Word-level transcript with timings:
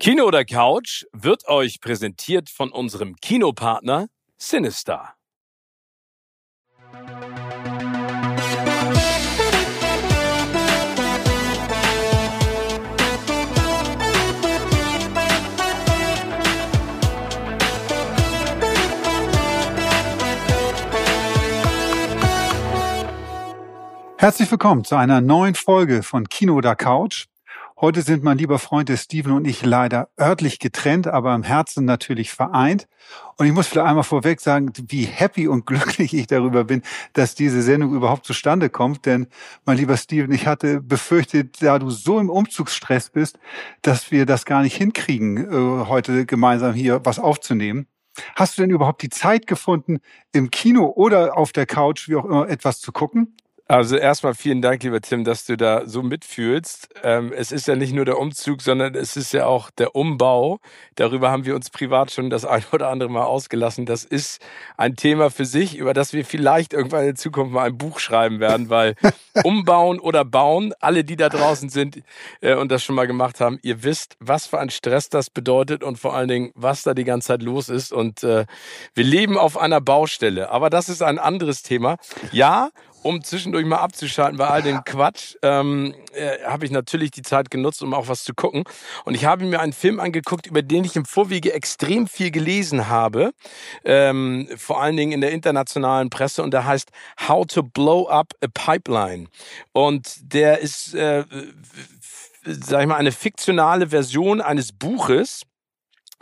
Kino 0.00 0.26
oder 0.26 0.44
Couch 0.44 1.06
wird 1.12 1.48
euch 1.48 1.80
präsentiert 1.80 2.50
von 2.50 2.70
unserem 2.70 3.16
Kinopartner 3.16 4.06
Sinister. 4.36 5.14
Herzlich 24.16 24.48
willkommen 24.48 24.84
zu 24.84 24.94
einer 24.94 25.20
neuen 25.20 25.56
Folge 25.56 26.04
von 26.04 26.28
Kino 26.28 26.54
oder 26.54 26.76
Couch. 26.76 27.26
Heute 27.80 28.02
sind 28.02 28.24
mein 28.24 28.38
lieber 28.38 28.58
Freund 28.58 28.90
Steven 28.90 29.30
und 29.30 29.46
ich 29.46 29.64
leider 29.64 30.08
örtlich 30.18 30.58
getrennt, 30.58 31.06
aber 31.06 31.32
im 31.36 31.44
Herzen 31.44 31.84
natürlich 31.84 32.32
vereint. 32.32 32.88
Und 33.36 33.46
ich 33.46 33.52
muss 33.52 33.68
vielleicht 33.68 33.86
einmal 33.86 34.02
vorweg 34.02 34.40
sagen, 34.40 34.72
wie 34.88 35.04
happy 35.04 35.46
und 35.46 35.64
glücklich 35.66 36.12
ich 36.12 36.26
darüber 36.26 36.64
bin, 36.64 36.82
dass 37.12 37.36
diese 37.36 37.62
Sendung 37.62 37.94
überhaupt 37.94 38.26
zustande 38.26 38.68
kommt. 38.68 39.06
Denn, 39.06 39.28
mein 39.64 39.76
lieber 39.76 39.96
Steven, 39.96 40.32
ich 40.32 40.48
hatte 40.48 40.80
befürchtet, 40.80 41.62
da 41.62 41.78
du 41.78 41.88
so 41.90 42.18
im 42.18 42.30
Umzugsstress 42.30 43.10
bist, 43.10 43.38
dass 43.82 44.10
wir 44.10 44.26
das 44.26 44.44
gar 44.44 44.62
nicht 44.62 44.74
hinkriegen, 44.74 45.36
äh, 45.36 45.86
heute 45.86 46.26
gemeinsam 46.26 46.74
hier 46.74 47.02
was 47.04 47.20
aufzunehmen. 47.20 47.86
Hast 48.34 48.58
du 48.58 48.62
denn 48.62 48.70
überhaupt 48.70 49.02
die 49.02 49.08
Zeit 49.08 49.46
gefunden, 49.46 50.00
im 50.32 50.50
Kino 50.50 50.86
oder 50.96 51.36
auf 51.36 51.52
der 51.52 51.66
Couch, 51.66 52.08
wie 52.08 52.16
auch 52.16 52.24
immer, 52.24 52.48
etwas 52.48 52.80
zu 52.80 52.90
gucken? 52.90 53.36
Also 53.70 53.98
erstmal 53.98 54.32
vielen 54.32 54.62
Dank, 54.62 54.82
lieber 54.82 55.02
Tim, 55.02 55.24
dass 55.24 55.44
du 55.44 55.58
da 55.58 55.86
so 55.86 56.02
mitfühlst. 56.02 56.88
Ähm, 57.02 57.34
es 57.36 57.52
ist 57.52 57.68
ja 57.68 57.76
nicht 57.76 57.92
nur 57.92 58.06
der 58.06 58.18
Umzug, 58.18 58.62
sondern 58.62 58.94
es 58.94 59.14
ist 59.14 59.34
ja 59.34 59.44
auch 59.44 59.70
der 59.70 59.94
Umbau. 59.94 60.58
Darüber 60.94 61.30
haben 61.30 61.44
wir 61.44 61.54
uns 61.54 61.68
privat 61.68 62.10
schon 62.10 62.30
das 62.30 62.44
ein 62.46 62.64
oder 62.72 62.88
andere 62.88 63.10
Mal 63.10 63.24
ausgelassen. 63.24 63.84
Das 63.84 64.04
ist 64.04 64.40
ein 64.78 64.96
Thema 64.96 65.30
für 65.30 65.44
sich, 65.44 65.76
über 65.76 65.92
das 65.92 66.14
wir 66.14 66.24
vielleicht 66.24 66.72
irgendwann 66.72 67.04
in 67.04 67.16
Zukunft 67.16 67.52
mal 67.52 67.66
ein 67.66 67.76
Buch 67.76 67.98
schreiben 67.98 68.40
werden, 68.40 68.70
weil 68.70 68.94
umbauen 69.44 70.00
oder 70.00 70.24
bauen, 70.24 70.72
alle, 70.80 71.04
die 71.04 71.16
da 71.16 71.28
draußen 71.28 71.68
sind 71.68 72.00
äh, 72.40 72.54
und 72.54 72.72
das 72.72 72.82
schon 72.82 72.96
mal 72.96 73.06
gemacht 73.06 73.38
haben, 73.38 73.58
ihr 73.60 73.82
wisst, 73.82 74.16
was 74.18 74.46
für 74.46 74.58
ein 74.58 74.70
Stress 74.70 75.10
das 75.10 75.28
bedeutet 75.28 75.84
und 75.84 75.98
vor 75.98 76.14
allen 76.14 76.28
Dingen, 76.28 76.52
was 76.54 76.84
da 76.84 76.94
die 76.94 77.04
ganze 77.04 77.28
Zeit 77.28 77.42
los 77.42 77.68
ist. 77.68 77.92
Und 77.92 78.22
äh, 78.22 78.46
wir 78.94 79.04
leben 79.04 79.36
auf 79.36 79.58
einer 79.58 79.82
Baustelle. 79.82 80.48
Aber 80.48 80.70
das 80.70 80.88
ist 80.88 81.02
ein 81.02 81.18
anderes 81.18 81.62
Thema. 81.62 81.98
Ja, 82.32 82.70
um 83.02 83.22
zwischendurch 83.22 83.64
mal 83.64 83.78
abzuschalten 83.78 84.38
bei 84.38 84.48
all 84.48 84.62
dem 84.62 84.82
Quatsch, 84.84 85.36
ähm, 85.42 85.94
äh, 86.12 86.38
habe 86.44 86.64
ich 86.64 86.70
natürlich 86.70 87.10
die 87.10 87.22
Zeit 87.22 87.50
genutzt, 87.50 87.82
um 87.82 87.94
auch 87.94 88.08
was 88.08 88.24
zu 88.24 88.34
gucken. 88.34 88.64
Und 89.04 89.14
ich 89.14 89.24
habe 89.24 89.44
mir 89.44 89.60
einen 89.60 89.72
Film 89.72 90.00
angeguckt, 90.00 90.46
über 90.46 90.62
den 90.62 90.84
ich 90.84 90.96
im 90.96 91.04
Vorwege 91.04 91.52
extrem 91.52 92.06
viel 92.06 92.30
gelesen 92.30 92.88
habe, 92.88 93.32
ähm, 93.84 94.48
vor 94.56 94.82
allen 94.82 94.96
Dingen 94.96 95.12
in 95.12 95.20
der 95.20 95.32
internationalen 95.32 96.10
Presse. 96.10 96.42
Und 96.42 96.52
der 96.52 96.64
heißt 96.64 96.90
How 97.28 97.46
to 97.46 97.62
Blow 97.62 98.08
Up 98.08 98.32
a 98.42 98.46
Pipeline. 98.52 99.28
Und 99.72 100.32
der 100.32 100.58
ist, 100.60 100.94
äh, 100.94 101.24
sag 102.44 102.82
ich 102.82 102.86
mal, 102.86 102.96
eine 102.96 103.12
fiktionale 103.12 103.88
Version 103.88 104.40
eines 104.40 104.72
Buches 104.72 105.42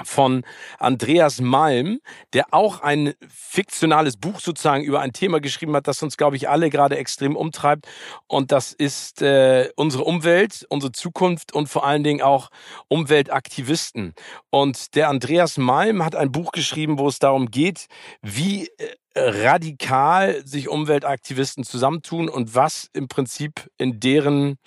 von 0.05 0.45
Andreas 0.79 1.41
Malm, 1.41 2.01
der 2.33 2.53
auch 2.53 2.81
ein 2.81 3.15
fiktionales 3.29 4.17
Buch 4.17 4.41
sozusagen 4.41 4.85
über 4.85 5.01
ein 5.01 5.13
Thema 5.13 5.41
geschrieben 5.41 5.75
hat, 5.75 5.89
das 5.89 6.03
uns, 6.03 6.17
glaube 6.17 6.37
ich, 6.37 6.49
alle 6.49 6.71
gerade 6.71 6.97
extrem 6.97 7.37
umtreibt. 7.37 7.87
Und 8.27 8.53
das 8.53 8.73
ist 8.73 9.23
äh, 9.23 9.71
unsere 9.77 10.05
Umwelt, 10.05 10.67
unsere 10.69 10.93
Zukunft 10.93 11.53
und 11.53 11.69
vor 11.69 11.87
allen 11.87 12.05
Dingen 12.05 12.23
auch 12.23 12.51
Umweltaktivisten. 12.89 14.15
Und 14.51 14.95
der 14.95 15.09
Andreas 15.09 15.57
Malm 15.57 16.05
hat 16.05 16.15
ein 16.15 16.33
Buch 16.33 16.53
geschrieben, 16.53 16.99
wo 16.99 17.09
es 17.09 17.19
darum 17.19 17.51
geht, 17.51 17.87
wie 18.23 18.69
äh, 18.79 18.95
radikal 19.17 20.47
sich 20.47 20.69
Umweltaktivisten 20.69 21.65
zusammentun 21.65 22.29
und 22.29 22.55
was 22.55 22.91
im 22.93 23.09
Prinzip 23.09 23.71
in 23.79 23.99
deren 23.99 24.59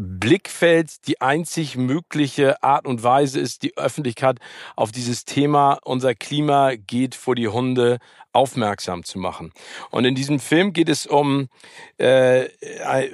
Blickfeld 0.00 1.08
die 1.08 1.20
einzig 1.20 1.76
mögliche 1.76 2.62
Art 2.62 2.86
und 2.86 3.02
Weise 3.02 3.40
ist, 3.40 3.64
die 3.64 3.76
Öffentlichkeit 3.76 4.38
auf 4.76 4.92
dieses 4.92 5.24
Thema 5.24 5.80
unser 5.84 6.14
Klima 6.14 6.76
geht 6.76 7.16
vor 7.16 7.34
die 7.34 7.48
Hunde 7.48 7.98
aufmerksam 8.32 9.02
zu 9.02 9.18
machen. 9.18 9.52
Und 9.90 10.04
in 10.04 10.14
diesem 10.14 10.38
Film 10.38 10.72
geht 10.72 10.88
es 10.88 11.08
um 11.08 11.48
äh, 11.96 12.48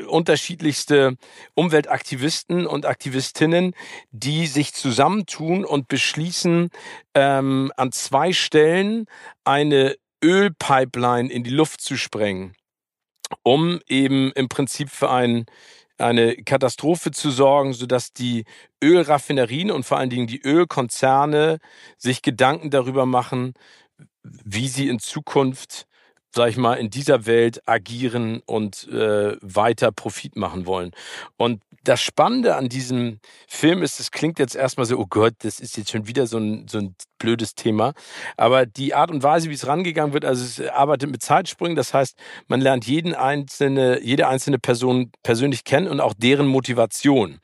unterschiedlichste 0.08 1.16
Umweltaktivisten 1.54 2.66
und 2.66 2.84
Aktivistinnen, 2.84 3.72
die 4.10 4.46
sich 4.46 4.74
zusammentun 4.74 5.64
und 5.64 5.88
beschließen, 5.88 6.68
ähm, 7.14 7.72
an 7.78 7.92
zwei 7.92 8.34
Stellen 8.34 9.06
eine 9.44 9.96
Ölpipeline 10.22 11.32
in 11.32 11.44
die 11.44 11.50
Luft 11.50 11.80
zu 11.80 11.96
sprengen, 11.96 12.54
um 13.42 13.80
eben 13.88 14.32
im 14.32 14.50
Prinzip 14.50 14.90
für 14.90 15.10
einen 15.10 15.46
eine 15.98 16.36
Katastrophe 16.36 17.10
zu 17.10 17.30
sorgen, 17.30 17.72
sodass 17.72 18.12
die 18.12 18.44
Ölraffinerien 18.82 19.70
und 19.70 19.84
vor 19.84 19.98
allen 19.98 20.10
Dingen 20.10 20.26
die 20.26 20.42
Ölkonzerne 20.42 21.58
sich 21.96 22.22
Gedanken 22.22 22.70
darüber 22.70 23.06
machen, 23.06 23.54
wie 24.22 24.68
sie 24.68 24.88
in 24.88 24.98
Zukunft 24.98 25.86
sag 26.34 26.48
ich 26.48 26.56
mal, 26.56 26.74
in 26.74 26.90
dieser 26.90 27.26
Welt 27.26 27.62
agieren 27.66 28.42
und 28.44 28.88
äh, 28.88 29.36
weiter 29.40 29.92
Profit 29.92 30.36
machen 30.36 30.66
wollen. 30.66 30.90
Und 31.36 31.62
das 31.84 32.00
Spannende 32.00 32.56
an 32.56 32.68
diesem 32.68 33.20
Film 33.46 33.82
ist, 33.82 34.00
es 34.00 34.10
klingt 34.10 34.38
jetzt 34.38 34.56
erstmal 34.56 34.86
so, 34.86 34.98
oh 34.98 35.06
Gott, 35.08 35.34
das 35.40 35.60
ist 35.60 35.76
jetzt 35.76 35.90
schon 35.90 36.06
wieder 36.06 36.26
so 36.26 36.38
ein, 36.38 36.66
so 36.66 36.78
ein 36.78 36.96
blödes 37.18 37.54
Thema. 37.54 37.94
Aber 38.36 38.66
die 38.66 38.94
Art 38.94 39.10
und 39.10 39.22
Weise, 39.22 39.48
wie 39.48 39.54
es 39.54 39.66
rangegangen 39.66 40.12
wird, 40.12 40.24
also 40.24 40.44
es 40.44 40.60
arbeitet 40.70 41.10
mit 41.10 41.22
Zeitsprüngen, 41.22 41.76
das 41.76 41.94
heißt, 41.94 42.16
man 42.48 42.60
lernt 42.60 42.86
jeden 42.86 43.14
einzelne, 43.14 44.00
jede 44.02 44.28
einzelne 44.28 44.58
Person 44.58 45.10
persönlich 45.22 45.64
kennen 45.64 45.88
und 45.88 46.00
auch 46.00 46.14
deren 46.16 46.46
Motivation. 46.46 47.38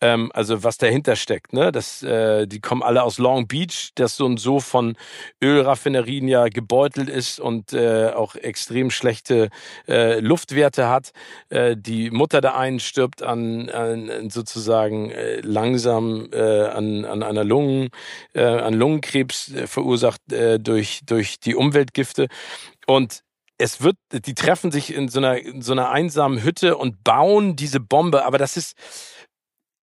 Ähm, 0.00 0.30
also 0.34 0.62
was 0.64 0.78
dahinter 0.78 1.16
steckt. 1.16 1.52
Ne? 1.52 1.72
Das, 1.72 2.02
äh, 2.02 2.46
die 2.46 2.60
kommen 2.60 2.82
alle 2.82 3.02
aus 3.02 3.18
Long 3.18 3.46
Beach, 3.46 3.90
das 3.94 4.16
so 4.16 4.26
und 4.26 4.38
so 4.38 4.60
von 4.60 4.96
Ölraffinerien 5.42 6.28
ja 6.28 6.48
gebeutelt 6.48 7.08
ist 7.08 7.40
und 7.40 7.72
äh, 7.72 8.10
auch 8.10 8.34
extrem 8.34 8.90
schlechte 8.90 9.48
äh, 9.88 10.20
Luftwerte 10.20 10.88
hat. 10.88 11.10
Äh, 11.48 11.76
die 11.76 12.10
Mutter 12.10 12.40
der 12.40 12.56
einen 12.56 12.80
stirbt 12.80 13.22
an 13.22 13.68
an, 13.78 14.30
sozusagen 14.30 15.10
äh, 15.10 15.40
langsam 15.40 16.28
äh, 16.32 16.66
an, 16.66 17.04
an 17.04 17.22
einer 17.22 17.44
Lungen, 17.44 17.90
äh, 18.34 18.42
an 18.42 18.74
Lungenkrebs 18.74 19.52
verursacht 19.66 20.20
durch, 20.60 21.00
durch 21.06 21.40
die 21.40 21.54
Umweltgifte. 21.54 22.28
Und 22.86 23.22
es 23.58 23.82
wird, 23.82 23.96
die 24.12 24.34
treffen 24.34 24.70
sich 24.70 24.94
in 24.94 25.08
so 25.08 25.18
einer, 25.18 25.38
in 25.38 25.62
so 25.62 25.72
einer 25.72 25.90
einsamen 25.90 26.42
Hütte 26.42 26.76
und 26.76 27.02
bauen 27.04 27.56
diese 27.56 27.80
Bombe. 27.80 28.24
Aber 28.24 28.38
das 28.38 28.56
ist, 28.56 28.74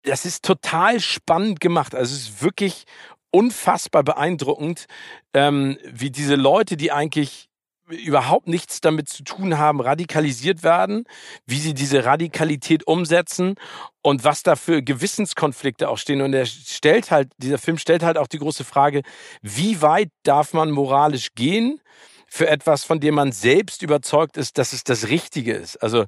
das 0.03 0.25
ist 0.25 0.43
total 0.43 0.99
spannend 0.99 1.59
gemacht. 1.59 1.95
Also 1.95 2.15
es 2.15 2.29
ist 2.29 2.43
wirklich 2.43 2.85
unfassbar 3.31 4.03
beeindruckend, 4.03 4.85
ähm, 5.33 5.77
wie 5.85 6.11
diese 6.11 6.35
Leute, 6.35 6.77
die 6.77 6.91
eigentlich 6.91 7.49
überhaupt 7.93 8.47
nichts 8.47 8.81
damit 8.81 9.09
zu 9.09 9.23
tun 9.23 9.57
haben, 9.57 9.81
radikalisiert 9.81 10.63
werden, 10.63 11.05
wie 11.45 11.59
sie 11.59 11.73
diese 11.73 12.05
Radikalität 12.05 12.85
umsetzen 12.87 13.55
und 14.01 14.23
was 14.23 14.43
da 14.43 14.55
für 14.55 14.81
Gewissenskonflikte 14.81 15.89
auch 15.89 15.97
stehen. 15.97 16.21
Und 16.21 16.33
er 16.33 16.45
stellt 16.45 17.11
halt, 17.11 17.31
dieser 17.37 17.57
Film 17.57 17.77
stellt 17.77 18.03
halt 18.03 18.17
auch 18.17 18.27
die 18.27 18.39
große 18.39 18.63
Frage, 18.63 19.01
wie 19.41 19.81
weit 19.81 20.09
darf 20.23 20.53
man 20.53 20.71
moralisch 20.71 21.29
gehen 21.35 21.79
für 22.27 22.47
etwas, 22.47 22.83
von 22.83 22.99
dem 22.99 23.15
man 23.15 23.31
selbst 23.31 23.83
überzeugt 23.83 24.37
ist, 24.37 24.57
dass 24.57 24.73
es 24.73 24.83
das 24.83 25.07
Richtige 25.07 25.53
ist? 25.53 25.77
Also, 25.77 26.05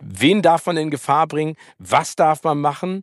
wen 0.00 0.42
darf 0.42 0.66
man 0.66 0.76
in 0.76 0.90
Gefahr 0.90 1.26
bringen? 1.26 1.56
Was 1.78 2.16
darf 2.16 2.42
man 2.44 2.60
machen? 2.60 3.02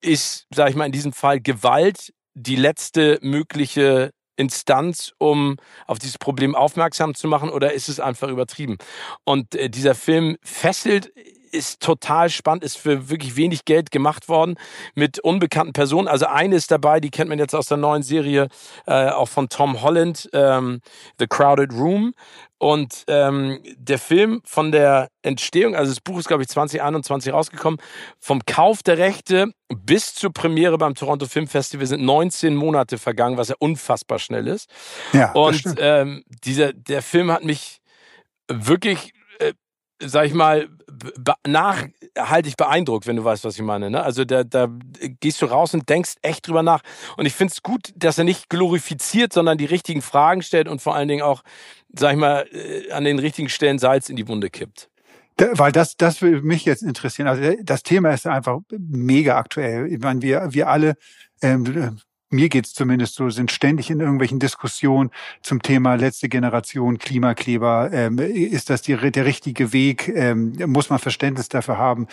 Ist, 0.00 0.46
sage 0.54 0.70
ich 0.70 0.76
mal, 0.76 0.86
in 0.86 0.92
diesem 0.92 1.12
Fall 1.12 1.40
Gewalt 1.40 2.12
die 2.34 2.56
letzte 2.56 3.18
mögliche 3.22 4.10
Instanz, 4.36 5.12
um 5.18 5.56
auf 5.86 5.98
dieses 5.98 6.18
Problem 6.18 6.54
aufmerksam 6.54 7.14
zu 7.14 7.28
machen, 7.28 7.50
oder 7.50 7.72
ist 7.72 7.88
es 7.88 8.00
einfach 8.00 8.28
übertrieben? 8.28 8.78
Und 9.24 9.54
äh, 9.54 9.70
dieser 9.70 9.94
Film 9.94 10.36
fesselt 10.42 11.12
ist 11.54 11.80
total 11.80 12.28
spannend, 12.30 12.64
ist 12.64 12.76
für 12.76 13.08
wirklich 13.08 13.36
wenig 13.36 13.64
Geld 13.64 13.90
gemacht 13.90 14.28
worden 14.28 14.56
mit 14.94 15.20
unbekannten 15.20 15.72
Personen. 15.72 16.08
Also 16.08 16.26
eine 16.26 16.56
ist 16.56 16.70
dabei, 16.70 17.00
die 17.00 17.10
kennt 17.10 17.30
man 17.30 17.38
jetzt 17.38 17.54
aus 17.54 17.66
der 17.66 17.78
neuen 17.78 18.02
Serie, 18.02 18.48
äh, 18.86 19.08
auch 19.08 19.28
von 19.28 19.48
Tom 19.48 19.82
Holland, 19.82 20.28
ähm, 20.32 20.80
The 21.18 21.26
Crowded 21.26 21.72
Room. 21.72 22.14
Und 22.58 23.04
ähm, 23.08 23.62
der 23.76 23.98
Film 23.98 24.40
von 24.44 24.72
der 24.72 25.08
Entstehung, 25.22 25.74
also 25.74 25.92
das 25.92 26.00
Buch 26.00 26.18
ist, 26.18 26.28
glaube 26.28 26.42
ich, 26.42 26.48
2021 26.48 27.32
rausgekommen, 27.32 27.78
vom 28.18 28.44
Kauf 28.46 28.82
der 28.82 28.96
Rechte 28.96 29.52
bis 29.68 30.14
zur 30.14 30.32
Premiere 30.32 30.78
beim 30.78 30.94
Toronto 30.94 31.26
Film 31.26 31.46
Festival 31.46 31.86
sind 31.86 32.02
19 32.02 32.54
Monate 32.54 32.96
vergangen, 32.98 33.36
was 33.36 33.48
ja 33.48 33.56
unfassbar 33.58 34.18
schnell 34.18 34.46
ist. 34.46 34.70
Ja, 35.12 35.32
und 35.32 35.62
ähm, 35.78 36.24
dieser, 36.44 36.72
der 36.72 37.02
Film 37.02 37.30
hat 37.30 37.44
mich 37.44 37.80
wirklich, 38.48 39.12
äh, 39.40 39.52
sag 40.00 40.26
ich 40.26 40.34
mal, 40.34 40.68
nachhaltig 41.46 42.56
beeindruckt, 42.56 43.06
wenn 43.06 43.16
du 43.16 43.24
weißt, 43.24 43.44
was 43.44 43.56
ich 43.56 43.62
meine. 43.62 43.90
Ne? 43.90 44.02
Also 44.02 44.24
da, 44.24 44.44
da 44.44 44.68
gehst 45.20 45.42
du 45.42 45.46
raus 45.46 45.74
und 45.74 45.88
denkst 45.88 46.14
echt 46.22 46.46
drüber 46.46 46.62
nach. 46.62 46.80
Und 47.16 47.26
ich 47.26 47.34
finde 47.34 47.52
es 47.52 47.62
gut, 47.62 47.92
dass 47.96 48.18
er 48.18 48.24
nicht 48.24 48.48
glorifiziert, 48.48 49.32
sondern 49.32 49.58
die 49.58 49.64
richtigen 49.64 50.02
Fragen 50.02 50.42
stellt 50.42 50.68
und 50.68 50.82
vor 50.82 50.94
allen 50.94 51.08
Dingen 51.08 51.22
auch, 51.22 51.42
sag 51.92 52.12
ich 52.12 52.18
mal, 52.18 52.46
äh, 52.52 52.90
an 52.92 53.04
den 53.04 53.18
richtigen 53.18 53.48
Stellen 53.48 53.78
Salz 53.78 54.08
in 54.08 54.16
die 54.16 54.28
Wunde 54.28 54.50
kippt. 54.50 54.88
Da, 55.36 55.48
weil 55.58 55.72
das, 55.72 55.96
das 55.96 56.22
würde 56.22 56.42
mich 56.42 56.64
jetzt 56.64 56.82
interessieren. 56.82 57.26
Also 57.26 57.56
das 57.62 57.82
Thema 57.82 58.12
ist 58.12 58.26
einfach 58.26 58.60
mega 58.70 59.36
aktuell. 59.36 59.92
Ich 59.92 59.98
meine, 59.98 60.22
wir, 60.22 60.48
wir 60.52 60.68
alle 60.68 60.94
ähm, 61.42 61.98
mir 62.34 62.48
geht's 62.48 62.74
zumindest 62.74 63.14
so, 63.14 63.30
sind 63.30 63.50
ständig 63.50 63.90
in 63.90 64.00
irgendwelchen 64.00 64.38
Diskussionen 64.38 65.10
zum 65.42 65.62
Thema 65.62 65.94
letzte 65.94 66.28
Generation 66.28 66.98
Klimakleber. 66.98 67.90
Ähm, 67.92 68.18
ist 68.18 68.70
das 68.70 68.82
die, 68.82 68.96
der 68.96 69.24
richtige 69.24 69.72
Weg? 69.72 70.08
Ähm, 70.08 70.52
muss 70.66 70.90
man 70.90 70.98
Verständnis 70.98 71.48
dafür 71.48 71.78
haben? 71.78 72.06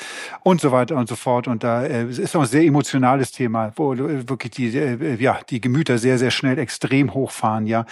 Und 0.44 0.62
so 0.62 0.72
weiter 0.72 0.96
und 0.96 1.10
so 1.10 1.16
fort. 1.16 1.48
Und 1.48 1.64
da 1.64 1.84
äh, 1.84 2.06
ist 2.10 2.36
auch 2.36 2.42
ein 2.42 2.48
sehr 2.48 2.64
emotionales 2.64 3.32
Thema, 3.32 3.74
wo 3.76 3.98
wirklich 3.98 4.52
die, 4.52 4.78
äh, 4.78 5.16
ja, 5.16 5.40
die 5.50 5.60
Gemüter 5.60 5.98
sehr, 5.98 6.18
sehr 6.18 6.32
schnell 6.32 6.58
extrem 6.58 7.14
hochfahren, 7.14 7.68
ja. 7.68 7.86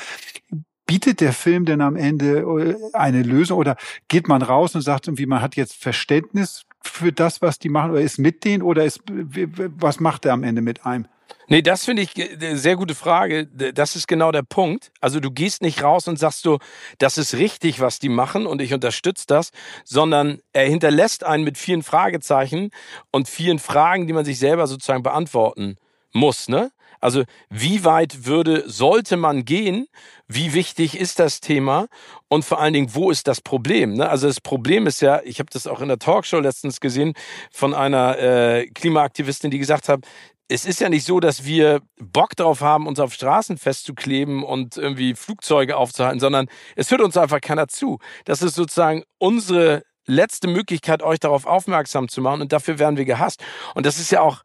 Bietet 0.85 1.21
der 1.21 1.33
Film 1.33 1.65
denn 1.65 1.81
am 1.81 1.95
Ende 1.95 2.39
äh, 2.39 2.75
eine 2.93 3.21
Lösung 3.21 3.59
oder 3.59 3.75
geht 4.07 4.27
man 4.27 4.41
raus 4.41 4.73
und 4.73 4.81
sagt 4.81 5.07
irgendwie, 5.07 5.27
man 5.27 5.41
hat 5.41 5.55
jetzt 5.55 5.75
Verständnis 5.75 6.65
für 6.81 7.11
das, 7.11 7.41
was 7.41 7.59
die 7.59 7.69
machen 7.69 7.91
oder 7.91 8.01
ist 8.01 8.17
mit 8.17 8.43
denen 8.43 8.63
oder 8.63 8.85
ist, 8.85 9.01
was 9.07 9.99
macht 9.99 10.25
er 10.25 10.33
am 10.33 10.43
Ende 10.43 10.61
mit 10.61 10.85
einem? 10.85 11.05
Nee, 11.51 11.63
das 11.63 11.85
finde 11.85 12.03
ich 12.03 12.11
eine 12.15 12.57
sehr 12.57 12.75
gute 12.75 12.93
Frage. 12.93 13.47
Das 13.47 13.95
ist 13.95 14.07
genau 14.07 14.31
der 14.31 14.43
Punkt. 14.43 14.91
Also 15.01 15.19
du 15.19 15.31
gehst 15.31 15.63
nicht 15.63 15.81
raus 15.81 16.07
und 16.07 16.19
sagst 16.19 16.43
so, 16.43 16.59
das 16.99 17.17
ist 17.17 17.33
richtig, 17.33 17.79
was 17.79 17.97
die 17.97 18.07
machen 18.07 18.45
und 18.45 18.61
ich 18.61 18.71
unterstütze 18.71 19.25
das, 19.27 19.49
sondern 19.83 20.39
er 20.53 20.65
hinterlässt 20.65 21.23
einen 21.23 21.43
mit 21.43 21.57
vielen 21.57 21.81
Fragezeichen 21.81 22.69
und 23.11 23.27
vielen 23.27 23.57
Fragen, 23.57 24.05
die 24.05 24.13
man 24.13 24.25
sich 24.25 24.37
selber 24.37 24.67
sozusagen 24.67 25.01
beantworten 25.01 25.77
muss, 26.13 26.49
ne? 26.49 26.71
Also 27.01 27.23
wie 27.49 27.85
weit 27.85 28.25
würde, 28.25 28.69
sollte 28.69 29.15
man 29.15 29.45
gehen? 29.45 29.87
Wie 30.27 30.53
wichtig 30.53 30.99
ist 30.99 31.19
das 31.19 31.39
Thema? 31.39 31.87
Und 32.27 32.43
vor 32.43 32.59
allen 32.59 32.73
Dingen, 32.73 32.93
wo 32.93 33.09
ist 33.09 33.27
das 33.27 33.39
Problem? 33.39 33.93
Ne? 33.93 34.09
Also 34.09 34.27
das 34.27 34.41
Problem 34.41 34.85
ist 34.85 35.01
ja, 35.01 35.21
ich 35.23 35.39
habe 35.39 35.49
das 35.49 35.65
auch 35.65 35.79
in 35.79 35.87
der 35.87 35.97
Talkshow 35.97 36.39
letztens 36.39 36.81
gesehen 36.81 37.13
von 37.51 37.73
einer 37.73 38.19
äh, 38.19 38.67
Klimaaktivistin, 38.67 39.49
die 39.49 39.59
gesagt 39.59 39.87
hat, 39.87 40.01
es 40.49 40.65
ist 40.65 40.81
ja 40.81 40.89
nicht 40.89 41.05
so, 41.05 41.19
dass 41.19 41.45
wir 41.45 41.81
Bock 41.99 42.35
drauf 42.35 42.61
haben, 42.61 42.87
uns 42.87 42.99
auf 42.99 43.13
Straßen 43.13 43.57
festzukleben 43.57 44.43
und 44.43 44.77
irgendwie 44.77 45.13
Flugzeuge 45.13 45.77
aufzuhalten, 45.77 46.19
sondern 46.19 46.47
es 46.75 46.89
hört 46.89 47.01
uns 47.01 47.15
einfach 47.17 47.39
keiner 47.39 47.67
zu. 47.67 47.99
Das 48.25 48.41
ist 48.41 48.55
sozusagen 48.55 49.03
unsere 49.19 49.83
letzte 50.07 50.47
Möglichkeit, 50.47 51.03
euch 51.03 51.19
darauf 51.19 51.45
aufmerksam 51.45 52.09
zu 52.09 52.21
machen 52.21 52.41
und 52.41 52.51
dafür 52.51 52.79
werden 52.79 52.97
wir 52.97 53.05
gehasst. 53.05 53.43
Und 53.75 53.85
das 53.85 53.99
ist 53.99 54.11
ja 54.11 54.21
auch 54.21 54.43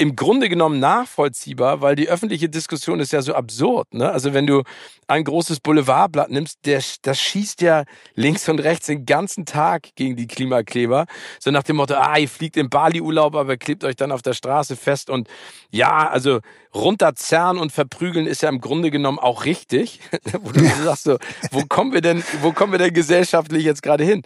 im 0.00 0.14
Grunde 0.14 0.48
genommen 0.48 0.78
nachvollziehbar, 0.78 1.80
weil 1.80 1.96
die 1.96 2.08
öffentliche 2.08 2.48
Diskussion 2.48 3.00
ist 3.00 3.12
ja 3.12 3.20
so 3.20 3.34
absurd. 3.34 3.92
Ne? 3.92 4.08
Also 4.08 4.32
wenn 4.32 4.46
du 4.46 4.62
ein 5.08 5.24
großes 5.24 5.58
Boulevardblatt 5.58 6.30
nimmst, 6.30 6.64
der, 6.66 6.80
das 7.02 7.20
schießt 7.20 7.60
ja 7.62 7.82
links 8.14 8.48
und 8.48 8.60
rechts 8.60 8.86
den 8.86 9.06
ganzen 9.06 9.44
Tag 9.44 9.88
gegen 9.96 10.14
die 10.14 10.28
Klimakleber. 10.28 11.06
So 11.40 11.50
nach 11.50 11.64
dem 11.64 11.76
Motto, 11.76 11.94
ah, 11.94 12.16
ihr 12.16 12.28
fliegt 12.28 12.56
im 12.56 12.70
Bali-Urlaub, 12.70 13.34
aber 13.34 13.56
klebt 13.56 13.82
euch 13.82 13.96
dann 13.96 14.12
auf 14.12 14.22
der 14.22 14.34
Straße 14.34 14.76
fest. 14.76 15.10
Und 15.10 15.26
ja, 15.72 16.08
also 16.08 16.38
runterzerren 16.72 17.58
und 17.58 17.72
verprügeln 17.72 18.28
ist 18.28 18.42
ja 18.42 18.50
im 18.50 18.60
Grunde 18.60 18.92
genommen 18.92 19.18
auch 19.18 19.44
richtig. 19.46 20.00
wo 20.42 20.52
du 20.52 20.64
sagst 20.84 21.04
so, 21.04 21.18
wo 21.50 21.64
kommen 21.68 21.92
wir 21.92 22.02
denn, 22.02 22.22
wo 22.40 22.52
kommen 22.52 22.70
wir 22.70 22.78
denn 22.78 22.94
gesellschaftlich 22.94 23.64
jetzt 23.64 23.82
gerade 23.82 24.04
hin? 24.04 24.22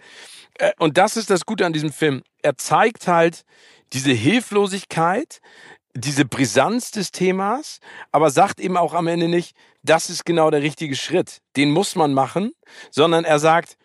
Äh, 0.59 0.71
und 0.77 0.99
das 0.99 1.17
ist 1.17 1.31
das 1.31 1.47
Gute 1.47 1.65
an 1.65 1.73
diesem 1.73 1.91
Film. 1.91 2.21
Er 2.43 2.57
zeigt 2.57 3.07
halt, 3.07 3.43
diese 3.93 4.11
Hilflosigkeit, 4.11 5.39
diese 5.95 6.25
Brisanz 6.25 6.91
des 6.91 7.11
Themas, 7.11 7.79
aber 8.11 8.31
sagt 8.31 8.59
eben 8.59 8.77
auch 8.77 8.93
am 8.93 9.07
Ende 9.07 9.27
nicht, 9.27 9.55
das 9.83 10.09
ist 10.09 10.25
genau 10.25 10.49
der 10.49 10.61
richtige 10.61 10.95
Schritt, 10.95 11.39
den 11.55 11.71
muss 11.71 11.95
man 11.95 12.13
machen, 12.13 12.53
sondern 12.89 13.25
er 13.25 13.39
sagt, 13.39 13.77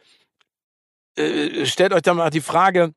äh, 1.17 1.67
stellt 1.67 1.93
euch 1.93 2.03
da 2.03 2.15
mal 2.15 2.31
die 2.31 2.41
Frage, 2.41 2.93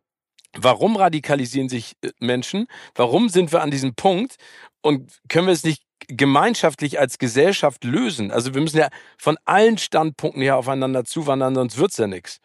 warum 0.54 0.96
radikalisieren 0.96 1.69
sich 1.69 1.96
äh, 2.02 2.12
Menschen? 2.19 2.68
Warum 2.96 3.30
sind 3.30 3.52
wir 3.52 3.62
an 3.62 3.72
diesem 3.72 3.96
Punkt? 3.96 4.36
Und 4.81 5.12
können 5.28 5.48
wir 5.48 5.54
es 5.54 5.63
nicht 5.63 5.84
gemeinschaftlich 6.08 7.00
als 7.00 7.18
Gesellschaft 7.18 7.84
lösen? 7.84 8.31
Also 8.31 8.54
wir 8.54 8.62
müssen 8.62 8.78
ja 8.78 8.90
von 9.18 9.38
allen 9.46 9.78
Standpunkten 9.78 10.42
her 10.42 10.58
aufeinander 10.58 11.04
zuwandern, 11.04 11.56
sonst 11.56 11.78
wird's 11.78 11.98
ja 11.98 12.08
nichts. 12.08 12.40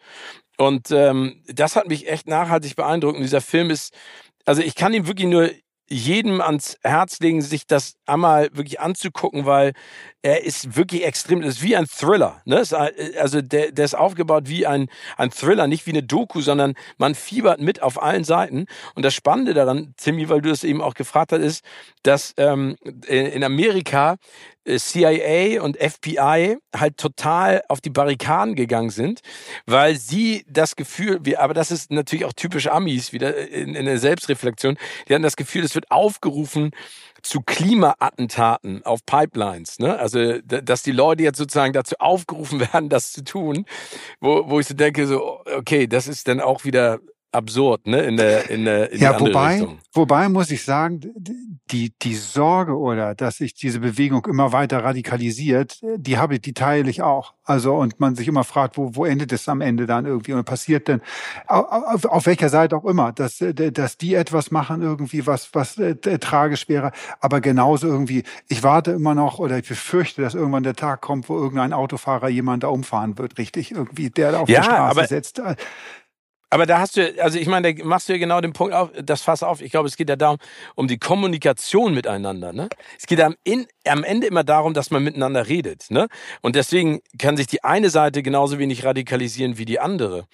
Und 0.57 0.89
ähm, 0.89 1.43
das 1.47 1.75
hat 1.75 1.87
mich 1.87 2.09
echt 2.09 2.27
nachhaltig 2.27 2.75
beeindruckt. 2.75 3.17
Und 3.17 3.21
dieser 3.21 3.41
Film 3.41 3.69
ist 3.69 3.93
also 4.47 4.61
ich 4.61 4.75
kann 4.75 4.93
ihm 4.93 5.07
wirklich 5.07 5.27
nur 5.27 5.51
jedem 5.89 6.41
ans 6.41 6.77
Herz 6.83 7.19
legen, 7.19 7.41
sich 7.41 7.65
das 7.65 7.93
einmal 8.05 8.49
wirklich 8.53 8.79
anzugucken, 8.79 9.45
weil 9.45 9.73
er 10.21 10.43
ist 10.43 10.75
wirklich 10.75 11.05
extrem, 11.05 11.41
das 11.41 11.55
ist 11.55 11.63
wie 11.63 11.77
ein 11.77 11.85
Thriller. 11.85 12.41
Ne? 12.45 12.63
Also 13.19 13.41
der, 13.41 13.71
der 13.71 13.85
ist 13.85 13.95
aufgebaut 13.95 14.43
wie 14.47 14.67
ein, 14.67 14.87
ein 15.15 15.31
Thriller, 15.31 15.67
nicht 15.67 15.85
wie 15.85 15.91
eine 15.91 16.03
Doku, 16.03 16.41
sondern 16.41 16.73
man 16.97 17.15
fiebert 17.15 17.61
mit 17.61 17.81
auf 17.81 18.01
allen 18.01 18.25
Seiten. 18.25 18.65
Und 18.95 19.03
das 19.03 19.13
Spannende 19.13 19.53
daran, 19.53 19.93
Timmy, 19.97 20.27
weil 20.27 20.41
du 20.41 20.49
das 20.49 20.63
eben 20.63 20.81
auch 20.81 20.93
gefragt 20.93 21.31
hast, 21.31 21.41
ist, 21.41 21.63
dass 22.03 22.33
ähm, 22.37 22.75
in 23.07 23.43
Amerika 23.43 24.13
äh, 24.13 24.17
CIA 24.67 25.61
und 25.61 25.77
FBI 25.77 26.57
halt 26.75 26.97
total 26.97 27.61
auf 27.69 27.81
die 27.81 27.89
Barrikaden 27.89 28.55
gegangen 28.55 28.89
sind, 28.89 29.21
weil 29.65 29.95
sie 29.95 30.45
das 30.49 30.75
Gefühl, 30.75 31.21
aber 31.37 31.53
das 31.53 31.71
ist 31.71 31.91
natürlich 31.91 32.25
auch 32.25 32.33
typisch 32.33 32.67
Amis, 32.67 33.13
wieder 33.13 33.35
in, 33.47 33.75
in 33.75 33.85
der 33.85 33.97
Selbstreflexion, 33.97 34.77
die 35.07 35.13
hatten 35.13 35.23
das 35.23 35.37
Gefühl, 35.37 35.63
es 35.63 35.75
wird 35.75 35.89
aufgerufen 35.91 36.71
zu 37.23 37.41
Klimaattentaten 37.41 38.85
auf 38.85 39.05
Pipelines. 39.05 39.79
Ne? 39.79 39.97
Also, 39.97 40.39
dass 40.41 40.83
die 40.83 40.91
Leute 40.91 41.23
jetzt 41.23 41.37
sozusagen 41.37 41.73
dazu 41.73 41.95
aufgerufen 41.99 42.59
werden, 42.73 42.89
das 42.89 43.11
zu 43.11 43.23
tun, 43.23 43.65
wo, 44.19 44.49
wo 44.49 44.59
ich 44.59 44.67
so 44.67 44.73
denke, 44.73 45.07
so, 45.07 45.41
okay, 45.55 45.87
das 45.87 46.07
ist 46.07 46.27
dann 46.27 46.41
auch 46.41 46.63
wieder 46.63 46.99
absurd, 47.31 47.85
ne? 47.87 48.01
In 48.03 48.17
der, 48.17 48.49
in 48.49 48.65
der, 48.65 48.91
in 48.91 48.99
ja, 48.99 49.11
der 49.11 49.19
wobei, 49.19 49.53
Richtung. 49.53 49.79
wobei 49.93 50.29
muss 50.29 50.49
ich 50.49 50.63
sagen, 50.63 51.01
die, 51.71 51.93
die 52.01 52.15
Sorge 52.15 52.77
oder 52.77 53.15
dass 53.15 53.37
sich 53.37 53.53
diese 53.53 53.79
Bewegung 53.79 54.25
immer 54.25 54.53
weiter 54.53 54.83
radikalisiert, 54.83 55.79
die 55.97 56.17
habe 56.17 56.35
ich, 56.35 56.41
die 56.41 56.53
teile 56.53 56.89
ich 56.89 57.01
auch. 57.01 57.33
Also, 57.43 57.75
und 57.75 57.99
man 57.99 58.15
sich 58.15 58.27
immer 58.27 58.43
fragt, 58.43 58.77
wo, 58.77 58.95
wo 58.95 59.05
endet 59.05 59.31
es 59.31 59.47
am 59.49 59.61
Ende 59.61 59.85
dann 59.85 60.05
irgendwie 60.05 60.33
und 60.33 60.43
passiert 60.45 60.87
denn, 60.87 61.01
auf, 61.47 62.05
auf 62.05 62.25
welcher 62.25 62.49
Seite 62.49 62.75
auch 62.75 62.85
immer, 62.85 63.11
dass, 63.11 63.37
dass 63.39 63.97
die 63.97 64.15
etwas 64.15 64.51
machen 64.51 64.81
irgendwie, 64.81 65.25
was, 65.27 65.53
was 65.53 65.77
äh, 65.77 65.95
tragisch 65.95 66.69
wäre, 66.69 66.91
aber 67.19 67.41
genauso 67.41 67.87
irgendwie, 67.87 68.23
ich 68.47 68.63
warte 68.63 68.91
immer 68.91 69.15
noch 69.15 69.39
oder 69.39 69.57
ich 69.57 69.67
befürchte, 69.67 70.21
dass 70.21 70.33
irgendwann 70.33 70.63
der 70.63 70.75
Tag 70.75 71.01
kommt, 71.01 71.29
wo 71.29 71.37
irgendein 71.37 71.73
Autofahrer 71.73 72.29
jemand 72.29 72.63
da 72.63 72.67
umfahren 72.69 73.17
wird, 73.17 73.37
richtig, 73.37 73.71
irgendwie, 73.71 74.09
der 74.09 74.31
da 74.31 74.39
auf 74.39 74.49
ja, 74.49 74.61
der 74.61 74.63
Straße 74.63 75.07
setzt. 75.07 75.41
Aber 76.49 76.65
da 76.65 76.79
hast 76.79 76.95
du, 76.95 77.21
also 77.21 77.37
ich 77.37 77.47
meine, 77.47 77.73
da 77.73 77.85
machst 77.85 78.07
du 78.07 78.13
ja 78.13 78.19
genau 78.19 78.39
den 78.39 78.53
Punkt 78.53 78.73
auf, 78.73 78.91
das 79.03 79.21
Fass 79.21 79.43
auf. 79.43 79.61
Ich 79.61 79.71
glaube, 79.71 79.87
es 79.87 79.97
geht 79.97 80.09
ja 80.09 80.15
darum, 80.15 80.37
um 80.75 80.87
die 80.87 80.97
Kommunikation 80.97 81.93
miteinander. 81.93 82.53
Ne? 82.53 82.69
Es 82.97 83.05
geht 83.05 83.19
am, 83.19 83.35
in, 83.43 83.67
am 83.85 84.03
Ende 84.03 84.27
immer 84.27 84.43
darum, 84.43 84.73
dass 84.73 84.89
man 84.89 85.03
miteinander 85.03 85.47
redet. 85.47 85.89
Ne? 85.89 86.07
Und 86.41 86.55
deswegen 86.55 87.01
kann 87.19 87.35
sich 87.35 87.47
die 87.47 87.63
eine 87.63 87.89
Seite 87.89 88.23
genauso 88.23 88.59
wenig 88.59 88.85
radikalisieren 88.85 89.57
wie 89.57 89.65
die 89.65 89.79
andere. 89.79 90.25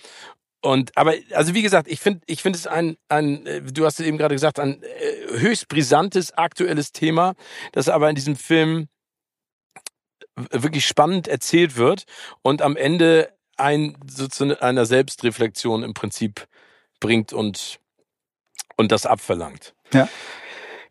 Und 0.61 0.95
aber 0.95 1.15
also 1.33 1.53
wie 1.53 1.61
gesagt, 1.61 1.89
ich 1.89 1.99
finde, 1.99 2.21
ich 2.25 2.41
finde 2.41 2.57
es 2.57 2.67
ein, 2.67 2.95
ein, 3.09 3.43
du 3.73 3.85
hast 3.85 3.99
es 3.99 4.05
eben 4.05 4.17
gerade 4.17 4.35
gesagt, 4.35 4.59
ein 4.59 4.81
äh, 4.81 5.39
höchst 5.39 5.67
brisantes 5.67 6.31
aktuelles 6.31 6.93
Thema, 6.93 7.33
das 7.73 7.89
aber 7.89 8.09
in 8.09 8.15
diesem 8.15 8.37
Film 8.37 8.87
wirklich 10.51 10.85
spannend 10.85 11.27
erzählt 11.27 11.75
wird 11.75 12.05
und 12.41 12.61
am 12.61 12.77
Ende 12.77 13.33
ein, 13.57 13.97
so 14.07 14.27
zu 14.27 14.61
einer 14.61 14.85
Selbstreflexion 14.85 15.83
im 15.83 15.93
Prinzip 15.93 16.47
bringt 16.99 17.33
und, 17.33 17.79
und 18.77 18.91
das 18.91 19.05
abverlangt. 19.05 19.73
Ja. 19.93 20.07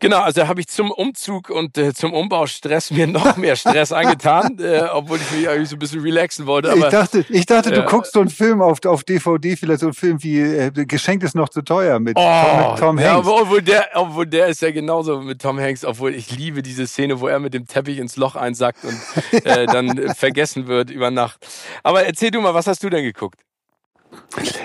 Genau, 0.03 0.19
also 0.19 0.49
habe 0.49 0.61
ich 0.61 0.67
zum 0.67 0.91
Umzug 0.91 1.49
und 1.49 1.79
äh, 1.79 1.95
zum 1.95 2.13
Umbaustress 2.13 2.91
mir 2.91 3.07
noch 3.07 3.37
mehr 3.37 3.55
Stress 3.55 3.93
angetan, 3.93 4.59
äh, 4.59 4.83
obwohl 4.93 5.19
ich 5.19 5.31
mich 5.31 5.49
eigentlich 5.49 5.69
so 5.69 5.77
ein 5.77 5.79
bisschen 5.79 6.01
relaxen 6.01 6.45
wollte. 6.47 6.73
Aber, 6.73 6.81
ich 6.81 6.89
dachte, 6.89 7.25
ich 7.29 7.47
dachte, 7.47 7.71
äh, 7.71 7.75
du 7.75 7.85
guckst 7.85 8.13
so 8.13 8.19
einen 8.19 8.29
Film 8.29 8.63
auf, 8.63 8.85
auf 8.85 9.05
DVD, 9.05 9.55
vielleicht 9.55 9.79
so 9.79 9.87
einen 9.87 9.95
Film 9.95 10.21
wie 10.25 10.41
äh, 10.41 10.73
Geschenkt 10.73 11.23
ist 11.23 11.37
noch 11.37 11.51
zu 11.51 11.63
teuer 11.63 12.01
mit 12.01 12.17
oh, 12.19 12.21
Tom, 12.21 12.77
Tom 12.79 12.99
Hanks. 12.99 13.29
Ja, 13.29 13.43
obwohl 13.43 13.63
der, 13.63 13.91
obwohl 13.95 14.27
der 14.27 14.49
ist 14.49 14.61
ja 14.61 14.73
genauso 14.73 15.21
mit 15.21 15.41
Tom 15.41 15.61
Hanks, 15.61 15.85
obwohl 15.85 16.17
ich 16.17 16.37
liebe 16.37 16.63
diese 16.63 16.89
Szene, 16.89 17.21
wo 17.21 17.29
er 17.29 17.39
mit 17.39 17.55
dem 17.55 17.69
Teppich 17.69 17.99
ins 17.99 18.17
Loch 18.17 18.35
einsackt 18.35 18.85
und 18.85 19.01
äh, 19.47 19.67
dann 19.67 20.13
vergessen 20.17 20.67
wird 20.67 20.91
über 20.91 21.13
Nacht. 21.13 21.47
Aber 21.85 22.05
erzähl 22.05 22.33
du 22.33 22.41
mal, 22.41 22.55
was 22.55 22.67
hast 22.67 22.83
du 22.83 22.91
denn 22.91 23.05
geguckt? 23.05 23.39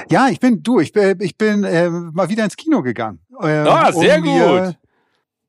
Ja, 0.09 0.29
ich 0.29 0.39
bin 0.39 0.63
du, 0.63 0.79
ich 0.79 0.93
bin, 0.93 1.21
ich 1.21 1.37
bin 1.37 1.63
äh, 1.63 1.91
mal 1.91 2.27
wieder 2.27 2.43
ins 2.43 2.57
Kino 2.57 2.81
gegangen. 2.81 3.19
Äh, 3.39 3.49
ah, 3.49 3.91
sehr 3.91 4.17
um 4.17 4.23
gut 4.23 4.77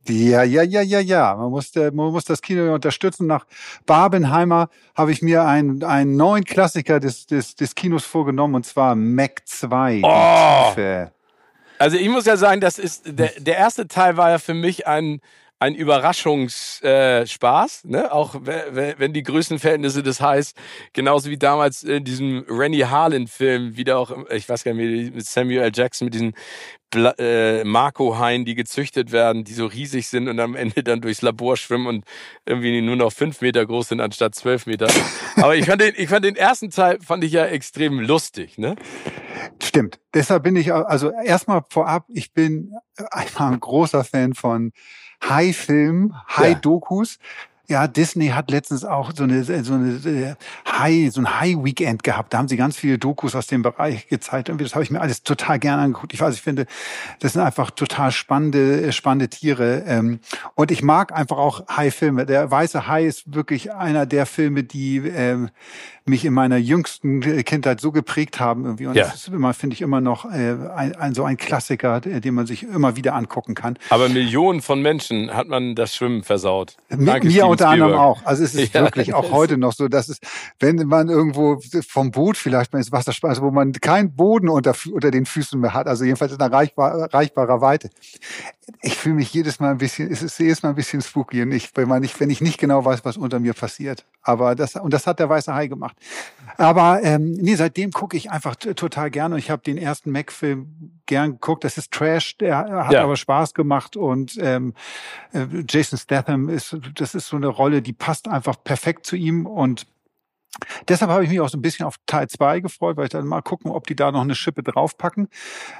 Ja, 0.07 0.43
ja, 0.43 0.63
ja, 0.63 0.81
ja, 0.81 1.01
ja. 1.01 1.37
Man 1.37 1.51
muss, 1.51 1.75
man 1.75 1.93
muss 1.93 2.25
das 2.25 2.41
Kino 2.41 2.75
unterstützen. 2.75 3.27
Nach 3.27 3.47
Barbenheimer 3.87 4.69
habe 4.95 5.13
ich 5.13 5.23
mir 5.23 5.45
einen, 5.45 5.85
einen 5.85 6.17
neuen 6.17 6.45
Klassiker 6.45 7.01
des, 7.01 7.27
des, 7.27 7.57
des 7.57 7.75
Kinos 7.75 8.05
vorgenommen, 8.05 8.55
und 8.55 8.65
zwar 8.65 8.95
Mac 8.95 9.43
2. 9.45 10.01
Oh. 10.03 11.09
Also 11.79 11.97
ich 11.97 12.09
muss 12.09 12.25
ja 12.25 12.37
sagen, 12.37 12.61
das 12.61 12.79
ist 12.79 13.03
der, 13.07 13.33
der 13.39 13.57
erste 13.57 13.87
Teil 13.87 14.17
war 14.17 14.31
ja 14.31 14.39
für 14.39 14.55
mich 14.55 14.87
ein 14.87 15.21
ein 15.61 15.75
Überraschungsspaß, 15.75 17.85
äh, 17.85 17.89
ne? 17.89 18.13
Auch 18.13 18.37
wenn 18.43 19.13
die 19.13 19.25
Größenverhältnisse 19.25 20.05
das 20.05 20.21
heißt, 20.21 20.57
genauso 20.93 21.31
wie 21.31 21.39
damals 21.39 21.83
in 21.83 22.05
diesem 22.05 22.45
Rennie 22.49 22.85
Harlan-Film, 22.85 23.77
wieder 23.77 23.99
auch, 23.99 24.17
ich 24.31 24.49
weiß 24.49 24.63
gar 24.63 24.75
nicht, 24.75 25.13
mit 25.15 25.27
Samuel 25.27 25.63
L. 25.63 25.73
Jackson, 25.75 26.05
mit 26.07 26.15
diesen 26.15 26.35
Bla 26.91 27.11
äh, 27.19 27.65
Marco-Haien, 27.65 28.45
die 28.45 28.55
gezüchtet 28.55 29.13
werden, 29.13 29.45
die 29.45 29.53
so 29.53 29.67
riesig 29.67 30.09
sind 30.09 30.29
und 30.29 30.41
am 30.41 30.55
Ende 30.55 30.83
dann 30.83 31.01
durchs 31.01 31.23
Labor 31.23 31.57
schwimmen 31.57 31.87
und 31.87 32.05
irgendwie 32.47 32.81
nur 32.81 32.97
noch 32.97 33.13
fünf 33.13 33.41
Meter 33.41 33.67
groß 33.67 33.89
sind 33.89 34.01
anstatt 34.01 34.35
zwölf 34.35 34.67
Meter. 34.67 34.89
Aber 35.37 35.55
ich 35.55 35.67
fand 35.67 35.83
den, 35.83 35.95
ich 35.97 36.09
fand 36.09 36.25
den 36.25 36.37
ersten 36.37 36.71
Teil 36.71 36.99
fand 37.01 37.25
ich 37.25 37.33
ja 37.33 37.45
extrem 37.47 38.01
lustig, 38.01 38.59
ne? 38.59 38.77
Stimmt. 39.63 39.99
Deshalb 40.15 40.43
bin 40.45 40.57
ich, 40.57 40.73
also 40.73 41.11
erstmal 41.11 41.63
vorab, 41.69 42.07
ich 42.09 42.33
bin 42.33 42.73
einfach 43.11 43.51
ein 43.51 43.61
großer 43.61 44.05
Fan 44.05 44.35
von 44.35 44.73
High-Film, 45.23 46.15
High-Dokus. 46.37 47.19
Ja, 47.19 47.25
Disney 47.69 48.29
hat 48.29 48.51
letztens 48.51 48.85
auch 48.85 49.13
so 49.15 49.25
eine, 49.25 49.45
so 49.45 49.75
eine 49.75 49.91
äh, 50.07 50.35
High, 50.67 51.13
so 51.13 51.21
ein 51.21 51.41
High-Weekend 51.41 52.03
gehabt. 52.03 52.33
Da 52.33 52.39
haben 52.39 52.49
sie 52.49 52.57
ganz 52.57 52.77
viele 52.77 52.99
Dokus 52.99 53.35
aus 53.35 53.47
dem 53.47 53.63
Bereich 53.63 54.09
gezeigt. 54.09 54.49
Und 54.49 54.61
das 54.61 54.75
habe 54.75 54.85
ich 54.85 54.91
mir 54.91 55.01
alles 55.01 55.23
total 55.23 55.59
gerne 55.59 55.83
angeguckt. 55.83 56.15
Ich 56.15 56.21
weiß, 56.21 56.35
ich 56.35 56.41
finde, 56.41 56.67
das 57.21 57.35
sind 57.35 57.43
einfach 57.43 57.71
total 57.71 58.11
spannende, 58.11 58.83
äh, 58.83 58.93
spannende 58.93 59.29
Tiere. 59.29 59.85
Ähm, 59.87 60.21
und 60.55 60.71
ich 60.71 60.83
mag 60.83 61.13
einfach 61.13 61.37
auch 61.37 61.69
High-Filme. 61.69 62.25
Der 62.25 62.51
Weiße 62.51 62.89
Hai 62.89 63.05
ist 63.05 63.35
wirklich 63.35 63.73
einer 63.73 64.07
der 64.07 64.25
Filme, 64.25 64.65
die 64.65 64.99
ähm, 64.99 65.51
mich 66.09 66.25
in 66.25 66.33
meiner 66.33 66.57
jüngsten 66.57 67.21
Kindheit 67.45 67.81
so 67.81 67.93
geprägt 67.93 68.41
haben 68.41 68.65
irgendwie. 68.65 68.87
Und 68.87 68.97
ja. 68.97 69.05
das 69.05 69.15
ist 69.15 69.29
immer, 69.29 69.55
finde 69.55 69.75
ich, 69.75 69.83
immer 69.83 70.01
noch 70.01 70.25
äh, 70.25 70.57
ein, 70.75 70.97
ein, 70.97 71.15
so 71.15 71.25
ein 71.25 71.37
Klassiker, 71.37 72.01
den 72.01 72.35
man 72.35 72.47
sich 72.47 72.63
immer 72.63 72.97
wieder 72.97 73.15
angucken 73.15 73.55
kann. 73.55 73.79
Aber 73.91 74.09
Millionen 74.09 74.63
von 74.63 74.81
Menschen 74.81 75.35
hat 75.35 75.49
man 75.49 75.75
das 75.75 75.95
Schwimmen 75.95 76.23
versaut. 76.23 76.77
Danke, 76.89 77.27
mir 77.27 77.47
unter 77.61 77.69
anderem 77.71 77.95
auch. 77.95 78.25
Also 78.25 78.45
es 78.45 78.55
ist 78.55 78.75
ja, 78.75 78.83
wirklich 78.83 79.15
auch 79.15 79.31
heute 79.31 79.57
noch 79.57 79.73
so, 79.73 79.89
dass 79.89 80.09
es, 80.09 80.19
wenn 80.59 80.77
man 80.87 81.09
irgendwo 81.09 81.61
vom 81.87 82.11
Boot 82.11 82.37
vielleicht 82.37 82.73
mal 82.73 82.79
ins 82.79 82.93
Wasser 82.93 83.13
springt, 83.13 83.31
also 83.31 83.43
wo 83.43 83.51
man 83.51 83.73
keinen 83.73 84.15
Boden 84.15 84.49
unter, 84.49 84.75
unter 84.93 85.11
den 85.11 85.27
Füßen 85.27 85.61
mehr 85.61 85.75
hat, 85.75 85.87
also 85.87 86.05
jedenfalls 86.05 86.33
in 86.33 86.41
erreichbar, 86.41 86.99
erreichbarer 86.99 87.61
Weite. 87.61 87.91
Ich 88.83 88.97
fühle 88.97 89.17
mich 89.17 89.33
jedes 89.33 89.61
Mal 89.61 89.71
ein 89.71 89.79
bisschen, 89.79 90.11
es 90.11 90.23
ist 90.23 90.39
jedes 90.39 90.63
Mal 90.63 90.71
ein 90.71 90.75
bisschen 90.75 91.01
spooky 91.01 91.43
und 91.43 91.53
ich, 91.53 91.71
wenn, 91.75 91.89
man 91.89 92.01
nicht, 92.01 92.19
wenn 92.21 92.31
ich 92.31 92.41
nicht 92.41 92.59
genau 92.59 92.85
weiß, 92.85 93.05
was 93.05 93.17
unter 93.17 93.41
mir 93.41 93.55
passiert. 93.55 94.05
Aber 94.23 94.55
das, 94.55 94.77
und 94.77 94.93
das 94.93 95.07
hat 95.07 95.19
der 95.19 95.29
Weiße 95.29 95.55
Hai 95.55 95.69
gemacht. 95.69 95.97
Aber 96.59 97.01
ähm, 97.03 97.33
nee, 97.33 97.55
seitdem 97.55 97.93
gucke 97.93 98.17
ich 98.17 98.31
einfach 98.31 98.57
total 98.57 99.11
gerne. 99.11 99.37
Und 99.37 99.39
ich 99.39 99.51
habe 99.51 99.63
den 99.63 99.79
ersten 99.79 100.11
Mac-Film 100.11 100.98
gern 101.09 101.33
geguckt. 101.33 101.65
Das 101.65 101.77
ist 101.77 101.91
Trash, 101.91 102.39
der 102.39 102.59
hat 102.59 102.93
ja. 102.93 103.03
aber 103.03 103.17
Spaß 103.17 103.55
gemacht. 103.55 103.97
Und 103.97 104.39
ähm, 104.41 104.75
äh, 105.33 105.47
Jason 105.69 105.99
Statham 105.99 106.49
ist, 106.49 106.77
das 106.95 107.17
ist 107.17 107.27
so 107.27 107.37
eine 107.37 107.49
Rolle, 107.49 107.83
die 107.83 107.93
passt 107.93 108.29
einfach 108.29 108.63
perfekt 108.63 109.05
zu 109.05 109.17
ihm. 109.17 109.47
Und 109.47 109.87
Deshalb 110.89 111.11
habe 111.11 111.23
ich 111.23 111.31
mich 111.31 111.41
auch 111.41 111.49
so 111.49 111.59
ein 111.59 111.63
bisschen 111.63 111.87
auf 111.87 111.97
Teil 112.07 112.27
2 112.27 112.61
gefreut, 112.61 112.97
weil 112.97 113.05
ich 113.05 113.11
dann 113.11 113.27
mal 113.27 113.43
gucken, 113.43 113.71
ob 113.71 113.87
die 113.87 113.95
da 113.95 114.11
noch 114.11 114.23
eine 114.23 114.35
Schippe 114.35 114.63
draufpacken. 114.63 115.29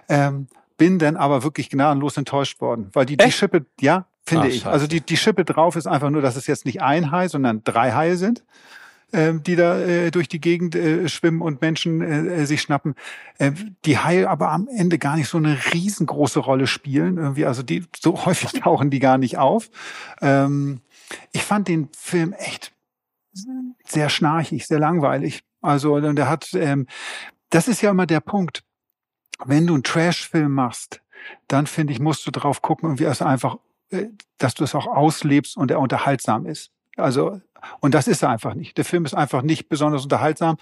Ähm, 0.09 0.47
bin 0.77 0.99
dann 0.99 1.17
aber 1.17 1.43
wirklich 1.43 1.71
gnadenlos 1.71 2.17
enttäuscht 2.17 2.61
worden, 2.61 2.91
weil 2.93 3.07
die, 3.07 3.17
die 3.17 3.33
Schippe, 3.33 3.67
ja, 3.81 4.07
finde 4.25 4.47
Ach, 4.47 4.53
ich. 4.53 4.67
Also 4.67 4.87
die, 4.87 5.01
die 5.01 5.17
Schippe 5.17 5.45
drauf 5.45 5.75
ist 5.75 5.87
einfach 5.87 6.11
nur, 6.11 6.23
dass 6.23 6.37
es 6.37 6.47
jetzt 6.47 6.65
nicht 6.65 6.83
ein 6.83 7.11
Hai, 7.11 7.29
sondern 7.29 7.65
drei 7.65 7.93
Haie 7.93 8.17
sind 8.17 8.45
ähm, 9.13 9.43
die 9.43 9.57
da 9.57 9.79
äh, 9.81 10.11
durch 10.11 10.29
die 10.29 10.41
Gegend 10.41 10.75
äh, 10.75 11.09
schwimmen 11.09 11.41
und 11.41 11.61
Menschen 11.61 12.01
äh, 12.01 12.47
sich 12.47 12.63
schnappen, 12.63 12.95
äh, 13.39 13.53
die 13.85 13.99
Haie 13.99 14.29
aber 14.29 14.51
am 14.51 14.69
Ende 14.69 14.99
gar 14.99 15.17
nicht 15.17 15.29
so 15.29 15.39
eine 15.39 15.57
riesengroße 15.73 16.41
Rolle 16.41 16.67
spielen. 16.67 17.17
Irgendwie, 17.17 17.47
also 17.47 17.63
die 17.63 17.85
so 17.99 18.25
häufig 18.27 18.53
tauchen 18.53 18.91
die 18.91 19.01
gar 19.01 19.19
nicht 19.19 19.39
auf. 19.39 19.71
Ähm, 20.21 20.81
ich 21.33 21.43
fand 21.43 21.69
den 21.69 21.89
Film 21.97 22.33
echt 22.33 22.73
sehr 23.87 24.09
schnarchig, 24.09 24.67
sehr 24.67 24.81
langweilig. 24.81 25.43
Also 25.61 26.01
der 26.01 26.29
hat, 26.29 26.53
ähm, 26.55 26.87
das 27.51 27.69
ist 27.69 27.83
ja 27.83 27.91
immer 27.91 28.07
der 28.07 28.21
Punkt. 28.21 28.65
Wenn 29.45 29.67
du 29.67 29.75
einen 29.75 29.85
Trash-Film 29.85 30.53
machst, 30.53 31.01
dann 31.47 31.67
finde 31.67 31.93
ich, 31.93 32.01
musst 32.01 32.27
du 32.27 32.31
drauf 32.31 32.63
gucken, 32.63 32.89
irgendwie 32.89 33.07
also 33.07 33.25
einfach 33.25 33.57
äh, 33.91 34.09
dass 34.37 34.55
du 34.55 34.65
es 34.65 34.75
auch 34.75 34.87
auslebst 34.87 35.57
und 35.57 35.71
er 35.71 35.81
unterhaltsam 35.81 36.47
ist. 36.47 36.71
Also 36.97 37.41
und 37.81 37.95
das 37.95 38.09
ist 38.09 38.23
er 38.23 38.31
einfach 38.31 38.55
nicht. 38.55 38.77
Der 38.77 38.85
Film 38.85 39.05
ist 39.05 39.15
einfach 39.15 39.43
nicht 39.43 39.69
besonders 39.69 40.03
unterhaltsam. 40.03 40.57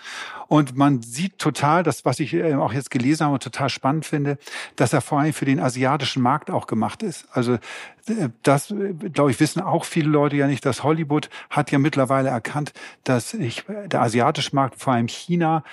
Und 0.49 0.77
man 0.77 1.03
sieht 1.03 1.39
total, 1.39 1.83
das, 1.83 2.05
was 2.05 2.21
ich 2.21 2.35
äh, 2.35 2.55
auch 2.55 2.73
jetzt 2.73 2.91
gelesen 2.91 3.25
habe 3.25 3.35
und 3.35 3.43
total 3.43 3.69
spannend 3.69 4.07
finde, 4.07 4.39
dass 4.77 4.93
er 4.93 5.01
vor 5.01 5.21
allem 5.21 5.33
für 5.33 5.45
den 5.45 5.61
asiatischen 5.61 6.23
Markt 6.23 6.51
auch 6.51 6.67
gemacht 6.67 7.03
ist. 7.03 7.27
Also 7.33 7.55
äh, 7.55 8.29
das, 8.43 8.73
glaube 9.13 9.31
ich, 9.31 9.41
wissen 9.41 9.61
auch 9.61 9.85
viele 9.85 10.09
Leute 10.09 10.37
ja 10.37 10.47
nicht, 10.47 10.65
dass 10.65 10.83
Hollywood 10.83 11.29
hat 11.51 11.71
ja 11.71 11.79
mittlerweile 11.79 12.29
erkannt, 12.29 12.73
dass 13.05 13.35
ich, 13.35 13.65
der 13.87 14.03
asiatische 14.03 14.55
Markt, 14.55 14.81
vor 14.81 14.93
allem 14.93 15.09
China, 15.09 15.65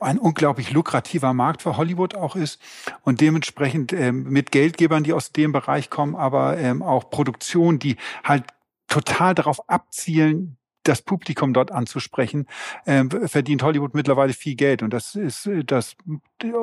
ein 0.00 0.18
unglaublich 0.18 0.72
lukrativer 0.72 1.32
Markt 1.32 1.62
für 1.62 1.76
Hollywood 1.76 2.14
auch 2.14 2.36
ist. 2.36 2.60
Und 3.02 3.20
dementsprechend 3.20 3.92
ähm, 3.92 4.24
mit 4.24 4.52
Geldgebern, 4.52 5.04
die 5.04 5.12
aus 5.12 5.32
dem 5.32 5.52
Bereich 5.52 5.90
kommen, 5.90 6.14
aber 6.14 6.58
ähm, 6.58 6.82
auch 6.82 7.10
Produktionen, 7.10 7.78
die 7.78 7.96
halt 8.24 8.44
total 8.88 9.34
darauf 9.34 9.68
abzielen, 9.68 10.58
das 10.82 11.02
Publikum 11.02 11.52
dort 11.54 11.70
anzusprechen, 11.72 12.46
äh, 12.84 13.04
verdient 13.26 13.62
Hollywood 13.62 13.94
mittlerweile 13.94 14.32
viel 14.32 14.54
Geld. 14.54 14.82
Und 14.82 14.92
das 14.92 15.14
ist, 15.14 15.48
dass 15.66 15.96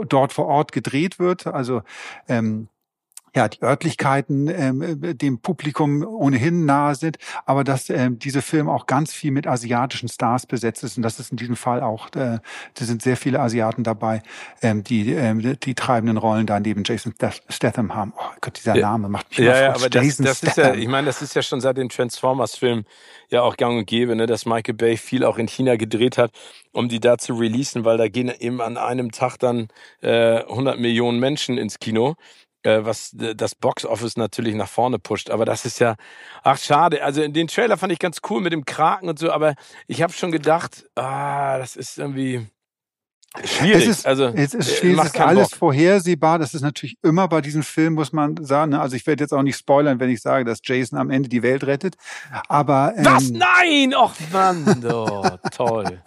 dort 0.07 0.33
vor 0.33 0.47
Ort 0.47 0.71
gedreht 0.71 1.19
wird. 1.19 1.47
Also 1.47 1.81
ähm, 2.27 2.67
ja, 3.35 3.47
die 3.47 3.61
Örtlichkeiten 3.61 4.47
ähm, 4.47 5.17
dem 5.17 5.39
Publikum 5.39 6.05
ohnehin 6.05 6.65
nahe 6.65 6.95
sind, 6.95 7.17
aber 7.45 7.63
dass 7.63 7.89
ähm, 7.89 8.19
diese 8.19 8.41
Film 8.41 8.69
auch 8.69 8.85
ganz 8.85 9.13
viel 9.13 9.31
mit 9.31 9.47
asiatischen 9.47 10.09
Stars 10.09 10.45
besetzt 10.45 10.83
ist 10.83 10.97
und 10.97 11.03
das 11.03 11.19
ist 11.19 11.31
in 11.31 11.37
diesem 11.37 11.55
Fall 11.55 11.81
auch, 11.81 12.07
äh, 12.15 12.39
da 12.73 12.85
sind 12.85 13.01
sehr 13.01 13.17
viele 13.17 13.39
Asiaten 13.39 13.83
dabei, 13.83 14.21
ähm, 14.61 14.83
die 14.83 15.13
ähm, 15.13 15.57
die 15.59 15.75
treibenden 15.75 16.17
Rollen 16.17 16.45
da 16.45 16.59
neben 16.59 16.83
Jason 16.83 17.13
Statham 17.49 17.95
haben. 17.95 18.13
Oh 18.17 18.31
Gott, 18.41 18.57
dieser 18.57 18.75
Name 18.75 19.09
macht 19.09 19.29
mich 19.29 19.39
ja, 19.39 19.61
ja, 19.61 19.69
aber 19.75 19.89
Jason 19.91 20.25
das, 20.25 20.41
das 20.41 20.49
ist 20.49 20.57
ja, 20.57 20.73
ich 20.73 20.87
meine, 20.87 21.07
das 21.07 21.21
ist 21.21 21.35
ja 21.35 21.41
schon 21.41 21.61
seit 21.61 21.77
den 21.77 21.89
Transformers-Filmen 21.89 22.85
ja 23.29 23.41
auch 23.41 23.57
gang 23.57 23.77
und 23.77 23.85
gäbe, 23.85 24.15
ne, 24.15 24.25
dass 24.25 24.45
Michael 24.45 24.73
Bay 24.73 24.97
viel 24.97 25.23
auch 25.23 25.37
in 25.37 25.47
China 25.47 25.75
gedreht 25.75 26.17
hat, 26.17 26.31
um 26.71 26.89
die 26.89 26.99
da 26.99 27.17
zu 27.17 27.33
releasen, 27.33 27.85
weil 27.85 27.97
da 27.97 28.07
gehen 28.07 28.31
eben 28.39 28.61
an 28.61 28.77
einem 28.77 29.11
Tag 29.11 29.37
dann 29.37 29.67
äh, 30.01 30.43
100 30.43 30.79
Millionen 30.79 31.19
Menschen 31.19 31.57
ins 31.57 31.79
Kino 31.79 32.15
was 32.63 33.11
das 33.13 33.55
Boxoffice 33.55 34.17
natürlich 34.17 34.55
nach 34.55 34.67
vorne 34.67 34.99
pusht. 34.99 35.29
Aber 35.29 35.45
das 35.45 35.65
ist 35.65 35.79
ja, 35.79 35.95
ach 36.43 36.57
schade. 36.57 37.03
Also 37.03 37.25
den 37.27 37.47
Trailer 37.47 37.77
fand 37.77 37.93
ich 37.93 37.99
ganz 37.99 38.19
cool 38.29 38.41
mit 38.41 38.53
dem 38.53 38.65
Kraken 38.65 39.09
und 39.09 39.19
so, 39.19 39.31
aber 39.31 39.55
ich 39.87 40.01
habe 40.01 40.13
schon 40.13 40.31
gedacht, 40.31 40.85
ah, 40.95 41.57
das 41.57 41.75
ist 41.75 41.97
irgendwie 41.97 42.47
schwierig. 43.43 43.83
Es 43.83 43.99
ist, 43.99 44.07
also 44.07 44.25
es 44.25 44.53
ist, 44.53 44.77
schwierig, 44.77 44.99
es 44.99 45.05
ist 45.05 45.19
alles 45.19 45.49
Bock. 45.51 45.59
vorhersehbar. 45.59 46.39
Das 46.39 46.53
ist 46.53 46.61
natürlich 46.61 46.97
immer 47.03 47.27
bei 47.27 47.41
diesem 47.41 47.63
Film, 47.63 47.93
muss 47.93 48.11
man 48.11 48.43
sagen. 48.43 48.71
Ne? 48.71 48.81
Also 48.81 48.95
ich 48.95 49.05
werde 49.07 49.23
jetzt 49.23 49.33
auch 49.33 49.43
nicht 49.43 49.57
spoilern, 49.57 49.99
wenn 49.99 50.09
ich 50.09 50.21
sage, 50.21 50.45
dass 50.45 50.59
Jason 50.63 50.99
am 50.99 51.09
Ende 51.09 51.29
die 51.29 51.43
Welt 51.43 51.63
rettet. 51.63 51.95
Aber 52.47 52.93
ähm, 52.97 53.05
was? 53.05 53.29
Nein! 53.29 53.93
Och 53.95 54.13
Mann, 54.31 54.85
oh, 54.91 55.23
toll. 55.51 56.01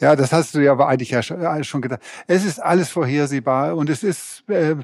Ja, 0.00 0.14
das 0.14 0.32
hast 0.32 0.54
du 0.54 0.60
ja 0.60 0.72
aber 0.72 0.88
eigentlich 0.88 1.10
ja 1.10 1.22
schon 1.22 1.82
gedacht. 1.82 2.00
Es 2.28 2.44
ist 2.44 2.60
alles 2.60 2.88
vorhersehbar 2.88 3.76
und 3.76 3.90
es 3.90 4.04
ist 4.04 4.48
äh, 4.48 4.76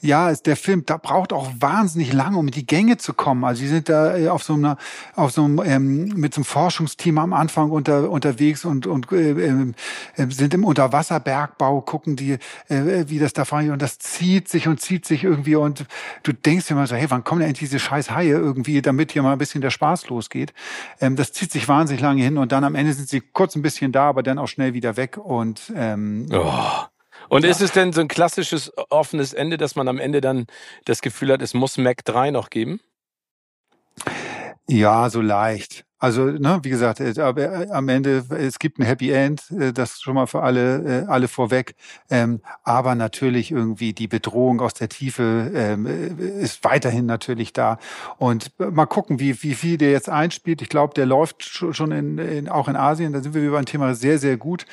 ja, 0.00 0.32
der 0.32 0.56
Film, 0.56 0.84
da 0.86 0.96
braucht 0.96 1.32
auch 1.32 1.50
wahnsinnig 1.58 2.12
lange, 2.12 2.38
um 2.38 2.46
in 2.46 2.52
die 2.52 2.66
Gänge 2.66 2.96
zu 2.96 3.14
kommen. 3.14 3.44
Also 3.44 3.60
sie 3.60 3.68
sind 3.68 3.88
da 3.88 4.16
äh, 4.16 4.28
auf 4.28 4.42
so 4.42 4.54
einer, 4.54 4.76
auf 5.14 5.32
so 5.32 5.44
einem, 5.44 5.60
ähm, 5.64 6.04
mit 6.16 6.34
so 6.34 6.40
einem 6.40 6.44
Forschungsteam 6.44 7.18
am 7.18 7.32
Anfang 7.32 7.70
unter, 7.70 8.10
unterwegs 8.10 8.64
und, 8.64 8.86
und 8.86 9.10
äh, 9.12 9.30
äh, 9.30 9.74
sind 10.30 10.54
im 10.54 10.64
Unterwasserbergbau, 10.64 11.80
gucken 11.82 12.16
die, 12.16 12.38
äh, 12.68 13.04
wie 13.08 13.18
das 13.18 13.32
da 13.32 13.44
fahren 13.44 13.70
und 13.70 13.82
das 13.82 13.98
zieht 13.98 14.48
sich 14.48 14.68
und 14.68 14.80
zieht 14.80 15.06
sich 15.06 15.24
irgendwie 15.24 15.56
und 15.56 15.86
du 16.22 16.32
denkst 16.32 16.66
dir 16.66 16.74
mal 16.74 16.86
so, 16.86 16.94
hey, 16.94 17.06
wann 17.08 17.24
kommen 17.24 17.40
denn 17.40 17.48
endlich 17.48 17.70
diese 17.70 17.78
scheiß 17.78 18.10
Haie 18.10 18.32
irgendwie, 18.32 18.82
damit 18.82 19.12
hier 19.12 19.22
mal 19.22 19.32
ein 19.32 19.38
bisschen 19.38 19.60
der 19.60 19.70
Spaß 19.70 20.08
losgeht. 20.08 20.52
Ähm, 21.00 21.16
das 21.16 21.32
zieht 21.32 21.52
sich 21.52 21.68
wahnsinnig 21.68 22.02
lange 22.02 22.22
hin 22.22 22.38
und 22.38 22.52
dann 22.52 22.64
am 22.64 22.74
Ende 22.74 22.92
sind 22.92 23.08
sie 23.08 23.20
kurz 23.20 23.56
ein 23.56 23.62
bisschen 23.62 23.92
da, 23.92 24.08
aber 24.08 24.22
dann 24.22 24.38
auch 24.38 24.48
schnell 24.48 24.74
wieder 24.74 24.96
weg 24.96 25.18
und 25.18 25.72
ähm, 25.74 26.26
oh. 26.32 26.86
Und 27.28 27.44
ja. 27.44 27.50
ist 27.50 27.60
es 27.60 27.72
denn 27.72 27.92
so 27.92 28.00
ein 28.00 28.08
klassisches 28.08 28.72
offenes 28.90 29.32
Ende, 29.32 29.56
dass 29.56 29.76
man 29.76 29.88
am 29.88 29.98
Ende 29.98 30.20
dann 30.20 30.46
das 30.84 31.00
Gefühl 31.00 31.32
hat, 31.32 31.42
es 31.42 31.54
muss 31.54 31.78
Mac 31.78 32.04
3 32.04 32.30
noch 32.30 32.50
geben? 32.50 32.80
Ja, 34.68 35.10
so 35.10 35.20
leicht. 35.20 35.86
Also, 35.98 36.26
ne, 36.26 36.58
wie 36.62 36.68
gesagt, 36.68 37.00
äh, 37.00 37.18
aber 37.20 37.42
äh, 37.42 37.70
am 37.70 37.88
Ende, 37.88 38.24
es 38.30 38.58
gibt 38.58 38.78
ein 38.78 38.84
Happy 38.84 39.10
End, 39.10 39.50
äh, 39.50 39.72
das 39.72 40.00
schon 40.00 40.14
mal 40.14 40.26
für 40.26 40.42
alle, 40.42 41.04
äh, 41.04 41.06
alle 41.06 41.26
vorweg. 41.26 41.74
Ähm, 42.10 42.42
aber 42.64 42.94
natürlich 42.94 43.50
irgendwie 43.50 43.94
die 43.94 44.06
Bedrohung 44.06 44.60
aus 44.60 44.74
der 44.74 44.90
Tiefe 44.90 45.50
ähm, 45.54 45.86
ist 45.86 46.62
weiterhin 46.64 47.06
natürlich 47.06 47.54
da. 47.54 47.78
Und 48.18 48.52
mal 48.58 48.86
gucken, 48.86 49.20
wie, 49.20 49.42
wie 49.42 49.54
viel 49.54 49.78
der 49.78 49.90
jetzt 49.90 50.10
einspielt. 50.10 50.60
Ich 50.60 50.68
glaube, 50.68 50.92
der 50.92 51.06
läuft 51.06 51.42
schon 51.44 51.92
in, 51.92 52.18
in, 52.18 52.48
auch 52.50 52.68
in 52.68 52.76
Asien. 52.76 53.14
Da 53.14 53.22
sind 53.22 53.34
wir 53.34 53.42
über 53.42 53.58
ein 53.58 53.66
Thema 53.66 53.94
sehr, 53.94 54.18
sehr 54.18 54.36
gut. 54.36 54.66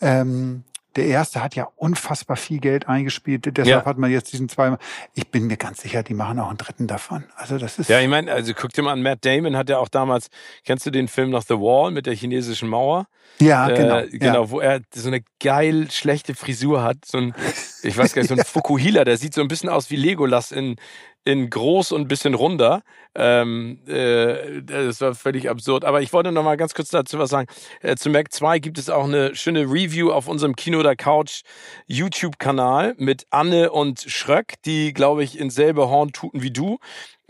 Ähm, 0.00 0.64
der 0.96 1.06
erste 1.06 1.42
hat 1.42 1.54
ja 1.54 1.68
unfassbar 1.76 2.36
viel 2.36 2.58
Geld 2.58 2.88
eingespielt. 2.88 3.46
Deshalb 3.46 3.66
ja. 3.66 3.84
hat 3.84 3.98
man 3.98 4.10
jetzt 4.10 4.32
diesen 4.32 4.48
zwei. 4.48 4.76
Ich 5.14 5.28
bin 5.28 5.46
mir 5.46 5.56
ganz 5.56 5.82
sicher, 5.82 6.02
die 6.02 6.14
machen 6.14 6.38
auch 6.40 6.48
einen 6.48 6.58
dritten 6.58 6.86
davon. 6.86 7.24
Also 7.36 7.58
das 7.58 7.78
ist. 7.78 7.88
Ja, 7.88 8.00
ich 8.00 8.08
meine, 8.08 8.32
also 8.32 8.52
guck 8.54 8.72
dir 8.72 8.82
mal 8.82 8.92
an, 8.92 9.02
Matt 9.02 9.24
Damon 9.24 9.56
hat 9.56 9.68
ja 9.68 9.78
auch 9.78 9.88
damals, 9.88 10.28
kennst 10.64 10.86
du 10.86 10.90
den 10.90 11.08
Film 11.08 11.30
noch 11.30 11.42
The 11.42 11.54
Wall 11.54 11.92
mit 11.92 12.06
der 12.06 12.14
chinesischen 12.14 12.68
Mauer? 12.68 13.06
Ja, 13.38 13.68
äh, 13.68 13.74
genau. 13.76 14.02
Genau, 14.10 14.44
ja. 14.44 14.50
wo 14.50 14.60
er 14.60 14.80
so 14.92 15.08
eine 15.08 15.22
geil 15.40 15.90
schlechte 15.90 16.34
Frisur 16.34 16.82
hat. 16.82 17.04
So 17.04 17.18
ein, 17.18 17.34
ich 17.82 17.96
weiß 17.96 18.12
gar 18.12 18.22
nicht, 18.22 18.28
so 18.28 18.34
ein 18.34 18.44
Fukuhila, 18.44 19.04
der 19.04 19.16
sieht 19.16 19.34
so 19.34 19.40
ein 19.40 19.48
bisschen 19.48 19.68
aus 19.68 19.90
wie 19.90 19.96
Legolas 19.96 20.52
in, 20.52 20.76
in 21.24 21.50
groß 21.50 21.92
und 21.92 22.02
ein 22.02 22.08
bisschen 22.08 22.34
runder. 22.34 22.82
Ähm, 23.14 23.80
äh, 23.86 24.62
das 24.62 25.00
war 25.00 25.14
völlig 25.14 25.50
absurd. 25.50 25.84
Aber 25.84 26.00
ich 26.00 26.12
wollte 26.12 26.32
noch 26.32 26.44
mal 26.44 26.56
ganz 26.56 26.74
kurz 26.74 26.90
dazu 26.90 27.18
was 27.18 27.30
sagen. 27.30 27.48
Äh, 27.80 27.96
zu 27.96 28.10
Mac 28.10 28.32
2 28.32 28.58
gibt 28.60 28.78
es 28.78 28.88
auch 28.88 29.04
eine 29.04 29.34
schöne 29.34 29.62
Review 29.62 30.12
auf 30.12 30.28
unserem 30.28 30.54
Kino 30.54 30.82
der 30.82 30.96
Couch 30.96 31.42
YouTube-Kanal 31.86 32.94
mit 32.98 33.26
Anne 33.30 33.72
und 33.72 34.00
Schröck, 34.00 34.54
die, 34.64 34.92
glaube 34.92 35.24
ich, 35.24 35.38
in 35.38 35.50
selbe 35.50 35.88
Horn 35.88 36.12
tuten 36.12 36.42
wie 36.42 36.52
du. 36.52 36.78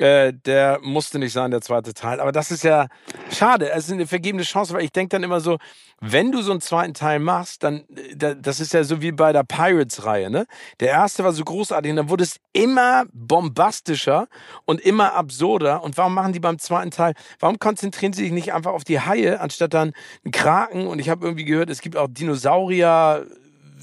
Äh, 0.00 0.32
der 0.32 0.78
musste 0.82 1.18
nicht 1.18 1.34
sein, 1.34 1.50
der 1.50 1.60
zweite 1.60 1.92
Teil. 1.92 2.20
Aber 2.20 2.32
das 2.32 2.50
ist 2.50 2.64
ja 2.64 2.86
schade. 3.30 3.70
Es 3.70 3.84
ist 3.86 3.92
eine 3.92 4.06
vergebene 4.06 4.44
Chance, 4.44 4.72
weil 4.72 4.82
ich 4.82 4.92
denke 4.92 5.10
dann 5.10 5.22
immer 5.22 5.40
so, 5.40 5.58
wenn 6.00 6.32
du 6.32 6.40
so 6.40 6.52
einen 6.52 6.62
zweiten 6.62 6.94
Teil 6.94 7.18
machst, 7.18 7.62
dann, 7.62 7.84
äh, 8.18 8.34
das 8.40 8.60
ist 8.60 8.72
ja 8.72 8.82
so 8.82 9.02
wie 9.02 9.12
bei 9.12 9.34
der 9.34 9.44
Pirates-Reihe, 9.44 10.30
ne? 10.30 10.46
Der 10.80 10.88
erste 10.88 11.22
war 11.22 11.32
so 11.32 11.44
großartig 11.44 11.90
und 11.90 11.96
dann 11.96 12.08
wurde 12.08 12.24
es 12.24 12.40
immer 12.54 13.04
bombastischer 13.12 14.28
und 14.64 14.80
immer 14.80 15.12
absurder. 15.12 15.69
Und 15.76 15.96
warum 15.96 16.14
machen 16.14 16.32
die 16.32 16.40
beim 16.40 16.58
zweiten 16.58 16.90
Teil, 16.90 17.14
warum 17.38 17.58
konzentrieren 17.58 18.12
sie 18.12 18.24
sich 18.24 18.32
nicht 18.32 18.52
einfach 18.52 18.72
auf 18.72 18.84
die 18.84 19.00
Haie, 19.00 19.40
anstatt 19.40 19.74
dann 19.74 19.92
einen 20.24 20.32
Kraken? 20.32 20.86
Und 20.86 20.98
ich 20.98 21.08
habe 21.08 21.24
irgendwie 21.24 21.44
gehört, 21.44 21.70
es 21.70 21.80
gibt 21.80 21.96
auch 21.96 22.08
Dinosaurier, 22.10 23.26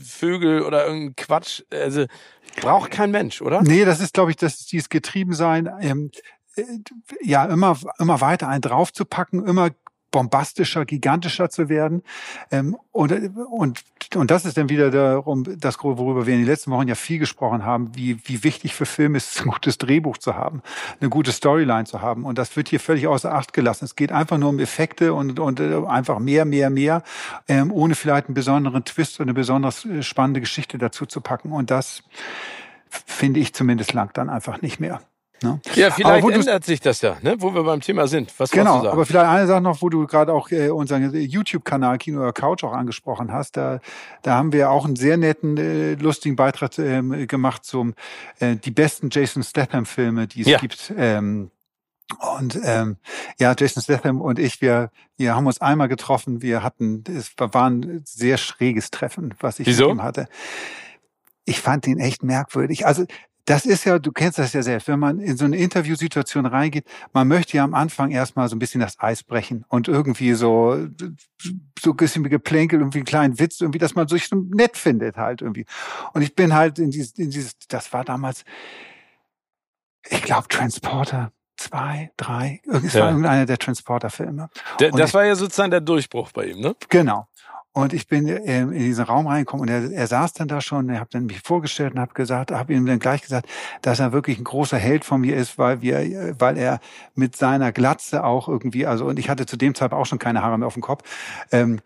Vögel 0.04 0.62
oder 0.62 0.86
irgendein 0.86 1.16
Quatsch. 1.16 1.64
Also 1.72 2.06
Braucht 2.62 2.92
kein 2.92 3.12
Mensch, 3.12 3.42
oder? 3.42 3.62
Nee, 3.62 3.86
das 3.86 4.00
ist, 4.00 4.14
glaube 4.14 4.32
ich, 4.32 4.38
das 4.38 4.66
dieses 4.66 4.90
Getriebensein, 4.90 5.70
ähm, 5.80 6.12
äh, 6.56 6.64
ja, 7.22 7.46
immer, 7.46 7.78
immer 8.00 8.20
weiter 8.22 8.48
einen 8.48 8.62
draufzupacken, 8.62 9.46
immer 9.46 9.70
bombastischer, 10.12 10.86
gigantischer 10.86 11.50
zu 11.50 11.70
werden. 11.70 12.04
Ähm, 12.52 12.78
und, 12.92 13.12
und, 13.36 13.84
und 14.16 14.32
das 14.32 14.46
ist 14.46 14.58
dann 14.58 14.70
wieder 14.70 14.90
darum, 14.90 15.44
das, 15.60 15.78
worüber 15.84 16.26
wir 16.26 16.34
in 16.34 16.42
den 16.42 16.48
letzten 16.48 16.72
Wochen 16.72 16.88
ja 16.88 16.96
viel 16.96 17.20
gesprochen 17.20 17.66
haben, 17.66 17.96
wie, 17.96 18.18
wie 18.26 18.44
wichtig 18.44 18.74
für 18.74 18.86
Filme 18.86 19.18
ist, 19.18 19.42
ein 19.42 19.50
gutes 19.50 19.78
Drehbuch 19.78 20.18
zu 20.18 20.36
haben, 20.36 20.62
eine 21.00 21.10
gute 21.10 21.32
Storyline 21.32 21.86
zu 21.86 22.02
haben. 22.02 22.26
Und 22.26 22.38
das 22.38 22.56
wird 22.56 22.70
hier 22.70 22.80
völlig 22.80 23.08
außer 23.08 23.34
Acht 23.34 23.54
gelassen. 23.54 23.86
Es 23.86 23.96
geht 23.96 24.12
einfach 24.12 24.38
nur 24.38 24.50
um 24.50 24.60
Effekte 24.60 25.14
und, 25.14 25.40
und 25.40 25.60
äh, 25.60 25.82
einfach 25.88 26.20
mehr, 26.20 26.46
mehr, 26.46 26.70
mehr, 26.70 27.04
ähm, 27.48 27.72
ohne 27.72 27.96
vielleicht 27.96 28.28
einen 28.28 28.36
besonderen 28.36 28.86
Twist 28.86 29.20
und 29.20 29.26
eine 29.26 29.34
besonders 29.34 29.86
äh, 29.86 30.02
spannende 30.02 30.40
Geschichte 30.40 30.78
dazu 30.78 31.06
zu 31.06 31.22
packen. 31.22 31.52
Und 31.52 31.72
das 31.72 32.04
finde 32.90 33.40
ich 33.40 33.54
zumindest 33.54 33.94
lang 33.94 34.12
dann 34.14 34.30
einfach 34.30 34.62
nicht 34.62 34.80
mehr. 34.80 35.02
Ne? 35.44 35.60
Ja, 35.76 35.92
vielleicht 35.92 36.28
ändert 36.28 36.66
sich 36.66 36.80
das 36.80 37.02
ja, 37.02 37.18
ne? 37.22 37.36
wo 37.40 37.54
wir 37.54 37.64
beim 37.64 37.82
Thema 37.82 38.08
sind. 38.08 38.34
Was 38.40 38.50
genau, 38.50 38.88
aber 38.88 39.06
vielleicht 39.06 39.28
eine 39.28 39.46
Sache 39.46 39.62
noch, 39.62 39.82
wo 39.82 39.90
du 39.90 40.08
gerade 40.08 40.34
auch 40.34 40.50
äh, 40.50 40.70
unseren 40.70 41.14
YouTube-Kanal 41.14 42.00
Kino 42.00 42.22
oder 42.22 42.34
Couch 42.34 42.64
auch 42.64 42.74
angesprochen 42.74 43.32
hast. 43.32 43.56
Da, 43.56 43.80
da 44.24 44.36
haben 44.36 44.52
wir 44.52 44.72
auch 44.72 44.86
einen 44.86 44.96
sehr 44.96 45.18
netten, 45.18 45.58
äh, 45.58 45.94
lustigen 45.94 46.36
Beitrag 46.36 46.78
äh, 46.80 47.28
gemacht 47.28 47.66
zum 47.66 47.94
äh, 48.40 48.56
die 48.56 48.72
besten 48.72 49.10
Jason 49.12 49.44
Statham-Filme, 49.44 50.28
die 50.28 50.42
es 50.42 50.48
ja. 50.48 50.58
gibt. 50.58 50.92
Ähm, 50.98 51.52
und 52.36 52.60
ähm, 52.64 52.98
ja, 53.38 53.54
Jason 53.58 53.84
Statham 53.84 54.22
und 54.22 54.40
ich, 54.40 54.62
wir, 54.62 54.92
wir 55.18 55.36
haben 55.36 55.46
uns 55.46 55.60
einmal 55.60 55.88
getroffen. 55.88 56.42
Wir 56.42 56.64
hatten, 56.64 57.04
es 57.08 57.34
war 57.38 57.70
ein 57.70 58.02
sehr 58.06 58.38
schräges 58.38 58.92
Treffen, 58.92 59.36
was 59.40 59.60
ich 59.60 59.68
Wieso? 59.68 59.90
mit 59.90 59.98
ihm 59.98 60.04
hatte. 60.04 60.28
Ich 61.46 61.60
fand 61.60 61.86
ihn 61.86 62.00
echt 62.00 62.24
merkwürdig. 62.24 62.86
Also 62.86 63.06
das 63.48 63.66
ist 63.66 63.86
ja, 63.86 63.98
du 63.98 64.12
kennst 64.12 64.38
das 64.40 64.52
ja 64.52 64.62
selbst, 64.62 64.90
wenn 64.90 65.00
man 65.00 65.20
in 65.20 65.38
so 65.38 65.46
eine 65.46 65.56
Interviewsituation 65.56 66.46
reingeht, 66.46 66.86
man 67.14 67.30
möchte 67.30 67.56
ja 67.56 67.64
am 67.64 67.74
Anfang 67.74 68.12
erstmal 68.12 68.50
so 68.50 68.58
ein 68.58 68.60
bisschen 68.60 68.82
das 68.82 69.00
Eis 69.00 69.24
brechen 69.24 69.64
und 69.70 69.88
irgendwie 69.88 70.34
so, 70.34 70.78
so 71.80 71.92
ein 71.92 71.96
bisschen 71.96 72.26
Geplänkel, 72.26 72.80
irgendwie 72.80 72.98
einen 73.00 73.06
kleinen 73.06 73.40
Witz, 73.40 73.62
irgendwie, 73.62 73.80
dass 73.80 73.96
man 73.96 74.10
sich 74.10 74.28
so 74.28 74.36
nett 74.36 74.76
findet 74.76 75.16
halt 75.16 75.42
irgendwie. 75.42 75.66
Und 76.14 76.24
ich 76.24 76.36
bin 76.36 76.54
halt 76.54 76.78
in 76.78 76.92
dieses, 76.92 77.14
in 77.14 77.30
dieses 77.30 77.58
das 77.70 77.94
war 77.94 78.04
damals, 78.04 78.44
ich 80.10 80.22
glaube, 80.24 80.50
Transporter 80.50 81.32
zwei, 81.56 82.12
drei, 82.18 82.62
es 82.84 82.94
ja. 82.94 83.02
war 83.02 83.10
irgendeiner 83.12 83.46
der 83.46 83.58
Transporter-Filme. 83.58 84.50
Das 84.78 85.14
war 85.14 85.26
ja 85.26 85.36
sozusagen 85.36 85.72
der 85.72 85.82
Durchbruch 85.82 86.34
bei 86.34 86.48
ihm, 86.48 86.60
ne? 86.60 86.76
Genau. 86.90 87.30
Und 87.78 87.94
ich 87.94 88.08
bin 88.08 88.28
äh, 88.28 88.62
in 88.62 88.72
diesen 88.72 89.06
Raum 89.06 89.28
reingekommen 89.28 89.62
und 89.62 89.72
er, 89.72 89.92
er 89.92 90.08
saß 90.08 90.34
dann 90.34 90.48
da 90.48 90.62
schon, 90.62 90.90
er 90.90 91.00
hat 91.00 91.14
dann 91.14 91.28
mich 91.28 91.42
vorgestellt 91.42 91.94
und 91.94 92.00
habe 92.00 92.16
gesagt, 92.16 92.50
habe 92.50 92.74
ihm 92.74 92.88
dann 92.88 92.98
gleich 92.98 93.22
gesagt, 93.22 93.48
dass 93.84 94.00
er 94.00 94.12
wirklich 94.14 94.40
ein 94.40 94.46
großer 94.46 94.80
Held 94.80 95.06
von 95.06 95.22
mir 95.22 95.36
ist, 95.36 95.60
weil 95.60 95.84
wir, 95.84 96.34
weil 96.40 96.58
er 96.58 96.80
mit 97.14 97.36
seiner 97.36 97.72
Glatze 97.72 98.24
auch 98.24 98.48
irgendwie, 98.48 98.88
also 98.88 99.06
und 99.06 99.20
ich 99.20 99.30
hatte 99.30 99.46
zu 99.46 99.58
dem 99.58 99.76
Zeitpunkt 99.76 100.02
auch 100.02 100.08
schon 100.08 100.18
keine 100.18 100.42
Haare 100.42 100.58
mehr 100.58 100.66
auf 100.66 100.74
dem 100.74 100.82
Kopf, 100.82 101.04
ähm, 101.52 101.80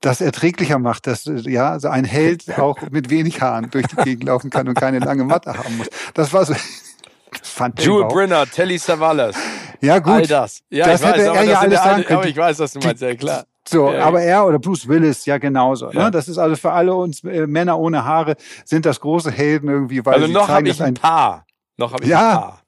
das 0.00 0.22
erträglicher 0.22 0.78
macht, 0.78 1.06
dass 1.06 1.26
ja 1.26 1.72
also 1.72 1.88
ein 1.88 2.06
Held 2.06 2.58
auch 2.58 2.78
mit 2.90 3.10
wenig 3.10 3.42
Haaren 3.42 3.68
durch 3.68 3.86
die 3.88 3.96
Gegend 3.96 4.24
laufen 4.24 4.48
kann 4.48 4.66
und 4.66 4.76
keine 4.76 4.98
lange 5.00 5.24
Matte 5.24 5.58
haben 5.58 5.76
muss. 5.76 5.88
Das 6.14 6.32
war 6.32 6.46
so. 6.46 6.54
Das 7.36 7.50
fand 7.50 7.82
Jewel 7.82 8.06
Brenner, 8.06 8.46
Telly 8.46 8.78
Savalas. 8.78 9.34
Ja 9.80 9.98
gut. 9.98 10.12
All 10.12 10.26
das. 10.26 10.62
Ja, 10.70 10.86
das 10.86 11.00
ich 11.00 11.06
hätte 11.08 11.18
weiß, 11.18 11.26
er 11.26 11.42
ja 11.42 11.58
alles 11.58 11.78
sagen 11.82 12.04
können. 12.04 12.18
Aber 12.20 12.28
ich 12.28 12.36
weiß, 12.36 12.60
was 12.60 12.72
du 12.74 12.78
meinst, 12.78 13.02
ja 13.02 13.12
klar. 13.16 13.44
So, 13.66 13.90
ja, 13.90 14.04
aber 14.04 14.22
er 14.22 14.46
oder 14.46 14.58
Bruce 14.58 14.86
Willis 14.88 15.24
ja 15.24 15.38
genauso. 15.38 15.86
Ne? 15.86 15.94
Ja. 15.94 16.04
Ne? 16.04 16.10
Das 16.10 16.28
ist 16.28 16.38
also 16.38 16.54
für 16.56 16.72
alle 16.72 16.94
uns 16.94 17.24
äh, 17.24 17.46
Männer 17.46 17.78
ohne 17.78 18.04
Haare 18.04 18.36
sind 18.64 18.84
das 18.84 19.00
große 19.00 19.30
Helden 19.30 19.68
irgendwie, 19.68 20.04
weil 20.04 20.14
also 20.14 20.26
sie 20.26 20.32
noch 20.32 20.48
habe 20.48 20.68
ich 20.68 20.82
ein 20.82 20.94
paar. 20.94 21.46
Noch 21.76 21.92
habe 21.92 22.04
ich 22.04 22.10
ja, 22.10 22.28
ein 22.28 22.34
paar. 22.34 22.64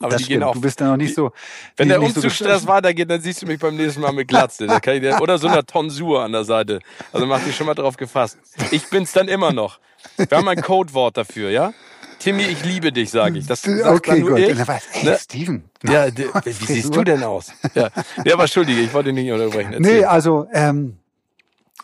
Aber 0.00 0.10
das 0.10 0.18
die 0.18 0.24
stimmt. 0.24 0.40
gehen 0.40 0.48
auch. 0.48 0.54
Du 0.54 0.60
bist 0.60 0.80
da 0.80 0.86
noch 0.86 0.96
nicht 0.96 1.14
so. 1.14 1.30
Wenn 1.76 1.88
der 1.88 2.02
Umzugsstress 2.02 2.62
so 2.62 2.68
weitergeht, 2.68 3.10
dann 3.10 3.20
siehst 3.20 3.42
du 3.42 3.46
mich 3.46 3.60
beim 3.60 3.76
nächsten 3.76 4.00
Mal 4.00 4.12
mit 4.12 4.28
Glatze. 4.28 4.66
Dir, 4.66 5.20
oder 5.20 5.38
so 5.38 5.46
einer 5.46 5.64
Tonsur 5.64 6.22
an 6.22 6.32
der 6.32 6.44
Seite. 6.44 6.80
Also 7.12 7.26
mach 7.26 7.40
dich 7.44 7.54
schon 7.54 7.66
mal 7.66 7.74
drauf 7.74 7.96
gefasst. 7.96 8.38
Ich 8.70 8.88
bin's 8.88 9.12
dann 9.12 9.28
immer 9.28 9.52
noch. 9.52 9.78
Wir 10.16 10.38
haben 10.38 10.48
ein 10.48 10.62
Codewort 10.62 11.18
dafür, 11.18 11.50
ja? 11.50 11.74
Timmy, 12.20 12.42
ich 12.44 12.64
liebe 12.64 12.92
dich, 12.92 13.10
sage 13.10 13.38
ich. 13.38 13.46
Das 13.46 13.62
sagt 13.62 13.86
okay, 14.08 14.20
nur 14.20 14.30
gut. 14.30 14.38
ich. 14.40 14.68
Weiß, 14.68 14.82
hey, 14.92 15.04
Ne? 15.10 15.18
Steven. 15.18 15.64
Ja, 15.82 16.06
wie 16.44 16.52
siehst 16.52 16.94
du 16.94 17.02
denn 17.02 17.22
aus? 17.24 17.52
Ja, 17.74 17.88
ja 18.24 18.34
aber 18.34 18.42
entschuldige, 18.44 18.80
ich 18.80 18.92
wollte 18.92 19.12
nicht 19.12 19.30
unterbrechen. 19.32 19.72
Erzähl. 19.72 19.98
Nee, 20.00 20.04
also 20.04 20.46
ähm, 20.52 20.98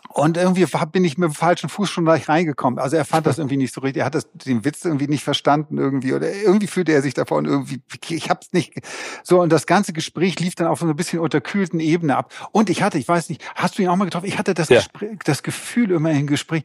und 0.09 0.37
irgendwie 0.37 0.65
bin 0.91 1.03
ich 1.05 1.17
mit 1.17 1.29
dem 1.29 1.33
falschen 1.33 1.69
Fuß 1.69 1.89
schon 1.89 2.05
gleich 2.05 2.27
reingekommen. 2.29 2.79
Also 2.79 2.95
er 2.97 3.05
fand 3.05 3.27
das 3.27 3.37
irgendwie 3.37 3.57
nicht 3.57 3.73
so 3.73 3.81
richtig. 3.81 4.01
Er 4.01 4.05
hat 4.05 4.15
das, 4.15 4.27
den 4.33 4.63
Witz 4.65 4.83
irgendwie 4.85 5.07
nicht 5.07 5.23
verstanden 5.23 5.77
irgendwie 5.77 6.13
oder 6.13 6.31
irgendwie 6.33 6.65
fühlte 6.67 6.91
er 6.91 7.01
sich 7.01 7.13
davon 7.13 7.45
irgendwie. 7.45 7.81
Ich 8.09 8.29
hab's 8.29 8.51
nicht. 8.51 8.73
So 9.23 9.41
und 9.41 9.51
das 9.51 9.65
ganze 9.67 9.93
Gespräch 9.93 10.39
lief 10.39 10.55
dann 10.55 10.67
auf 10.67 10.79
so 10.79 10.87
ein 10.87 10.95
bisschen 10.95 11.19
unterkühlten 11.19 11.79
Ebene 11.79 12.15
ab. 12.17 12.31
Und 12.51 12.69
ich 12.69 12.81
hatte, 12.81 12.97
ich 12.97 13.07
weiß 13.07 13.29
nicht, 13.29 13.43
hast 13.55 13.77
du 13.77 13.83
ihn 13.83 13.89
auch 13.89 13.95
mal 13.95 14.05
getroffen? 14.05 14.25
Ich 14.27 14.37
hatte 14.37 14.53
das, 14.53 14.69
Ja. 14.69 14.77
Gespräch, 14.77 15.17
das 15.25 15.43
Gefühl 15.43 15.91
immer 15.91 16.11
im 16.11 16.25
Gespräch. 16.27 16.63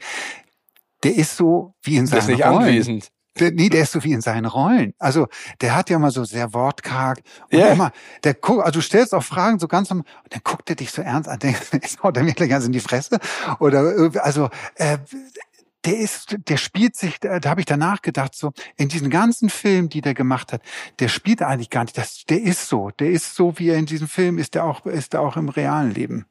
Der 1.02 1.14
ist 1.14 1.37
so 1.37 1.74
wie 1.82 1.96
in 1.96 2.06
Der 2.06 2.18
ist 2.20 2.28
nicht 2.28 2.44
Rollen. 2.44 2.58
anwesend. 2.62 3.08
Der, 3.38 3.51
nee, 3.51 3.68
der 3.68 3.83
ist 3.83 3.92
so 3.92 4.05
wie 4.05 4.12
in 4.12 4.21
seinen 4.21 4.45
Rollen. 4.47 4.95
Also 4.99 5.27
der 5.61 5.75
hat 5.75 5.88
ja 5.90 5.99
mal 5.99 6.11
so 6.11 6.25
sehr 6.25 6.53
wortkarg 6.53 7.23
und 7.51 7.59
Ja. 7.59 7.68
immer, 7.68 7.92
der 8.25 8.35
guckt, 8.35 8.64
also 8.64 8.79
du 8.79 8.83
stellst 8.83 9.14
auch 9.14 9.23
Fragen 9.23 9.59
so 9.59 9.68
ganz 9.68 9.88
normal 9.90 10.05
und 10.25 10.35
dann 10.35 10.40
guckt 10.45 10.68
er 10.68 10.77
dich 10.77 10.90
so 10.90 11.03
ernst 11.03 11.29
an, 11.29 11.38
denkt, 11.38 11.71
haut 12.03 12.16
er 12.16 12.25
mir 12.25 12.35
gleich 12.35 12.51
ganz 12.51 12.66
in 12.66 12.73
die 12.73 12.81
Fresse 12.81 13.18
oder 13.59 14.11
also 14.23 14.51
äh, 14.77 14.99
der 15.85 15.99
ist, 15.99 16.37
der 16.47 16.57
spielt 16.59 16.95
sich, 16.97 17.18
da, 17.21 17.40
da 17.40 17.51
habe 17.51 17.61
ich 17.61 17.66
danach 17.66 18.03
gedacht, 18.03 18.35
so 18.35 18.53
in 18.77 18.88
diesen 18.88 19.11
ganzen 19.11 19.49
Filmen, 19.51 19.88
die 19.88 20.01
der 20.01 20.14
gemacht 20.14 20.53
hat, 20.53 20.62
der 21.01 21.09
spielt 21.09 21.42
eigentlich 21.42 21.71
gar 21.71 21.83
nicht. 21.83 21.99
Das, 21.99 22.25
der 22.29 22.40
ist 22.40 22.68
so, 22.68 22.90
der 22.90 23.11
ist 23.11 23.35
so, 23.35 23.59
wie 23.59 23.71
er 23.71 23.79
in 23.79 23.87
diesem 23.87 24.09
Film 24.09 24.38
ist, 24.38 24.55
der 24.55 24.64
auch, 24.64 24.87
ist 24.87 25.14
er 25.14 25.21
auch 25.23 25.37
im 25.37 25.49
realen 25.49 25.90
Leben. 25.90 26.27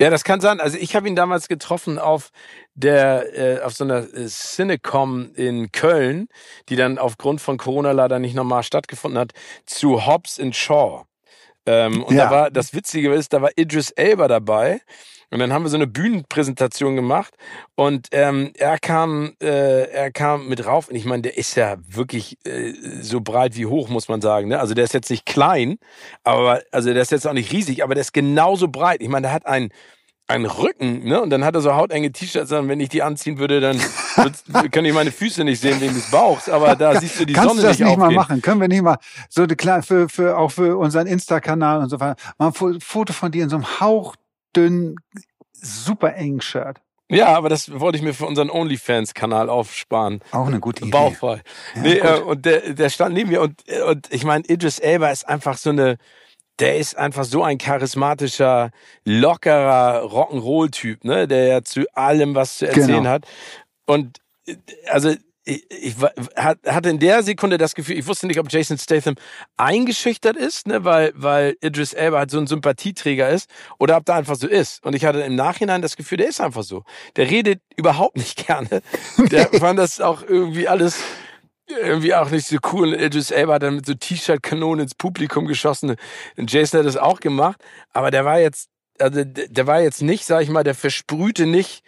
Ja, 0.00 0.10
das 0.10 0.22
kann 0.22 0.40
sein. 0.40 0.60
Also 0.60 0.78
ich 0.78 0.94
habe 0.94 1.08
ihn 1.08 1.16
damals 1.16 1.48
getroffen 1.48 1.98
auf 1.98 2.30
der 2.74 3.58
äh, 3.58 3.62
auf 3.62 3.74
so 3.74 3.82
einer 3.84 4.02
äh, 4.14 4.26
Cinecom 4.28 5.34
in 5.34 5.72
Köln, 5.72 6.28
die 6.68 6.76
dann 6.76 6.98
aufgrund 6.98 7.40
von 7.40 7.58
Corona 7.58 7.90
leider 7.92 8.20
nicht 8.20 8.34
nochmal 8.34 8.62
stattgefunden 8.62 9.18
hat, 9.18 9.32
zu 9.66 10.06
Hobbs 10.06 10.38
and 10.38 10.54
Shaw. 10.54 11.07
Ähm, 11.68 12.02
und 12.02 12.16
ja. 12.16 12.24
da 12.24 12.30
war, 12.30 12.50
das 12.50 12.72
Witzige 12.72 13.12
ist, 13.12 13.32
da 13.32 13.42
war 13.42 13.50
Idris 13.56 13.90
Elba 13.90 14.26
dabei. 14.26 14.80
Und 15.30 15.40
dann 15.40 15.52
haben 15.52 15.62
wir 15.62 15.68
so 15.68 15.76
eine 15.76 15.86
Bühnenpräsentation 15.86 16.96
gemacht 16.96 17.34
und 17.74 18.08
ähm, 18.12 18.50
er 18.56 18.78
kam, 18.78 19.34
äh, 19.42 19.82
er 19.90 20.10
kam 20.10 20.48
mit 20.48 20.64
rauf 20.64 20.88
und 20.88 20.94
ich 20.94 21.04
meine, 21.04 21.20
der 21.20 21.36
ist 21.36 21.54
ja 21.54 21.76
wirklich 21.86 22.38
äh, 22.46 22.72
so 23.02 23.20
breit 23.20 23.54
wie 23.54 23.66
hoch, 23.66 23.90
muss 23.90 24.08
man 24.08 24.22
sagen. 24.22 24.48
Ne? 24.48 24.58
Also 24.58 24.72
der 24.72 24.84
ist 24.84 24.94
jetzt 24.94 25.10
nicht 25.10 25.26
klein, 25.26 25.76
aber 26.24 26.62
also 26.72 26.94
der 26.94 27.02
ist 27.02 27.12
jetzt 27.12 27.26
auch 27.26 27.34
nicht 27.34 27.52
riesig, 27.52 27.84
aber 27.84 27.94
der 27.94 28.00
ist 28.00 28.14
genauso 28.14 28.68
breit. 28.68 29.02
Ich 29.02 29.10
meine, 29.10 29.26
der 29.26 29.34
hat 29.34 29.44
einen 29.44 29.68
einen 30.28 30.46
Rücken, 30.46 31.04
ne? 31.04 31.22
Und 31.22 31.30
dann 31.30 31.42
hat 31.44 31.54
er 31.54 31.62
so 31.62 31.74
hautenge 31.74 32.12
T-Shirts 32.12 32.52
an. 32.52 32.68
Wenn 32.68 32.80
ich 32.80 32.90
die 32.90 33.02
anziehen 33.02 33.38
würde, 33.38 33.60
dann 33.60 33.80
kann 34.70 34.84
ich 34.84 34.92
meine 34.92 35.12
Füße 35.12 35.44
nicht 35.44 35.60
sehen 35.60 35.80
wegen 35.80 35.94
des 35.94 36.10
Bauchs. 36.10 36.48
Aber 36.48 36.76
da 36.76 37.00
siehst 37.00 37.20
du 37.20 37.24
die 37.24 37.32
Kannst 37.32 37.50
Sonne 37.50 37.62
du 37.62 37.68
das 37.68 37.78
nicht, 37.78 37.88
nicht 37.88 37.98
mal 37.98 38.10
machen? 38.10 38.42
Können 38.42 38.60
wir 38.60 38.68
nicht 38.68 38.82
mal 38.82 38.98
so 39.28 39.46
kleine, 39.46 39.82
für, 39.82 40.08
für, 40.08 40.38
auch 40.38 40.50
für 40.50 40.76
unseren 40.76 41.06
Insta-Kanal 41.06 41.80
und 41.80 41.88
so 41.88 42.00
weiter, 42.00 42.16
mal 42.38 42.48
ein 42.48 42.80
Foto 42.80 43.12
von 43.12 43.32
dir 43.32 43.44
in 43.44 43.50
so 43.50 43.56
einem 43.56 43.80
hauchdünnen, 43.80 44.96
super 45.52 46.14
engen 46.14 46.40
Shirt. 46.40 46.80
Ja, 47.10 47.28
aber 47.28 47.48
das 47.48 47.80
wollte 47.80 47.96
ich 47.96 48.04
mir 48.04 48.12
für 48.12 48.26
unseren 48.26 48.50
OnlyFans-Kanal 48.50 49.48
aufsparen. 49.48 50.20
Auch 50.30 50.46
eine 50.46 50.60
gute 50.60 50.82
Idee. 50.82 50.90
Bauchfrei. 50.90 51.40
Ja, 51.74 51.82
nee, 51.82 51.98
äh, 51.98 52.20
und 52.20 52.44
der, 52.44 52.74
der 52.74 52.90
stand 52.90 53.14
neben 53.14 53.30
mir 53.30 53.40
und, 53.40 53.62
und 53.88 54.12
ich 54.12 54.24
meine, 54.24 54.44
Idris 54.46 54.78
Elba 54.78 55.08
ist 55.10 55.26
einfach 55.26 55.56
so 55.56 55.70
eine, 55.70 55.96
der 56.58 56.76
ist 56.76 56.98
einfach 56.98 57.24
so 57.24 57.42
ein 57.42 57.56
charismatischer, 57.56 58.70
lockerer 59.04 60.02
Rock'n'Roll-Typ, 60.04 61.04
ne, 61.04 61.26
der 61.26 61.46
ja 61.46 61.62
zu 61.62 61.86
allem 61.94 62.34
was 62.34 62.58
zu 62.58 62.66
erzählen 62.66 62.88
genau. 62.88 63.10
hat. 63.10 63.26
Und 63.88 64.18
also 64.86 65.14
ich, 65.44 65.64
ich 65.70 65.94
hatte 66.36 66.90
in 66.90 66.98
der 66.98 67.22
Sekunde 67.22 67.56
das 67.56 67.74
Gefühl, 67.74 67.98
ich 67.98 68.06
wusste 68.06 68.26
nicht, 68.26 68.38
ob 68.38 68.52
Jason 68.52 68.76
Statham 68.76 69.14
eingeschüchtert 69.56 70.36
ist, 70.36 70.66
ne, 70.66 70.84
weil, 70.84 71.12
weil 71.14 71.56
Idris 71.62 71.94
Elba 71.94 72.18
halt 72.18 72.30
so 72.30 72.38
ein 72.38 72.46
Sympathieträger 72.46 73.30
ist, 73.30 73.48
oder 73.78 73.96
ob 73.96 74.04
der 74.04 74.16
einfach 74.16 74.36
so 74.36 74.46
ist. 74.46 74.84
Und 74.84 74.94
ich 74.94 75.06
hatte 75.06 75.20
im 75.20 75.36
Nachhinein 75.36 75.80
das 75.80 75.96
Gefühl, 75.96 76.18
der 76.18 76.28
ist 76.28 76.40
einfach 76.40 76.64
so. 76.64 76.84
Der 77.16 77.30
redet 77.30 77.62
überhaupt 77.76 78.18
nicht 78.18 78.46
gerne. 78.46 78.82
Der 79.30 79.46
fand 79.58 79.78
das 79.78 80.02
auch 80.02 80.22
irgendwie 80.22 80.68
alles 80.68 81.00
irgendwie 81.66 82.14
auch 82.14 82.30
nicht 82.30 82.46
so 82.46 82.58
cool. 82.72 82.92
Idris 82.92 83.30
Elba 83.30 83.54
hat 83.54 83.62
dann 83.62 83.76
mit 83.76 83.86
so 83.86 83.94
T-Shirt-Kanonen 83.94 84.84
ins 84.84 84.94
Publikum 84.94 85.46
geschossen. 85.46 85.96
Und 86.36 86.52
Jason 86.52 86.80
hat 86.80 86.86
das 86.86 86.98
auch 86.98 87.20
gemacht. 87.20 87.58
Aber 87.92 88.10
der 88.10 88.26
war 88.26 88.38
jetzt, 88.38 88.68
also 88.98 89.22
der 89.24 89.66
war 89.66 89.80
jetzt 89.80 90.02
nicht, 90.02 90.26
sag 90.26 90.42
ich 90.42 90.50
mal, 90.50 90.64
der 90.64 90.74
versprühte 90.74 91.46
nicht 91.46 91.82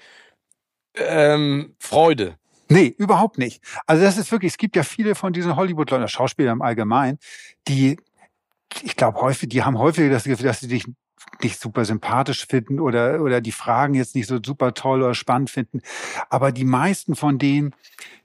ähm, 0.96 1.74
Freude. 1.78 2.36
Nee, 2.68 2.94
überhaupt 2.98 3.36
nicht. 3.36 3.62
Also 3.86 4.04
das 4.04 4.16
ist 4.16 4.30
wirklich, 4.30 4.52
es 4.52 4.58
gibt 4.58 4.76
ja 4.76 4.84
viele 4.84 5.14
von 5.14 5.32
diesen 5.32 5.56
Hollywood-Leuten, 5.56 6.06
Schauspieler 6.06 6.52
im 6.52 6.62
Allgemeinen, 6.62 7.18
die, 7.66 7.96
ich 8.82 8.94
glaube 8.94 9.20
häufig, 9.20 9.48
die 9.48 9.64
haben 9.64 9.76
häufig 9.76 10.08
das 10.10 10.24
Gefühl, 10.24 10.46
dass 10.46 10.60
sie 10.60 10.68
dich 10.68 10.84
nicht 11.42 11.60
super 11.60 11.84
sympathisch 11.84 12.46
finden 12.46 12.80
oder, 12.80 13.20
oder 13.20 13.40
die 13.40 13.52
Fragen 13.52 13.94
jetzt 13.94 14.14
nicht 14.14 14.26
so 14.26 14.38
super 14.44 14.74
toll 14.74 15.02
oder 15.02 15.14
spannend 15.14 15.50
finden. 15.50 15.80
Aber 16.28 16.52
die 16.52 16.64
meisten 16.64 17.16
von 17.16 17.38
denen, 17.38 17.74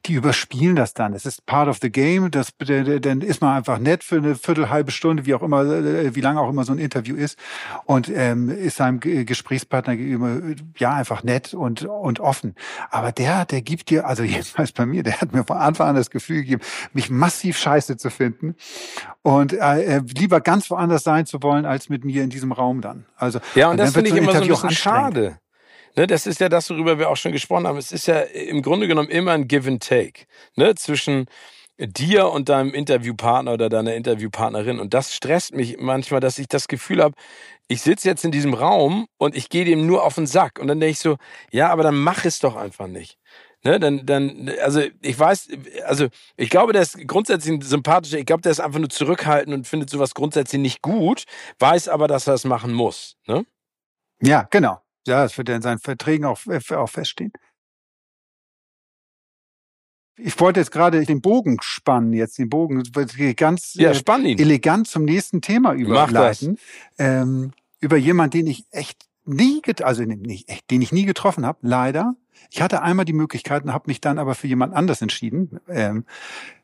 die 0.06 0.14
überspielen 0.14 0.76
das 0.76 0.94
dann. 0.94 1.14
Es 1.14 1.26
ist 1.26 1.46
part 1.46 1.68
of 1.68 1.80
the 1.82 1.92
game. 1.92 2.30
Das, 2.30 2.54
dann 2.58 3.22
ist 3.22 3.42
man 3.42 3.58
einfach 3.58 3.80
nett 3.80 4.04
für 4.04 4.18
eine 4.18 4.36
Viertel, 4.36 4.70
halbe 4.70 4.92
Stunde, 4.92 5.26
wie 5.26 5.34
auch 5.34 5.42
immer, 5.42 5.64
äh, 5.64 6.16
wie 6.16 6.22
lange 6.22 6.40
auch 6.40 6.50
immer 6.50 6.64
so 6.64 6.74
ein 6.74 6.78
Interview 6.78 7.16
ist. 7.16 7.40
Und 7.86 8.10
ähm, 8.14 8.50
ist 8.50 8.78
seinem 8.78 9.00
Gesprächspartner 9.00 9.96
gegenüber 9.96 10.42
ja 10.78 10.94
einfach 10.94 11.24
nett 11.24 11.54
und, 11.54 11.86
und 11.86 12.20
offen. 12.20 12.56
Aber 12.92 13.12
der, 13.12 13.46
der 13.46 13.62
gibt 13.62 13.90
dir, 13.90 14.06
also 14.06 14.24
jedenfalls 14.36 14.72
bei 14.72 14.86
mir, 14.86 15.04
der 15.04 15.22
hat 15.22 15.34
mir 15.34 15.44
von 15.44 15.58
Anfang 15.58 15.90
an 15.90 15.96
das 15.96 16.10
Gefühl 16.10 16.42
gegeben, 16.42 16.62
mich 16.94 17.10
massiv 17.10 17.58
scheiße 17.58 17.98
zu 17.98 18.10
finden 18.10 18.56
und 19.24 19.54
äh, 19.54 20.02
lieber 20.02 20.42
ganz 20.42 20.70
woanders 20.70 21.04
sein 21.04 21.26
zu 21.26 21.42
wollen, 21.42 21.66
als 21.66 21.90
mit 21.90 22.06
mir 22.06 22.24
in 22.24 22.30
diesem 22.30 22.52
Raum 22.52 22.82
dann. 22.86 23.06
Also 23.16 23.40
ja, 23.56 23.68
und, 23.68 23.72
und 23.72 23.78
das 23.78 23.94
finde 23.94 24.10
ich 24.10 24.16
immer 24.16 24.32
so 24.32 24.42
ein 24.42 24.48
bisschen 24.48 24.72
schade. 24.72 25.40
Ne, 25.98 26.08
das 26.08 26.28
ist 26.28 26.42
ja 26.42 26.50
das, 26.50 26.70
worüber 26.70 27.00
wir 27.00 27.10
auch 27.10 27.16
schon 27.18 27.32
gesprochen 27.32 27.68
haben. 27.68 27.78
Es 27.78 27.92
ist 27.92 28.08
ja 28.08 28.20
im 28.20 28.62
Grunde 28.62 28.88
genommen 28.88 29.10
immer 29.10 29.32
ein 29.32 29.48
Give 29.48 29.70
and 29.70 29.82
Take 29.82 30.26
ne, 30.56 30.76
zwischen 30.76 31.28
dir 31.78 32.30
und 32.30 32.50
deinem 32.50 32.74
Interviewpartner 32.74 33.54
oder 33.54 33.70
deiner 33.70 33.96
Interviewpartnerin. 33.96 34.80
Und 34.80 34.94
das 34.94 35.14
stresst 35.14 35.54
mich 35.54 35.78
manchmal, 35.80 36.20
dass 36.20 36.38
ich 36.38 36.48
das 36.48 36.68
Gefühl 36.68 37.02
habe, 37.02 37.16
ich 37.68 37.82
sitze 37.82 38.08
jetzt 38.08 38.24
in 38.24 38.32
diesem 38.32 38.54
Raum 38.54 39.08
und 39.18 39.36
ich 39.36 39.50
gehe 39.50 39.66
dem 39.66 39.86
nur 39.86 40.04
auf 40.04 40.16
den 40.16 40.28
Sack. 40.28 40.60
Und 40.60 40.68
dann 40.68 40.80
denke 40.80 40.92
ich 40.92 41.00
so, 41.00 41.18
ja, 41.52 41.70
aber 41.70 41.84
dann 41.84 41.96
mach 41.96 42.26
es 42.26 42.40
doch 42.40 42.56
einfach 42.56 42.88
nicht. 42.88 43.18
Ne, 43.66 43.80
dann, 43.80 44.06
dann, 44.06 44.52
also 44.62 44.80
ich 45.02 45.18
weiß, 45.18 45.48
also 45.86 46.08
ich 46.38 46.52
glaube, 46.52 46.72
der 46.72 46.84
ist 46.84 47.00
grundsätzlich 47.08 47.52
ein 47.52 47.62
sympathischer, 47.62 48.20
ich 48.20 48.28
glaube, 48.28 48.44
der 48.44 48.52
ist 48.52 48.60
einfach 48.60 48.78
nur 48.78 48.90
zurückhaltend 48.90 49.56
und 49.56 49.68
findet 49.68 49.90
sowas 49.90 50.14
grundsätzlich 50.14 50.62
nicht 50.62 50.84
gut, 50.84 51.24
weiß 51.58 51.88
aber, 51.88 52.08
dass 52.08 52.28
er 52.28 52.36
es 52.36 52.44
machen 52.44 52.74
muss. 52.74 53.18
Ne? 53.26 53.44
Ja, 54.22 54.48
genau. 54.52 54.84
Ja, 55.08 55.24
das 55.24 55.36
wird 55.40 55.50
ja 55.50 55.56
in 55.56 55.64
seinen 55.64 55.80
Verträgen 55.80 56.26
auch, 56.26 56.40
äh, 56.46 56.76
auch 56.76 56.90
feststehen. 56.90 57.34
Ich 60.18 60.40
wollte 60.40 60.60
jetzt 60.60 60.72
gerade 60.72 61.04
den 61.04 61.22
Bogen 61.22 61.58
spannen, 61.62 62.14
jetzt 62.14 62.38
den 62.38 62.50
Bogen 62.50 62.84
ganz 63.36 63.74
ja, 63.74 63.92
äh, 63.92 64.34
elegant 64.34 64.88
zum 64.88 65.06
nächsten 65.06 65.42
Thema 65.42 65.74
überleiten. 65.74 66.60
Ähm, 67.00 67.52
über 67.80 67.98
jemanden, 67.98 68.38
den 68.38 68.48
ich 68.48 68.66
echt 68.70 69.08
nie, 69.26 69.62
also 69.82 70.04
nicht, 70.04 70.72
den 70.72 70.82
ich 70.82 70.92
nie 70.92 71.06
getroffen 71.06 71.46
habe, 71.46 71.60
leider. 71.62 72.16
Ich 72.52 72.62
hatte 72.62 72.82
einmal 72.82 73.06
die 73.06 73.14
Möglichkeit 73.14 73.64
und 73.64 73.74
habe 73.74 73.86
mich 73.88 74.02
dann 74.02 74.20
aber 74.20 74.36
für 74.36 74.48
jemand 74.48 74.74
anders 74.74 75.02
entschieden. 75.02 75.60
Ähm, 75.68 76.06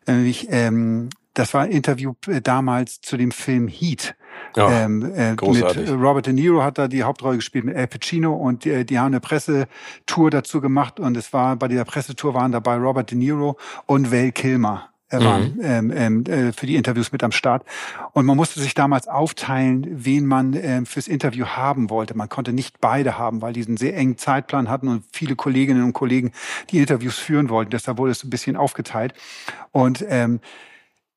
ich, 0.08 0.48
ähm, 0.50 1.10
das 1.34 1.54
war 1.54 1.62
ein 1.62 1.72
Interview 1.72 2.14
äh, 2.28 2.42
damals 2.42 3.02
zu 3.02 3.18
dem 3.18 3.32
Film 3.32 3.68
Heat. 3.68 4.16
Ja, 4.56 4.86
ähm, 4.86 5.14
äh, 5.16 5.32
mit 5.32 5.90
Robert 5.90 6.26
De 6.26 6.34
Niro 6.34 6.64
hat 6.64 6.78
da 6.78 6.88
die 6.88 7.04
Hauptrolle 7.04 7.38
gespielt 7.38 7.64
mit 7.64 7.76
Al 7.76 7.88
Pacino 7.88 8.34
und 8.34 8.66
die, 8.66 8.86
die 8.86 9.00
haben 9.00 9.08
eine 9.08 9.20
Pressetour 9.20 10.30
dazu 10.30 10.62
gemacht 10.62 11.00
und 11.00 11.16
es 11.16 11.32
war 11.32 11.56
bei 11.56 11.68
dieser 11.68 11.86
Pressetour 11.86 12.34
waren 12.34 12.52
dabei 12.52 12.76
Robert 12.76 13.12
De 13.12 13.18
Niro 13.18 13.58
und 13.86 14.12
Val 14.12 14.32
Kilmer 14.32 14.88
äh, 14.88 14.91
waren 15.20 15.56
mhm. 15.56 15.62
ähm, 15.62 15.94
ähm, 15.96 16.24
äh, 16.26 16.52
für 16.54 16.66
die 16.66 16.76
Interviews 16.76 17.12
mit 17.12 17.24
am 17.24 17.32
Start. 17.32 17.66
Und 18.14 18.26
man 18.26 18.38
musste 18.38 18.60
sich 18.60 18.74
damals 18.74 19.08
aufteilen, 19.08 19.86
wen 19.90 20.26
man 20.26 20.54
ähm, 20.54 20.86
fürs 20.86 21.08
Interview 21.08 21.46
haben 21.46 21.90
wollte. 21.90 22.16
Man 22.16 22.30
konnte 22.30 22.54
nicht 22.54 22.80
beide 22.80 23.18
haben, 23.18 23.42
weil 23.42 23.54
die 23.54 23.66
einen 23.66 23.78
sehr 23.78 23.96
engen 23.96 24.18
Zeitplan 24.18 24.70
hatten 24.70 24.88
und 24.88 25.04
viele 25.12 25.36
Kolleginnen 25.36 25.84
und 25.84 25.94
Kollegen 25.94 26.32
die 26.70 26.80
Interviews 26.80 27.18
führen 27.18 27.50
wollten. 27.50 27.72
Deshalb 27.72 27.98
wurde 27.98 28.12
es 28.12 28.24
ein 28.24 28.30
bisschen 28.30 28.56
aufgeteilt. 28.56 29.14
Und 29.72 30.06
ähm, 30.08 30.40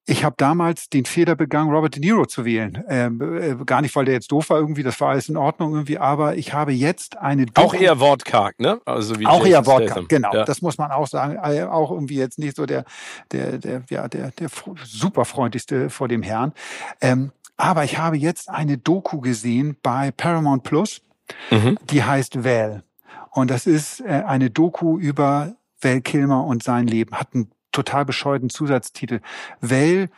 ich 0.06 0.24
habe 0.24 0.34
damals 0.36 0.90
den 0.90 1.06
Fehler 1.06 1.34
begangen, 1.34 1.72
Robert 1.72 1.94
De 1.94 2.00
Niro 2.00 2.26
zu 2.26 2.44
wählen. 2.44 2.84
Ähm, 2.88 3.20
äh, 3.20 3.64
gar 3.64 3.80
nicht, 3.80 3.96
weil 3.96 4.04
der 4.04 4.14
jetzt 4.14 4.30
doof 4.30 4.50
war 4.50 4.58
irgendwie, 4.58 4.82
das 4.82 5.00
war 5.00 5.10
alles 5.10 5.28
in 5.28 5.36
Ordnung 5.36 5.72
irgendwie, 5.72 5.98
aber 5.98 6.36
ich 6.36 6.52
habe 6.52 6.72
jetzt 6.72 7.16
eine 7.16 7.46
Doku 7.46 7.68
Auch 7.68 7.74
eher 7.74 8.00
wortkarg, 8.00 8.60
ne? 8.60 8.80
Also 8.84 9.18
wie 9.18 9.26
auch 9.26 9.38
Jason 9.38 9.50
eher 9.52 9.66
wortkarg, 9.66 10.08
genau. 10.08 10.34
Ja. 10.34 10.44
Das 10.44 10.60
muss 10.60 10.76
man 10.76 10.90
auch 10.90 11.06
sagen. 11.06 11.38
Äh, 11.42 11.62
auch 11.64 11.90
irgendwie 11.90 12.16
jetzt 12.16 12.38
nicht 12.38 12.56
so 12.56 12.66
der, 12.66 12.84
der, 13.32 13.58
der, 13.58 13.82
ja, 13.88 14.08
der, 14.08 14.30
der 14.32 14.48
super 14.84 15.24
freundlichste 15.24 15.88
vor 15.88 16.08
dem 16.08 16.22
Herrn. 16.22 16.52
Ähm, 17.00 17.32
aber 17.56 17.84
ich 17.84 17.98
habe 17.98 18.16
jetzt 18.16 18.50
eine 18.50 18.76
Doku 18.76 19.20
gesehen 19.20 19.76
bei 19.82 20.10
Paramount 20.10 20.64
Plus, 20.64 21.02
mhm. 21.50 21.78
die 21.90 22.02
heißt 22.02 22.44
Val. 22.44 22.82
Und 23.30 23.50
das 23.50 23.66
ist 23.66 24.00
äh, 24.00 24.22
eine 24.26 24.50
Doku 24.50 24.98
über 24.98 25.54
Val 25.80 26.00
Kilmer 26.02 26.44
und 26.44 26.62
sein 26.62 26.86
Leben. 26.86 27.14
Hat 27.16 27.28
einen 27.34 27.50
total 27.74 28.04
bescheuerten 28.04 28.50
Zusatztitel. 28.50 29.20
Well, 29.60 30.08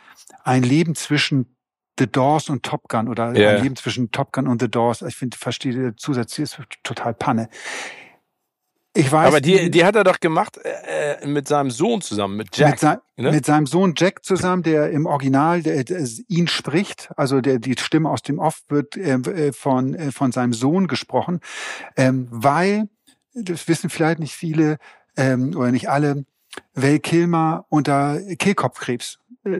ein 0.43 0.63
Leben 0.63 0.95
zwischen 0.95 1.57
The 1.99 2.07
Doors 2.07 2.49
und 2.49 2.63
Top 2.63 2.87
Gun 2.87 3.07
oder 3.07 3.33
yeah. 3.35 3.51
ein 3.51 3.63
Leben 3.63 3.75
zwischen 3.75 4.11
Top 4.11 4.31
Gun 4.31 4.47
und 4.47 4.61
The 4.61 4.69
Doors. 4.69 5.01
Ich 5.01 5.15
finde, 5.15 5.37
verstehe 5.37 5.73
der 5.73 5.97
Zusatz 5.97 6.37
ist 6.39 6.59
total 6.83 7.13
Panne. 7.13 7.49
Ich 8.97 9.11
weiß. 9.11 9.27
Aber 9.27 9.41
die, 9.41 9.69
die 9.69 9.85
hat 9.85 9.95
er 9.95 10.03
doch 10.03 10.19
gemacht 10.19 10.57
äh, 10.57 11.13
äh, 11.21 11.27
mit 11.27 11.47
seinem 11.47 11.69
Sohn 11.69 12.01
zusammen, 12.01 12.35
mit 12.35 12.57
Jack. 12.57 12.71
Mit, 12.71 12.79
sein, 12.79 12.97
ne? 13.15 13.31
mit 13.31 13.45
seinem 13.45 13.67
Sohn 13.67 13.93
Jack 13.95 14.25
zusammen, 14.25 14.63
der 14.63 14.89
im 14.89 15.05
Original 15.05 15.61
der, 15.61 15.83
der, 15.83 16.07
ihn 16.27 16.47
spricht. 16.47 17.11
Also 17.15 17.39
der, 17.39 17.59
die 17.59 17.75
Stimme 17.77 18.09
aus 18.09 18.23
dem 18.23 18.39
Off 18.39 18.61
wird 18.69 18.97
äh, 18.97 19.13
äh 19.13 19.53
von, 19.53 19.93
äh, 19.93 20.11
von 20.11 20.31
seinem 20.31 20.53
Sohn 20.53 20.87
gesprochen, 20.87 21.41
ähm, 21.95 22.27
weil, 22.31 22.89
das 23.35 23.67
wissen 23.67 23.91
vielleicht 23.91 24.19
nicht 24.19 24.33
viele 24.33 24.77
ähm, 25.15 25.55
oder 25.55 25.71
nicht 25.71 25.89
alle, 25.89 26.25
Val 26.73 26.99
Kilmer 26.99 27.65
unter 27.69 28.19
Kehlkopfkrebs 28.37 29.19
äh, 29.43 29.59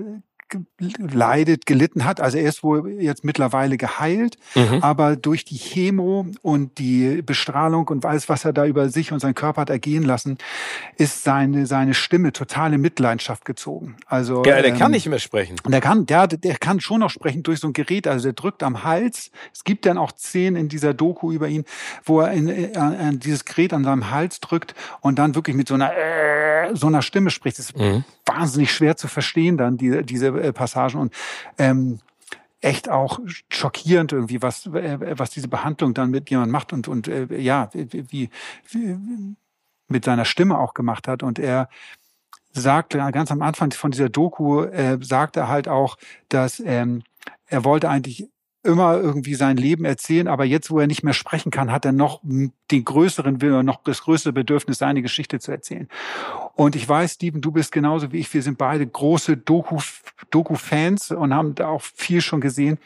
leidet, 0.98 1.66
gelitten 1.66 2.06
hat. 2.06 2.22
Also 2.22 2.38
er 2.38 2.48
ist 2.48 2.64
wohl 2.64 3.02
jetzt 3.02 3.24
mittlerweile 3.24 3.78
geheilt, 3.78 4.38
mhm. 4.56 4.80
aber 4.82 5.16
durch 5.16 5.46
die 5.46 5.58
Chemo 5.58 6.28
und 6.42 6.78
die 6.78 7.22
Bestrahlung 7.22 7.88
und 7.88 8.06
alles, 8.06 8.30
was 8.30 8.46
er 8.46 8.54
da 8.54 8.66
über 8.66 8.90
sich 8.90 9.12
und 9.12 9.20
seinen 9.20 9.36
Körper 9.36 9.62
hat 9.62 9.70
ergehen 9.70 10.04
lassen, 10.04 10.38
ist 10.98 11.24
seine, 11.24 11.66
seine 11.66 11.94
Stimme 11.94 12.32
total 12.32 12.74
in 12.74 12.82
Mitleidenschaft 12.82 13.46
gezogen. 13.46 13.98
Also, 14.06 14.44
ja, 14.46 14.62
der 14.62 14.72
ähm, 14.72 14.78
kann 14.78 14.92
nicht 14.92 15.08
mehr 15.08 15.20
sprechen. 15.20 15.58
Der 15.68 15.82
kann, 15.82 16.06
der, 16.06 16.28
der 16.28 16.58
kann 16.58 16.80
schon 16.80 17.00
noch 17.00 17.10
sprechen 17.10 17.44
durch 17.44 17.60
so 17.60 17.68
ein 17.68 17.74
Gerät. 17.74 18.08
Also 18.08 18.24
der 18.24 18.34
drückt 18.34 18.64
am 18.64 18.84
Hals. 18.84 19.32
Es 19.54 19.64
gibt 19.64 19.86
dann 19.86 19.98
auch 19.98 20.12
Szenen 20.16 20.56
in 20.56 20.70
dieser 20.70 20.94
Doku 20.94 21.32
über 21.32 21.48
ihn, 21.48 21.66
wo 22.04 22.22
er 22.22 22.32
in, 22.32 22.48
in, 22.48 22.74
in 22.74 23.20
dieses 23.20 23.46
Gerät 23.46 23.74
an 23.74 23.84
seinem 23.84 24.12
Hals 24.12 24.40
drückt 24.40 24.76
und 25.02 25.20
dann 25.20 25.36
wirklich 25.36 25.56
mit 25.56 25.68
so 25.68 25.74
einer, 25.74 25.92
äh, 25.96 26.76
so 26.76 26.88
einer 26.88 27.02
Stimme 27.02 27.30
spricht. 27.30 27.60
Das 27.60 27.72
ist 27.72 27.78
mhm. 27.78 28.04
wahnsinnig 28.26 28.72
schwer 28.72 28.98
zu 28.98 29.08
verstehen 29.08 29.58
dann, 29.58 29.78
die, 29.78 30.04
diese 30.04 30.37
äh, 30.38 30.54
Passagen. 30.54 31.00
Und 31.00 31.14
ähm, 31.58 32.00
echt 32.62 32.90
auch 32.90 33.20
schockierend 33.50 34.12
irgendwie, 34.12 34.42
was, 34.42 34.66
äh, 34.68 35.18
was 35.18 35.30
diese 35.30 35.48
Behandlung 35.48 35.94
dann 35.94 36.10
mit 36.10 36.30
jemand 36.30 36.52
macht 36.52 36.74
und, 36.74 36.88
und 36.88 37.08
äh, 37.08 37.28
ja, 37.38 37.70
wie, 37.74 38.30
wie 38.70 38.98
mit 39.88 40.06
seiner 40.06 40.26
Stimme 40.26 40.58
auch 40.58 40.74
gemacht 40.74 41.08
hat. 41.08 41.24
Und 41.24 41.40
er 41.40 41.70
sagte 42.52 42.98
ganz 43.12 43.32
am 43.32 43.42
Anfang 43.42 43.72
von 43.72 43.92
dieser 43.92 44.10
Doku, 44.10 44.64
äh, 44.64 44.98
sagte 45.02 45.42
er 45.42 45.48
halt 45.48 45.68
auch, 45.68 45.98
dass 46.30 46.60
ähm, 46.60 47.04
er 47.46 47.64
wollte 47.64 47.90
eigentlich 47.90 48.30
immer 48.64 48.96
irgendwie 48.98 49.36
sein 49.36 49.58
Leben 49.58 49.86
erzählen, 49.86 50.28
aber 50.28 50.44
jetzt, 50.44 50.70
wo 50.70 50.80
er 50.80 50.88
nicht 50.88 51.04
mehr 51.04 51.14
sprechen 51.14 51.52
kann, 51.52 51.72
hat 51.72 51.86
er 51.86 51.92
noch 51.92 52.22
den 52.24 52.86
größeren 52.86 53.42
Willen, 53.42 53.66
noch 53.66 53.84
das 53.84 54.02
größere 54.02 54.34
Bedürfnis, 54.34 54.80
seine 54.80 55.02
Geschichte 55.02 55.40
zu 55.40 55.52
erzählen. 55.52 55.88
Und 56.56 56.76
ich 56.76 56.88
weiß, 56.88 57.14
Steven, 57.14 57.42
du 57.42 57.52
bist 57.52 57.72
genauso 57.72 58.12
wie 58.12 58.20
ich. 58.20 58.34
Wir 58.34 58.42
sind 58.42 58.58
beide 58.58 58.86
große 58.86 59.38
Doku-Fans 59.38 61.12
und 61.12 61.34
haben 61.34 61.56
da 61.56 61.68
auch 61.68 61.82
viel 61.82 62.22
schon 62.22 62.42
gesehen. 62.42 62.78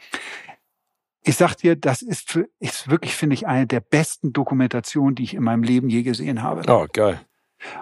Ich 1.24 1.36
sag 1.36 1.56
dir, 1.56 1.76
das 1.76 2.02
ist, 2.02 2.30
für, 2.30 2.50
ist 2.60 2.90
wirklich, 2.90 3.16
finde 3.16 3.36
ich, 3.36 3.48
eine 3.48 3.68
der 3.68 3.80
besten 3.80 4.34
Dokumentationen, 4.34 5.16
die 5.16 5.24
ich 5.24 5.34
in 5.36 5.44
meinem 5.44 5.64
Leben 5.64 5.90
je 5.90 6.04
gesehen 6.04 6.42
habe. 6.42 6.64
Oh, 6.72 6.88
geil. 6.92 7.22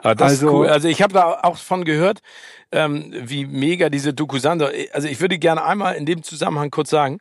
Ah, 0.03 0.13
also, 0.17 0.51
cool. 0.51 0.67
Also 0.67 0.89
ich 0.89 1.01
habe 1.01 1.13
da 1.13 1.39
auch 1.41 1.57
von 1.57 1.85
gehört, 1.85 2.21
ähm, 2.71 3.13
wie 3.17 3.45
mega 3.45 3.89
diese 3.89 4.13
Doku 4.13 4.37
sind. 4.37 4.61
Also 4.91 5.07
ich 5.07 5.21
würde 5.21 5.39
gerne 5.39 5.63
einmal 5.63 5.95
in 5.95 6.05
dem 6.05 6.21
Zusammenhang 6.21 6.69
kurz 6.69 6.89
sagen, 6.89 7.19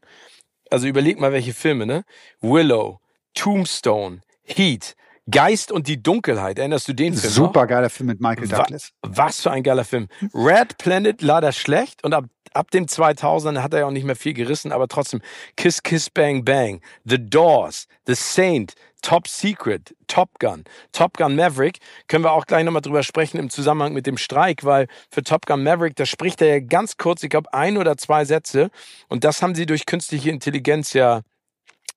also 0.71 0.87
überleg 0.87 1.19
mal, 1.21 1.33
welche 1.33 1.55
Filme, 1.55 1.87
ne? 1.87 2.05
Willow, 2.41 3.01
Tombstone, 3.35 4.21
Heat, 4.45 4.95
Geist 5.31 5.71
und 5.73 5.89
die 5.89 6.03
Dunkelheit. 6.03 6.59
Erinnerst 6.59 6.89
du 6.89 6.95
den 6.95 7.15
Film? 7.15 7.33
Super 7.33 7.67
geiler 7.67 7.91
Film 7.91 8.09
mit 8.09 8.21
Michael 8.21 8.49
Douglas. 8.49 8.93
Was 9.03 9.43
für 9.43 9.51
ein 9.51 9.63
geiler 9.63 9.85
Film. 9.85 10.09
Red 10.33 10.79
Planet 10.79 11.21
leider 11.21 11.53
schlecht 11.53 12.03
und 12.03 12.15
ab, 12.15 12.25
ab 12.55 12.71
dem 12.71 12.89
2000 12.89 13.63
hat 13.63 13.75
er 13.75 13.81
ja 13.81 13.87
auch 13.87 13.91
nicht 13.91 14.05
mehr 14.05 14.17
viel 14.17 14.33
gerissen, 14.33 14.73
aber 14.73 14.89
trotzdem 14.89 15.21
Kiss 15.57 15.83
Kiss 15.83 16.09
Bang 16.09 16.45
Bang, 16.45 16.81
The 17.05 17.19
Doors, 17.19 17.87
The 18.07 18.15
Saint, 18.15 18.75
Top 19.03 19.29
Secret, 19.29 19.95
Top 20.07 20.39
Gun, 20.39 20.65
Top 20.93 21.17
Gun 21.17 21.37
Maverick, 21.37 21.79
können 22.09 22.25
wir 22.25 22.33
auch 22.33 22.47
gleich 22.47 22.65
nochmal 22.65 22.83
drüber 22.83 23.03
sprechen 23.03 23.39
im 23.39 23.51
Zusammenhang 23.51 23.93
mit 23.93 24.07
dem 24.07 24.17
Streik, 24.17 24.65
weil 24.65 24.89
für 25.11 25.23
Top 25.23 25.47
Gun 25.47 25.63
Maverick, 25.63 25.97
da 25.97 26.07
spricht 26.07 26.43
er 26.43 26.49
ja 26.49 26.61
ganz 26.61 26.97
kurz, 26.97 27.23
ich 27.23 27.31
glaube, 27.31 27.53
ein 27.53 27.79
oder 27.79 27.97
zwei 27.97 28.25
Sätze 28.25 28.71
und 29.09 29.25
das 29.25 29.43
haben 29.43 29.55
sie 29.55 29.67
durch 29.67 29.87
künstliche 29.87 30.31
Intelligenz 30.31 30.93
ja 30.93 31.23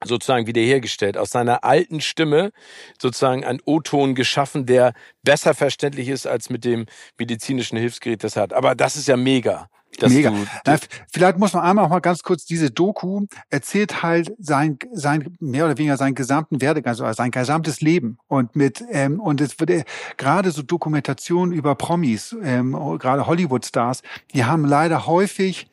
sozusagen 0.04 0.48
wiederhergestellt, 0.48 1.18
aus 1.18 1.30
seiner 1.30 1.64
alten 1.64 2.02
Stimme 2.02 2.52
sozusagen 3.00 3.44
ein 3.44 3.60
O-Ton 3.66 4.16
geschaffen, 4.16 4.66
der 4.66 4.94
besser 5.24 5.54
verständlich 5.54 6.08
ist 6.10 6.26
als 6.26 6.50
mit 6.50 6.66
dem 6.66 6.86
medizinischen 7.20 7.78
Hilfsgerät, 7.78 8.24
das 8.24 8.36
hat. 8.36 8.54
Aber 8.54 8.76
das 8.76 8.96
ist 8.96 9.08
ja 9.08 9.18
mega. 9.18 9.68
Mega. 10.02 10.34
Na, 10.66 10.78
vielleicht 11.12 11.38
muss 11.38 11.54
man 11.54 11.64
einmal 11.64 11.86
auch 11.86 11.90
mal 11.90 12.00
ganz 12.00 12.24
kurz 12.24 12.46
diese 12.46 12.72
Doku 12.72 13.26
erzählt 13.50 14.04
halt 14.04 14.34
sein 14.40 14.80
sein 14.92 15.36
mehr 15.40 15.66
oder 15.66 15.78
weniger 15.78 15.98
seinen 15.98 16.16
gesamten 16.16 16.62
Werdegang, 16.62 16.92
also 16.92 17.12
sein 17.14 17.32
gesamtes 17.32 17.82
Leben 17.82 18.18
und 18.28 18.56
mit 18.56 18.84
ähm, 18.90 19.20
und 19.20 19.42
es 19.42 19.60
wird 19.60 19.70
äh, 19.70 19.84
gerade 20.18 20.52
so 20.52 20.62
Dokumentationen 20.62 21.54
über 21.54 21.76
Promis, 21.76 22.36
ähm, 22.44 22.72
gerade 23.00 23.28
Hollywood 23.28 23.66
Stars, 23.66 24.02
die 24.34 24.46
haben 24.46 24.66
leider 24.66 25.06
häufig 25.08 25.68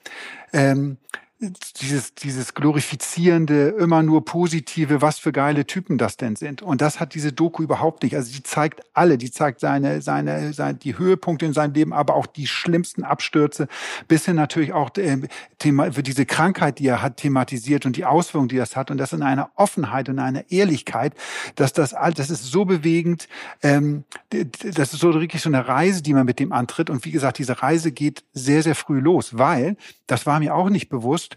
ähm, 0.52 0.98
dieses, 1.40 2.14
dieses 2.14 2.54
glorifizierende, 2.54 3.68
immer 3.68 4.02
nur 4.02 4.24
positive, 4.24 5.00
was 5.00 5.20
für 5.20 5.30
geile 5.30 5.66
Typen 5.66 5.96
das 5.96 6.16
denn 6.16 6.34
sind. 6.34 6.62
Und 6.62 6.80
das 6.80 6.98
hat 6.98 7.14
diese 7.14 7.32
Doku 7.32 7.62
überhaupt 7.62 8.02
nicht. 8.02 8.16
Also 8.16 8.32
die 8.32 8.42
zeigt 8.42 8.82
alle, 8.92 9.18
die 9.18 9.30
zeigt 9.30 9.60
seine, 9.60 10.02
seine, 10.02 10.52
seine 10.52 10.78
die 10.78 10.98
Höhepunkte 10.98 11.46
in 11.46 11.52
seinem 11.52 11.74
Leben, 11.74 11.92
aber 11.92 12.16
auch 12.16 12.26
die 12.26 12.48
schlimmsten 12.48 13.04
Abstürze, 13.04 13.68
bis 14.08 14.24
hin 14.24 14.34
natürlich 14.34 14.72
auch 14.72 14.90
äh, 14.96 15.28
Thema, 15.58 15.92
für 15.92 16.02
diese 16.02 16.26
Krankheit, 16.26 16.80
die 16.80 16.88
er 16.88 17.02
hat, 17.02 17.18
thematisiert 17.18 17.86
und 17.86 17.96
die 17.96 18.04
Auswirkungen, 18.04 18.48
die 18.48 18.56
das 18.56 18.74
hat. 18.74 18.90
Und 18.90 18.98
das 18.98 19.12
in 19.12 19.22
einer 19.22 19.50
Offenheit 19.54 20.08
und 20.08 20.18
einer 20.18 20.50
Ehrlichkeit, 20.50 21.14
dass 21.54 21.72
das, 21.72 21.94
das 22.14 22.30
ist 22.30 22.46
so 22.46 22.64
bewegend, 22.64 23.28
ähm, 23.62 24.02
das 24.30 24.92
ist 24.92 25.00
so 25.00 25.14
wirklich 25.14 25.42
so 25.42 25.50
eine 25.50 25.68
Reise, 25.68 26.02
die 26.02 26.14
man 26.14 26.26
mit 26.26 26.40
dem 26.40 26.52
antritt. 26.52 26.90
Und 26.90 27.04
wie 27.04 27.12
gesagt, 27.12 27.38
diese 27.38 27.62
Reise 27.62 27.92
geht 27.92 28.24
sehr, 28.32 28.64
sehr 28.64 28.74
früh 28.74 28.98
los, 28.98 29.38
weil, 29.38 29.76
das 30.08 30.26
war 30.26 30.40
mir 30.40 30.54
auch 30.54 30.70
nicht 30.70 30.88
bewusst, 30.88 31.27
bewusst, 31.28 31.36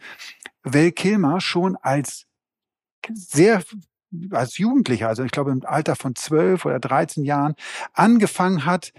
Val 0.64 0.92
Kilmer 0.92 1.42
schon 1.42 1.76
als 1.78 2.26
sehr 3.14 3.64
als 4.32 4.58
Jugendlicher, 4.58 5.08
also 5.08 5.24
ich 5.24 5.32
glaube 5.32 5.52
im 5.52 5.66
Alter 5.66 5.96
von 5.96 6.16
zwölf 6.16 6.66
oder 6.66 6.80
dreizehn 6.80 7.24
Jahren, 7.24 7.56
angefangen 7.94 8.66
hat 8.66 8.92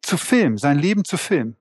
zu 0.00 0.16
filmen, 0.16 0.58
sein 0.58 0.78
Leben 0.78 1.04
zu 1.04 1.16
filmen. 1.16 1.56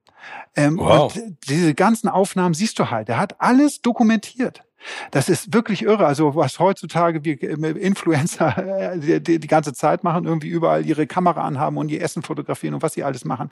Ähm, 0.55 0.77
wow. 0.77 1.15
Und 1.15 1.37
diese 1.49 1.73
ganzen 1.73 2.07
Aufnahmen 2.07 2.53
siehst 2.53 2.77
du 2.77 2.91
halt. 2.91 3.09
Er 3.09 3.17
hat 3.17 3.41
alles 3.41 3.81
dokumentiert. 3.81 4.63
Das 5.11 5.29
ist 5.29 5.53
wirklich 5.53 5.83
irre. 5.83 6.05
Also 6.05 6.35
was 6.35 6.59
heutzutage 6.59 7.23
wir 7.23 7.77
Influencer 7.77 8.95
die, 8.97 9.21
die, 9.21 9.39
die 9.39 9.47
ganze 9.47 9.73
Zeit 9.73 10.03
machen, 10.03 10.25
irgendwie 10.25 10.49
überall 10.49 10.85
ihre 10.85 11.07
Kamera 11.07 11.43
anhaben 11.43 11.77
und 11.77 11.89
ihr 11.89 12.01
Essen 12.01 12.23
fotografieren 12.23 12.75
und 12.75 12.81
was 12.81 12.93
sie 12.93 13.03
alles 13.03 13.25
machen. 13.25 13.49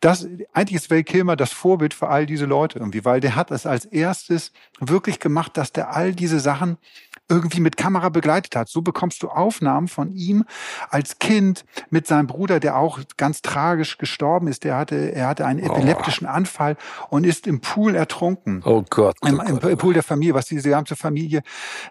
Das 0.00 0.26
eigentlich 0.52 0.76
ist 0.76 0.90
Val 0.90 1.02
Kilmer 1.02 1.36
das 1.36 1.52
Vorbild 1.52 1.92
für 1.92 2.08
all 2.08 2.24
diese 2.24 2.46
Leute 2.46 2.78
irgendwie, 2.78 3.04
weil 3.04 3.20
der 3.20 3.36
hat 3.36 3.50
es 3.50 3.66
als 3.66 3.84
erstes 3.84 4.52
wirklich 4.78 5.20
gemacht, 5.20 5.56
dass 5.56 5.72
der 5.72 5.94
all 5.94 6.14
diese 6.14 6.40
Sachen 6.40 6.78
irgendwie 7.30 7.60
mit 7.60 7.76
Kamera 7.76 8.08
begleitet 8.08 8.56
hat. 8.56 8.68
So 8.68 8.82
bekommst 8.82 9.22
du 9.22 9.28
Aufnahmen 9.28 9.88
von 9.88 10.12
ihm 10.12 10.44
als 10.90 11.18
Kind 11.18 11.64
mit 11.88 12.06
seinem 12.06 12.26
Bruder, 12.26 12.60
der 12.60 12.76
auch 12.76 13.00
ganz 13.16 13.40
tragisch 13.40 13.96
gestorben 13.98 14.48
ist. 14.48 14.64
Der 14.64 14.76
hatte, 14.76 15.14
er 15.14 15.28
hatte 15.28 15.46
einen 15.46 15.60
oh. 15.62 15.72
epileptischen 15.72 16.26
oh. 16.26 16.30
Anfall 16.30 16.76
und 17.08 17.24
ist 17.24 17.46
im 17.46 17.60
Pool 17.60 17.94
ertrunken. 17.94 18.62
Oh 18.64 18.84
Gott. 18.90 19.16
Oh 19.22 19.28
Im. 19.28 19.40
Im, 19.40 19.78
Pool 19.78 19.94
der 19.94 20.02
Familie, 20.02 20.34
was 20.34 20.46
diese 20.46 20.68
ganze 20.68 20.96
Familie 20.96 21.42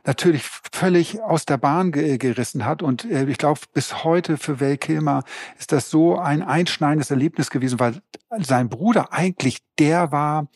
natürlich 0.05 0.43
völlig 0.71 1.21
aus 1.21 1.45
der 1.45 1.57
Bahn 1.57 1.91
ge 1.91 2.17
gerissen 2.17 2.65
hat. 2.65 2.83
Und 2.83 3.05
äh, 3.05 3.25
ich 3.25 3.37
glaube, 3.37 3.59
bis 3.73 4.03
heute 4.03 4.37
für 4.37 4.59
Val 4.59 4.77
Kilmer 4.77 5.23
ist 5.57 5.71
das 5.71 5.89
so 5.89 6.19
ein 6.19 6.43
einschneidendes 6.43 7.09
Erlebnis 7.09 7.49
gewesen, 7.49 7.79
weil 7.79 8.01
sein 8.41 8.69
Bruder 8.69 9.13
eigentlich 9.13 9.59
der 9.79 10.11
war, 10.11 10.47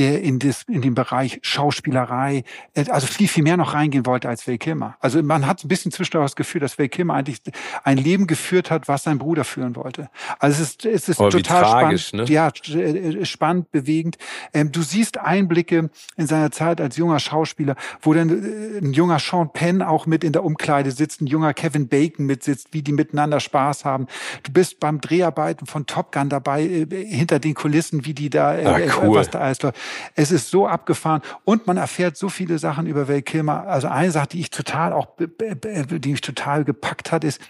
der 0.00 0.22
in, 0.22 0.38
das, 0.38 0.62
in 0.62 0.80
den 0.80 0.94
Bereich 0.94 1.40
Schauspielerei, 1.42 2.44
äh, 2.74 2.88
also 2.88 3.06
viel, 3.06 3.28
viel 3.28 3.44
mehr 3.44 3.58
noch 3.58 3.74
reingehen 3.74 4.06
wollte 4.06 4.30
als 4.30 4.48
Val 4.48 4.56
Kilmer. 4.56 4.96
Also 5.00 5.22
man 5.22 5.46
hat 5.46 5.62
ein 5.62 5.68
bisschen 5.68 5.92
zwischendurch 5.92 6.24
das 6.24 6.36
Gefühl, 6.36 6.62
dass 6.62 6.78
Val 6.78 6.88
Kilmer 6.88 7.14
eigentlich 7.14 7.42
ein 7.84 7.98
Leben 7.98 8.26
geführt 8.26 8.70
hat, 8.70 8.88
was 8.88 9.02
sein 9.02 9.18
Bruder 9.18 9.44
führen 9.44 9.76
wollte. 9.76 10.08
Also 10.38 10.62
es 10.62 10.70
ist, 10.70 10.86
es 10.86 11.08
ist 11.10 11.20
oh, 11.20 11.28
total 11.28 11.62
tragisch, 11.62 12.08
spannend, 12.08 12.30
ne? 12.30 12.34
ja, 12.34 12.48
äh, 12.48 13.26
spannend, 13.26 13.70
bewegend. 13.72 14.16
Ähm, 14.54 14.72
du 14.72 14.80
siehst 14.80 15.18
Einblicke 15.18 15.90
in 16.16 16.26
seiner 16.26 16.50
Zeit 16.50 16.80
als 16.80 16.96
junger 16.96 17.20
Schauspieler, 17.20 17.76
wo 18.00 18.14
dann 18.14 18.30
äh, 18.30 18.78
ein 18.78 18.94
junger 18.94 19.18
Sean 19.18 19.52
Penn 19.52 19.82
auch 19.82 20.06
mit 20.06 20.24
in 20.24 20.32
der 20.32 20.44
Umkleide 20.44 20.92
sitzt, 20.92 21.20
ein 21.20 21.26
junger 21.26 21.52
Kevin 21.52 21.88
Bacon 21.88 22.24
mitsitzt, 22.24 22.68
wie 22.72 22.80
die 22.80 22.92
miteinander 22.92 23.38
Spaß 23.38 23.84
haben. 23.84 24.06
Du 24.44 24.52
bist 24.52 24.80
beim 24.80 25.02
Dreharbeiten 25.02 25.66
von 25.66 25.84
Top 25.84 26.10
Gun 26.12 26.30
dabei, 26.30 26.62
hinter 26.62 27.38
den 27.38 27.52
Kulissen, 27.52 28.06
wie 28.06 28.14
die 28.14 28.30
da, 28.30 28.52
ah, 28.52 28.78
cool. 29.02 29.16
was 29.16 29.28
da 29.28 29.40
alles 29.40 29.60
läuft. 29.60 29.76
Es 30.14 30.30
ist 30.30 30.50
so 30.50 30.66
abgefahren 30.66 31.22
und 31.44 31.66
man 31.66 31.76
erfährt 31.76 32.16
so 32.16 32.28
viele 32.28 32.58
Sachen 32.58 32.86
über 32.86 33.08
Val 33.08 33.22
Kilmer. 33.22 33.66
Also 33.66 33.88
eine 33.88 34.10
Sache, 34.10 34.28
die 34.28 34.40
ich 34.40 34.50
total 34.50 34.92
auch, 34.92 35.16
die 35.18 36.10
mich 36.10 36.20
total 36.20 36.64
gepackt 36.64 37.12
hat, 37.12 37.24
ist, 37.24 37.40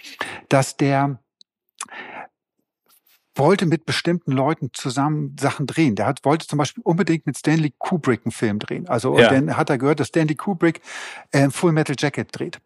dass 0.48 0.76
der 0.76 1.18
wollte 3.34 3.66
mit 3.66 3.86
bestimmten 3.86 4.32
Leuten 4.32 4.70
zusammen 4.72 5.36
Sachen 5.38 5.66
drehen. 5.66 5.94
Der 5.94 6.06
hat, 6.06 6.24
wollte 6.24 6.46
zum 6.46 6.58
Beispiel 6.58 6.82
unbedingt 6.84 7.26
mit 7.26 7.38
Stanley 7.38 7.72
Kubrick 7.78 8.22
einen 8.24 8.32
Film 8.32 8.58
drehen. 8.58 8.88
Also 8.88 9.18
ja. 9.18 9.28
dann 9.28 9.56
hat 9.56 9.70
er 9.70 9.78
gehört, 9.78 10.00
dass 10.00 10.08
Stanley 10.08 10.34
Kubrick 10.34 10.80
äh, 11.32 11.48
Full 11.50 11.72
Metal 11.72 11.96
Jacket 11.98 12.28
dreht. 12.38 12.60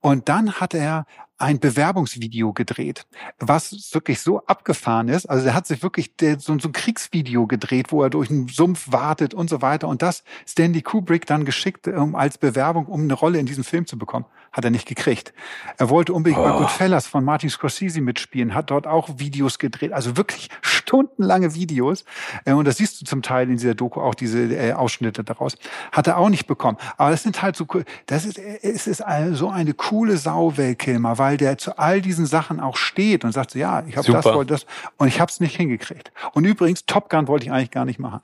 Und 0.00 0.28
dann 0.28 0.52
hat 0.54 0.74
er 0.74 1.06
ein 1.40 1.58
Bewerbungsvideo 1.58 2.52
gedreht, 2.52 3.06
was 3.38 3.90
wirklich 3.92 4.20
so 4.20 4.44
abgefahren 4.44 5.08
ist. 5.08 5.26
Also 5.26 5.46
er 5.46 5.54
hat 5.54 5.66
sich 5.66 5.82
wirklich 5.82 6.12
so, 6.38 6.52
ein 6.52 6.72
Kriegsvideo 6.72 7.46
gedreht, 7.46 7.92
wo 7.92 8.02
er 8.02 8.10
durch 8.10 8.30
einen 8.30 8.48
Sumpf 8.48 8.92
wartet 8.92 9.32
und 9.32 9.48
so 9.48 9.62
weiter. 9.62 9.88
Und 9.88 10.02
das 10.02 10.22
Stanley 10.46 10.82
Kubrick 10.82 11.26
dann 11.26 11.46
geschickt 11.46 11.88
um, 11.88 12.14
als 12.14 12.36
Bewerbung, 12.36 12.86
um 12.86 13.02
eine 13.02 13.14
Rolle 13.14 13.38
in 13.38 13.46
diesem 13.46 13.64
Film 13.64 13.86
zu 13.86 13.96
bekommen. 13.96 14.26
Hat 14.52 14.64
er 14.64 14.70
nicht 14.70 14.86
gekriegt. 14.86 15.32
Er 15.78 15.88
wollte 15.88 16.12
unbedingt 16.12 16.40
oh. 16.40 16.44
bei 16.44 16.58
Goodfellas 16.58 17.06
von 17.06 17.24
Martin 17.24 17.48
Scorsese 17.48 18.00
mitspielen, 18.00 18.54
hat 18.54 18.70
dort 18.70 18.86
auch 18.86 19.08
Videos 19.18 19.58
gedreht. 19.58 19.92
Also 19.92 20.16
wirklich 20.16 20.50
stundenlange 20.60 21.54
Videos. 21.54 22.04
Äh, 22.44 22.52
und 22.52 22.66
das 22.66 22.76
siehst 22.76 23.00
du 23.00 23.06
zum 23.06 23.22
Teil 23.22 23.48
in 23.48 23.56
dieser 23.56 23.74
Doku 23.74 24.00
auch 24.00 24.14
diese 24.14 24.40
äh, 24.40 24.74
Ausschnitte 24.74 25.24
daraus. 25.24 25.56
Hat 25.92 26.06
er 26.06 26.18
auch 26.18 26.28
nicht 26.28 26.46
bekommen. 26.46 26.76
Aber 26.98 27.10
das 27.10 27.22
sind 27.22 27.40
halt 27.40 27.56
so, 27.56 27.66
das 28.06 28.26
ist, 28.26 28.38
es 28.38 28.86
ist 28.86 29.02
so 29.32 29.48
eine 29.48 29.72
coole 29.72 30.18
Sau, 30.18 30.52
Kilmer, 30.78 31.18
weil 31.18 31.30
weil 31.30 31.36
der 31.36 31.58
zu 31.58 31.78
all 31.78 32.00
diesen 32.00 32.26
Sachen 32.26 32.58
auch 32.58 32.76
steht 32.76 33.24
und 33.24 33.30
sagt 33.30 33.52
so, 33.52 33.58
ja, 33.60 33.84
ich 33.86 33.96
habe 33.96 34.10
das, 34.10 34.24
wollte 34.24 34.54
das 34.54 34.66
und 34.96 35.06
ich 35.06 35.20
habe 35.20 35.30
es 35.30 35.38
nicht 35.38 35.54
hingekriegt. 35.54 36.10
Und 36.32 36.44
übrigens, 36.44 36.86
Top 36.86 37.08
Gun 37.08 37.28
wollte 37.28 37.46
ich 37.46 37.52
eigentlich 37.52 37.70
gar 37.70 37.84
nicht 37.84 38.00
machen. 38.00 38.20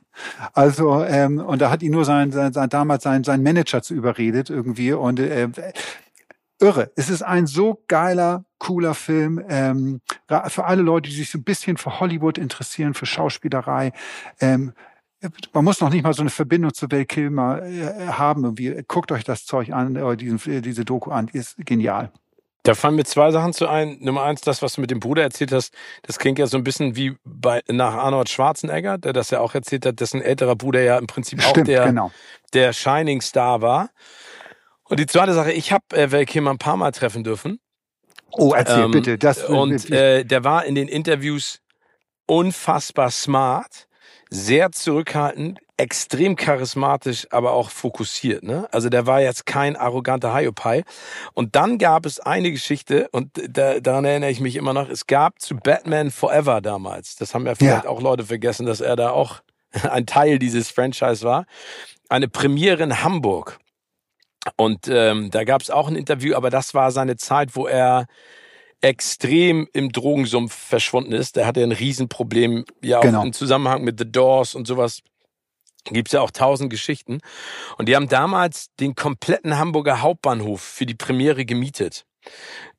Also 0.53 1.05
ähm, 1.05 1.39
und 1.39 1.63
da 1.63 1.71
hat 1.71 1.85
ihn 1.85 1.93
nur 1.93 2.05
sein, 2.05 2.33
sein, 2.33 2.53
sein 2.53 2.69
damals 2.69 3.05
sein, 3.05 3.23
sein 3.23 3.45
Manager 3.45 3.81
zu 3.81 3.95
überredet 3.95 4.51
irgendwie 4.51 4.93
und 4.93 5.21
äh, 5.21 5.49
irre. 6.61 6.91
Es 6.97 7.11
ist 7.11 7.23
ein 7.23 7.47
so 7.47 7.83
geiler, 7.89 8.45
cooler 8.59 8.95
Film. 8.95 9.45
Ähm, 9.49 10.01
für 10.49 10.65
alle 10.65 10.83
Leute, 10.83 11.11
die 11.11 11.17
sich 11.17 11.31
so 11.31 11.39
ein 11.39 11.45
bisschen 11.45 11.77
für 11.77 12.01
Hollywood 12.01 12.39
interessieren, 12.39 12.95
für 12.95 13.07
Schauspielerei. 13.07 13.93
Ähm, 14.41 14.73
man 15.53 15.65
muss 15.65 15.81
noch 15.81 15.91
nicht 15.91 16.03
mal 16.03 16.13
so 16.13 16.23
eine 16.23 16.31
Verbindung 16.31 16.75
zu 16.75 16.91
Val 16.91 17.05
Kilmer 17.05 17.63
äh, 17.63 18.09
haben. 18.09 18.45
Irgendwie. 18.45 18.85
Guckt 18.87 19.13
euch 19.13 19.25
das 19.25 19.45
Zeug 19.45 19.73
an, 19.73 19.97
oder 19.97 20.17
diesen, 20.17 20.63
diese 20.63 20.85
Doku 20.85 21.11
an, 21.11 21.29
ist 21.29 21.57
genial. 21.59 22.13
Da 22.67 22.75
fallen 22.75 22.97
mir 22.97 23.05
zwei 23.05 23.31
Sachen 23.31 23.53
zu 23.53 23.69
ein. 23.69 23.99
Nummer 24.01 24.25
eins, 24.25 24.41
das, 24.41 24.61
was 24.61 24.73
du 24.75 24.81
mit 24.81 24.91
dem 24.91 24.99
Bruder 24.99 25.23
erzählt 25.23 25.53
hast, 25.53 25.73
das 26.03 26.19
klingt 26.19 26.39
ja 26.41 26.49
so 26.49 26.57
ein 26.57 26.65
bisschen 26.65 26.97
wie 26.97 27.17
bei 27.25 27.63
nach 27.69 27.95
Arnold 27.95 28.29
Schwarzenegger, 28.29 28.99
der 28.99 29.13
das 29.13 29.31
ja 29.31 29.39
auch 29.39 29.55
erzählt 29.55 29.87
hat, 29.87 30.01
dessen 30.01 30.21
älterer 30.21 30.57
Bruder 30.57 30.83
ja 30.83 30.99
im 30.99 31.07
Prinzip 31.07 31.41
Stimmt, 31.41 31.59
auch 31.59 31.65
der, 31.65 31.85
genau. 31.87 32.11
der 32.55 32.73
Shining 32.73 33.21
Star 33.21 33.63
war. 33.63 33.91
Und 34.89 35.01
die 35.01 35.07
zweite 35.07 35.35
Sache, 35.35 35.53
ich 35.53 35.73
habe 35.73 35.85
äh, 35.93 36.25
Kilmer 36.25 36.51
ein 36.51 36.59
paar 36.59 36.77
Mal 36.77 36.93
treffen 36.93 37.25
dürfen. 37.25 37.59
Oh, 38.33 38.53
erzähl 38.55 38.85
Ähm, 38.85 38.91
bitte. 38.91 39.19
Das, 39.19 39.45
und 39.45 39.91
äh, 39.91 40.25
der 40.25 40.45
war 40.45 40.65
in 40.65 40.75
den 40.75 40.89
Interviews 40.89 41.61
unfassbar 42.27 43.11
smart, 43.11 43.89
sehr 44.31 44.73
zurückhaltend, 44.73 45.61
extrem 45.77 46.37
charismatisch, 46.37 47.27
aber 47.31 47.53
auch 47.53 47.71
fokussiert. 47.71 48.43
Ne? 48.43 48.67
Also 48.73 48.89
der 48.89 49.07
war 49.07 49.21
jetzt 49.21 49.47
kein 49.47 49.77
arroganter 49.77 50.35
Hiopai. 50.35 50.83
Und 51.35 51.55
dann 51.55 51.79
gab 51.79 52.07
es 52.07 52.19
eine 52.19 52.51
Geschichte, 52.51 53.09
und 53.13 53.31
da, 53.35 53.81
daran 53.81 54.05
erinnere 54.05 54.31
ich 54.31 54.41
mich 54.41 54.57
immer 54.57 54.73
noch, 54.73 54.89
es 54.89 55.07
gab 55.07 55.41
zu 55.41 55.57
Batman 55.57 56.11
Forever 56.11 56.61
damals, 56.61 57.17
das 57.17 57.35
haben 57.35 57.47
ja 57.47 57.55
vielleicht 57.55 57.85
Ja. 57.85 57.91
auch 57.91 58.01
Leute 58.01 58.25
vergessen, 58.25 58.67
dass 58.67 58.81
er 58.81 58.97
da 58.97 59.11
auch 59.11 59.43
ein 59.91 60.07
Teil 60.07 60.39
dieses 60.39 60.71
Franchise 60.71 61.23
war, 61.25 61.45
eine 62.09 62.29
Premiere 62.29 62.83
in 62.83 63.03
Hamburg. 63.03 63.59
Und 64.57 64.89
ähm, 64.89 65.31
da 65.31 65.45
gab 65.45 65.61
es 65.63 65.71
auch 65.71 65.89
ein 65.89 65.97
Interview, 65.97 66.35
aber 66.37 66.51
das 66.51 66.75
war 66.75 66.91
seine 66.93 67.17
Zeit, 67.17 67.57
wo 67.57 67.67
er 67.67 68.07
extrem 68.81 69.69
im 69.73 69.91
Drogensumpf 69.91 70.55
verschwunden 70.55 71.13
ist. 71.13 71.37
Der 71.37 71.47
hatte 71.47 71.63
ein 71.63 71.73
Riesenproblem, 71.73 72.65
ja 72.83 72.99
auch 72.99 73.03
Genau. 73.03 73.23
im 73.25 73.33
Zusammenhang 73.33 73.83
mit 73.83 73.99
The 73.99 74.11
Doors 74.11 74.55
und 74.55 74.67
sowas. 74.67 75.01
Gibt's 75.85 76.13
ja 76.13 76.21
auch 76.21 76.31
tausend 76.31 76.71
Geschichten. 76.71 77.21
Und 77.79 77.89
die 77.89 77.97
haben 77.97 78.09
damals 78.09 78.69
den 78.81 78.95
kompletten 78.95 79.57
Hamburger 79.59 80.03
Hauptbahnhof 80.03 80.61
für 80.61 80.85
die 80.87 80.95
Premiere 80.95 81.45
gemietet. 81.45 82.05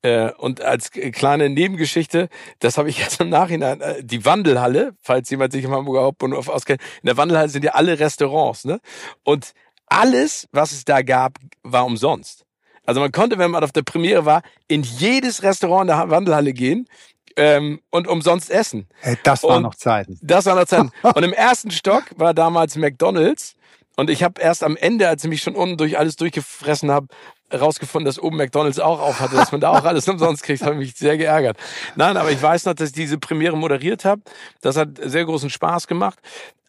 Äh, 0.02 0.30
und 0.32 0.60
als 0.60 0.90
kleine 0.90 1.48
Nebengeschichte, 1.48 2.28
das 2.58 2.76
habe 2.76 2.90
ich 2.90 2.98
jetzt 3.00 3.20
im 3.20 3.30
Nachhinein, 3.30 3.80
äh, 3.80 4.04
die 4.04 4.24
Wandelhalle, 4.24 4.94
falls 5.02 5.30
jemand 5.30 5.52
sich 5.52 5.64
im 5.64 5.72
Hamburger 5.72 6.02
Hauptbahnhof 6.02 6.48
auskennt, 6.48 6.82
in 7.02 7.06
der 7.06 7.16
Wandelhalle 7.16 7.48
sind 7.48 7.64
ja 7.64 7.72
alle 7.72 7.98
Restaurants, 7.98 8.64
ne? 8.64 8.78
Und 9.24 9.52
alles, 9.90 10.48
was 10.52 10.72
es 10.72 10.84
da 10.84 11.02
gab, 11.02 11.38
war 11.62 11.84
umsonst. 11.86 12.44
Also 12.86 13.00
man 13.00 13.12
konnte, 13.12 13.36
wenn 13.38 13.50
man 13.50 13.62
auf 13.64 13.72
der 13.72 13.82
Premiere 13.82 14.24
war, 14.24 14.42
in 14.66 14.82
jedes 14.82 15.42
Restaurant 15.42 15.82
in 15.82 15.86
der 15.88 15.98
Ha- 15.98 16.10
Wandelhalle 16.10 16.52
gehen 16.54 16.88
ähm, 17.36 17.80
und 17.90 18.08
umsonst 18.08 18.50
essen. 18.50 18.86
äh, 19.02 19.16
das 19.22 19.42
waren 19.42 19.62
noch 19.62 19.74
Zeiten. 19.74 20.18
Das 20.22 20.46
war 20.46 20.54
noch 20.54 20.64
Zeit. 20.64 20.86
Und 21.02 21.22
im 21.22 21.32
ersten 21.32 21.70
Stock 21.70 22.04
war 22.16 22.32
damals 22.32 22.76
McDonald's. 22.76 23.54
Und 23.96 24.10
ich 24.10 24.22
habe 24.22 24.40
erst 24.40 24.62
am 24.62 24.76
Ende, 24.76 25.08
als 25.08 25.24
ich 25.24 25.28
mich 25.30 25.42
schon 25.42 25.56
unten 25.56 25.76
durch 25.76 25.98
alles 25.98 26.16
durchgefressen 26.16 26.90
habe, 26.90 27.08
rausgefunden, 27.52 28.04
dass 28.06 28.18
oben 28.18 28.36
McDonald's 28.36 28.78
auch 28.78 29.00
auf 29.00 29.20
hatte, 29.20 29.34
dass 29.36 29.50
man 29.52 29.60
da 29.60 29.70
auch 29.70 29.84
alles 29.84 30.06
umsonst 30.08 30.42
kriegt, 30.44 30.62
habe 30.62 30.76
mich 30.76 30.94
sehr 30.94 31.16
geärgert. 31.18 31.56
Nein, 31.96 32.16
aber 32.16 32.30
ich 32.30 32.40
weiß 32.40 32.64
noch, 32.66 32.74
dass 32.74 32.90
ich 32.90 32.94
diese 32.94 33.18
Premiere 33.18 33.56
moderiert 33.56 34.04
habe. 34.04 34.22
Das 34.60 34.76
hat 34.76 34.90
sehr 35.02 35.24
großen 35.24 35.50
Spaß 35.50 35.86
gemacht. 35.88 36.18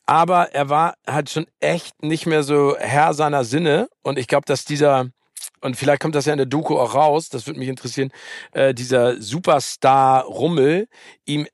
Aber 0.09 0.55
er 0.55 0.69
war 0.69 0.95
halt 1.07 1.29
schon 1.29 1.45
echt 1.59 2.01
nicht 2.01 2.25
mehr 2.25 2.41
so 2.41 2.75
Herr 2.79 3.13
seiner 3.13 3.43
Sinne. 3.43 3.89
Und 4.01 4.17
ich 4.17 4.25
glaube, 4.25 4.45
dass 4.47 4.65
dieser, 4.65 5.11
und 5.61 5.75
vielleicht 5.75 6.01
kommt 6.01 6.15
das 6.15 6.25
ja 6.25 6.33
in 6.33 6.37
der 6.37 6.47
Doku 6.47 6.79
auch 6.79 6.95
raus, 6.95 7.29
das 7.29 7.45
würde 7.45 7.59
mich 7.59 7.69
interessieren, 7.69 8.09
äh, 8.53 8.73
dieser 8.73 9.21
Superstar-Rummel 9.21 10.87
ihm 11.25 11.45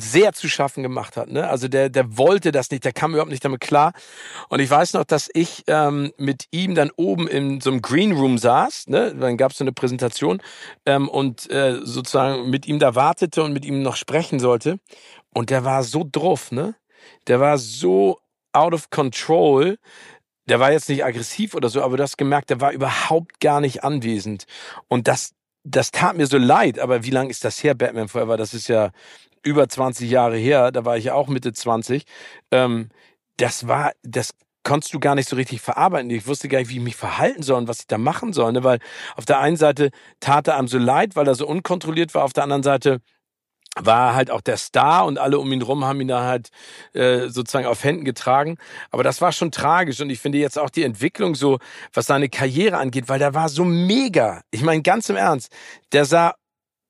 sehr 0.00 0.32
zu 0.32 0.48
schaffen 0.48 0.84
gemacht 0.84 1.16
hat. 1.16 1.28
Ne? 1.28 1.48
Also 1.48 1.66
der, 1.66 1.88
der 1.88 2.16
wollte 2.16 2.52
das 2.52 2.70
nicht, 2.70 2.84
der 2.84 2.92
kam 2.92 3.14
überhaupt 3.14 3.32
nicht 3.32 3.44
damit 3.44 3.60
klar. 3.60 3.92
Und 4.48 4.60
ich 4.60 4.70
weiß 4.70 4.92
noch, 4.92 5.02
dass 5.02 5.28
ich 5.34 5.64
ähm, 5.66 6.12
mit 6.16 6.44
ihm 6.52 6.76
dann 6.76 6.92
oben 6.94 7.26
in 7.26 7.60
so 7.60 7.72
einem 7.72 7.82
Green 7.82 8.12
Room 8.12 8.38
saß. 8.38 8.86
Ne? 8.86 9.12
Dann 9.12 9.36
gab 9.36 9.50
es 9.50 9.58
so 9.58 9.64
eine 9.64 9.72
Präsentation 9.72 10.40
ähm, 10.86 11.08
und 11.08 11.50
äh, 11.50 11.80
sozusagen 11.82 12.48
mit 12.48 12.68
ihm 12.68 12.78
da 12.78 12.94
wartete 12.94 13.42
und 13.42 13.52
mit 13.52 13.64
ihm 13.64 13.82
noch 13.82 13.96
sprechen 13.96 14.38
sollte. 14.38 14.78
Und 15.34 15.50
der 15.50 15.64
war 15.64 15.82
so 15.82 16.06
druff, 16.08 16.52
ne? 16.52 16.76
Der 17.26 17.40
war 17.40 17.58
so 17.58 18.18
out 18.52 18.74
of 18.74 18.90
control. 18.90 19.78
Der 20.46 20.60
war 20.60 20.72
jetzt 20.72 20.88
nicht 20.88 21.04
aggressiv 21.04 21.54
oder 21.54 21.68
so, 21.68 21.82
aber 21.82 21.96
du 21.96 22.02
hast 22.02 22.18
gemerkt, 22.18 22.50
der 22.50 22.60
war 22.60 22.72
überhaupt 22.72 23.40
gar 23.40 23.60
nicht 23.60 23.82
anwesend. 23.82 24.44
Und 24.88 25.08
das, 25.08 25.32
das 25.64 25.90
tat 25.90 26.16
mir 26.16 26.26
so 26.26 26.38
leid. 26.38 26.78
Aber 26.78 27.04
wie 27.04 27.10
lange 27.10 27.30
ist 27.30 27.44
das 27.44 27.62
her, 27.62 27.74
Batman 27.74 28.08
Forever? 28.08 28.36
Das 28.36 28.52
ist 28.54 28.68
ja 28.68 28.90
über 29.42 29.68
20 29.68 30.10
Jahre 30.10 30.36
her. 30.36 30.70
Da 30.72 30.84
war 30.84 30.96
ich 30.96 31.04
ja 31.04 31.14
auch 31.14 31.28
Mitte 31.28 31.52
20. 31.52 32.04
Ähm, 32.50 32.90
das 33.38 33.66
war, 33.68 33.92
das 34.02 34.34
konntest 34.64 34.92
du 34.94 35.00
gar 35.00 35.14
nicht 35.14 35.28
so 35.28 35.36
richtig 35.36 35.60
verarbeiten. 35.60 36.10
Ich 36.10 36.26
wusste 36.26 36.48
gar 36.48 36.58
nicht, 36.58 36.70
wie 36.70 36.76
ich 36.76 36.82
mich 36.82 36.96
verhalten 36.96 37.42
soll 37.42 37.58
und 37.58 37.68
was 37.68 37.80
ich 37.80 37.86
da 37.86 37.98
machen 37.98 38.32
soll. 38.32 38.52
Ne? 38.52 38.64
Weil 38.64 38.80
auf 39.16 39.24
der 39.24 39.38
einen 39.38 39.56
Seite 39.56 39.90
tat 40.20 40.48
er 40.48 40.56
einem 40.56 40.68
so 40.68 40.78
leid, 40.78 41.16
weil 41.16 41.28
er 41.28 41.34
so 41.34 41.46
unkontrolliert 41.46 42.14
war. 42.14 42.24
Auf 42.24 42.32
der 42.32 42.44
anderen 42.44 42.62
Seite 42.62 43.00
war 43.76 44.14
halt 44.14 44.30
auch 44.30 44.40
der 44.40 44.56
Star 44.56 45.06
und 45.06 45.18
alle 45.18 45.38
um 45.38 45.50
ihn 45.52 45.62
rum 45.62 45.84
haben 45.84 46.00
ihn 46.00 46.08
da 46.08 46.24
halt 46.24 46.50
äh, 46.92 47.28
sozusagen 47.28 47.66
auf 47.66 47.82
Händen 47.82 48.04
getragen. 48.04 48.56
Aber 48.90 49.02
das 49.02 49.20
war 49.20 49.32
schon 49.32 49.50
tragisch 49.50 50.00
und 50.00 50.10
ich 50.10 50.20
finde 50.20 50.38
jetzt 50.38 50.58
auch 50.58 50.70
die 50.70 50.84
Entwicklung 50.84 51.34
so, 51.34 51.58
was 51.92 52.06
seine 52.06 52.28
Karriere 52.28 52.76
angeht, 52.76 53.08
weil 53.08 53.18
der 53.18 53.34
war 53.34 53.48
so 53.48 53.64
mega. 53.64 54.42
Ich 54.50 54.62
meine 54.62 54.82
ganz 54.82 55.08
im 55.08 55.16
Ernst, 55.16 55.52
der 55.92 56.04
sah 56.04 56.34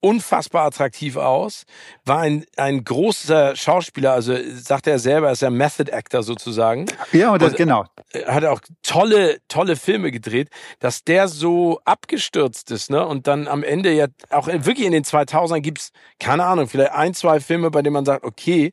unfassbar 0.05 0.67
attraktiv 0.67 1.17
aus, 1.17 1.65
war 2.05 2.19
ein, 2.21 2.45
ein 2.57 2.85
großer 2.85 3.57
Schauspieler, 3.57 4.13
also 4.13 4.37
sagt 4.55 4.87
er 4.87 4.99
selber, 4.99 5.29
er 5.29 5.33
ist 5.33 5.43
ein 5.43 5.55
Method 5.55 5.91
Actor 5.93 6.23
sozusagen 6.23 6.87
Ja, 7.13 7.37
das, 7.39 7.53
Und- 7.53 7.57
genau. 7.57 7.85
hat 8.27 8.45
auch 8.45 8.61
tolle, 8.83 9.39
tolle 9.49 9.77
Filme 9.77 10.11
gedreht, 10.11 10.51
dass 10.79 11.05
der 11.05 11.29
so 11.29 11.81
abgestürzt 11.85 12.71
ist, 12.71 12.91
ne? 12.91 13.07
Und 13.07 13.27
dann 13.27 13.49
am 13.49 13.63
Ende 13.65 13.93
ja 13.93 14.07
auch 14.31 14.47
wirklich 14.47 14.87
in 14.87 14.93
den 14.93 15.05
2000ern 15.05 15.61
gibt's 15.61 15.91
keine 16.21 16.45
Ahnung, 16.45 16.69
vielleicht 16.69 16.93
ein, 16.93 17.15
zwei 17.15 17.41
Filme, 17.41 17.71
bei 17.71 17.81
denen 17.83 17.95
man 17.95 18.05
sagt, 18.05 18.25
okay, 18.25 18.73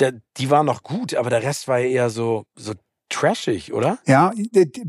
der, 0.00 0.12
die 0.36 0.50
waren 0.50 0.66
noch 0.66 0.82
gut, 0.82 1.14
aber 1.14 1.30
der 1.30 1.42
Rest 1.42 1.68
war 1.68 1.78
ja 1.78 1.88
eher 1.88 2.10
so, 2.10 2.44
so 2.56 2.74
trashig, 3.10 3.72
oder? 3.72 3.98
Ja, 4.06 4.32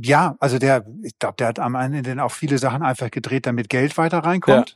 ja, 0.01 0.35
also 0.39 0.59
der, 0.59 0.85
ich 1.03 1.17
glaube, 1.19 1.35
der 1.37 1.47
hat 1.47 1.59
am 1.59 1.75
Ende 1.75 2.01
dann 2.01 2.19
auch 2.19 2.31
viele 2.31 2.57
Sachen 2.57 2.83
einfach 2.83 3.09
gedreht, 3.11 3.45
damit 3.45 3.69
Geld 3.69 3.97
weiter 3.97 4.19
reinkommt. 4.19 4.69
Ja, 4.71 4.75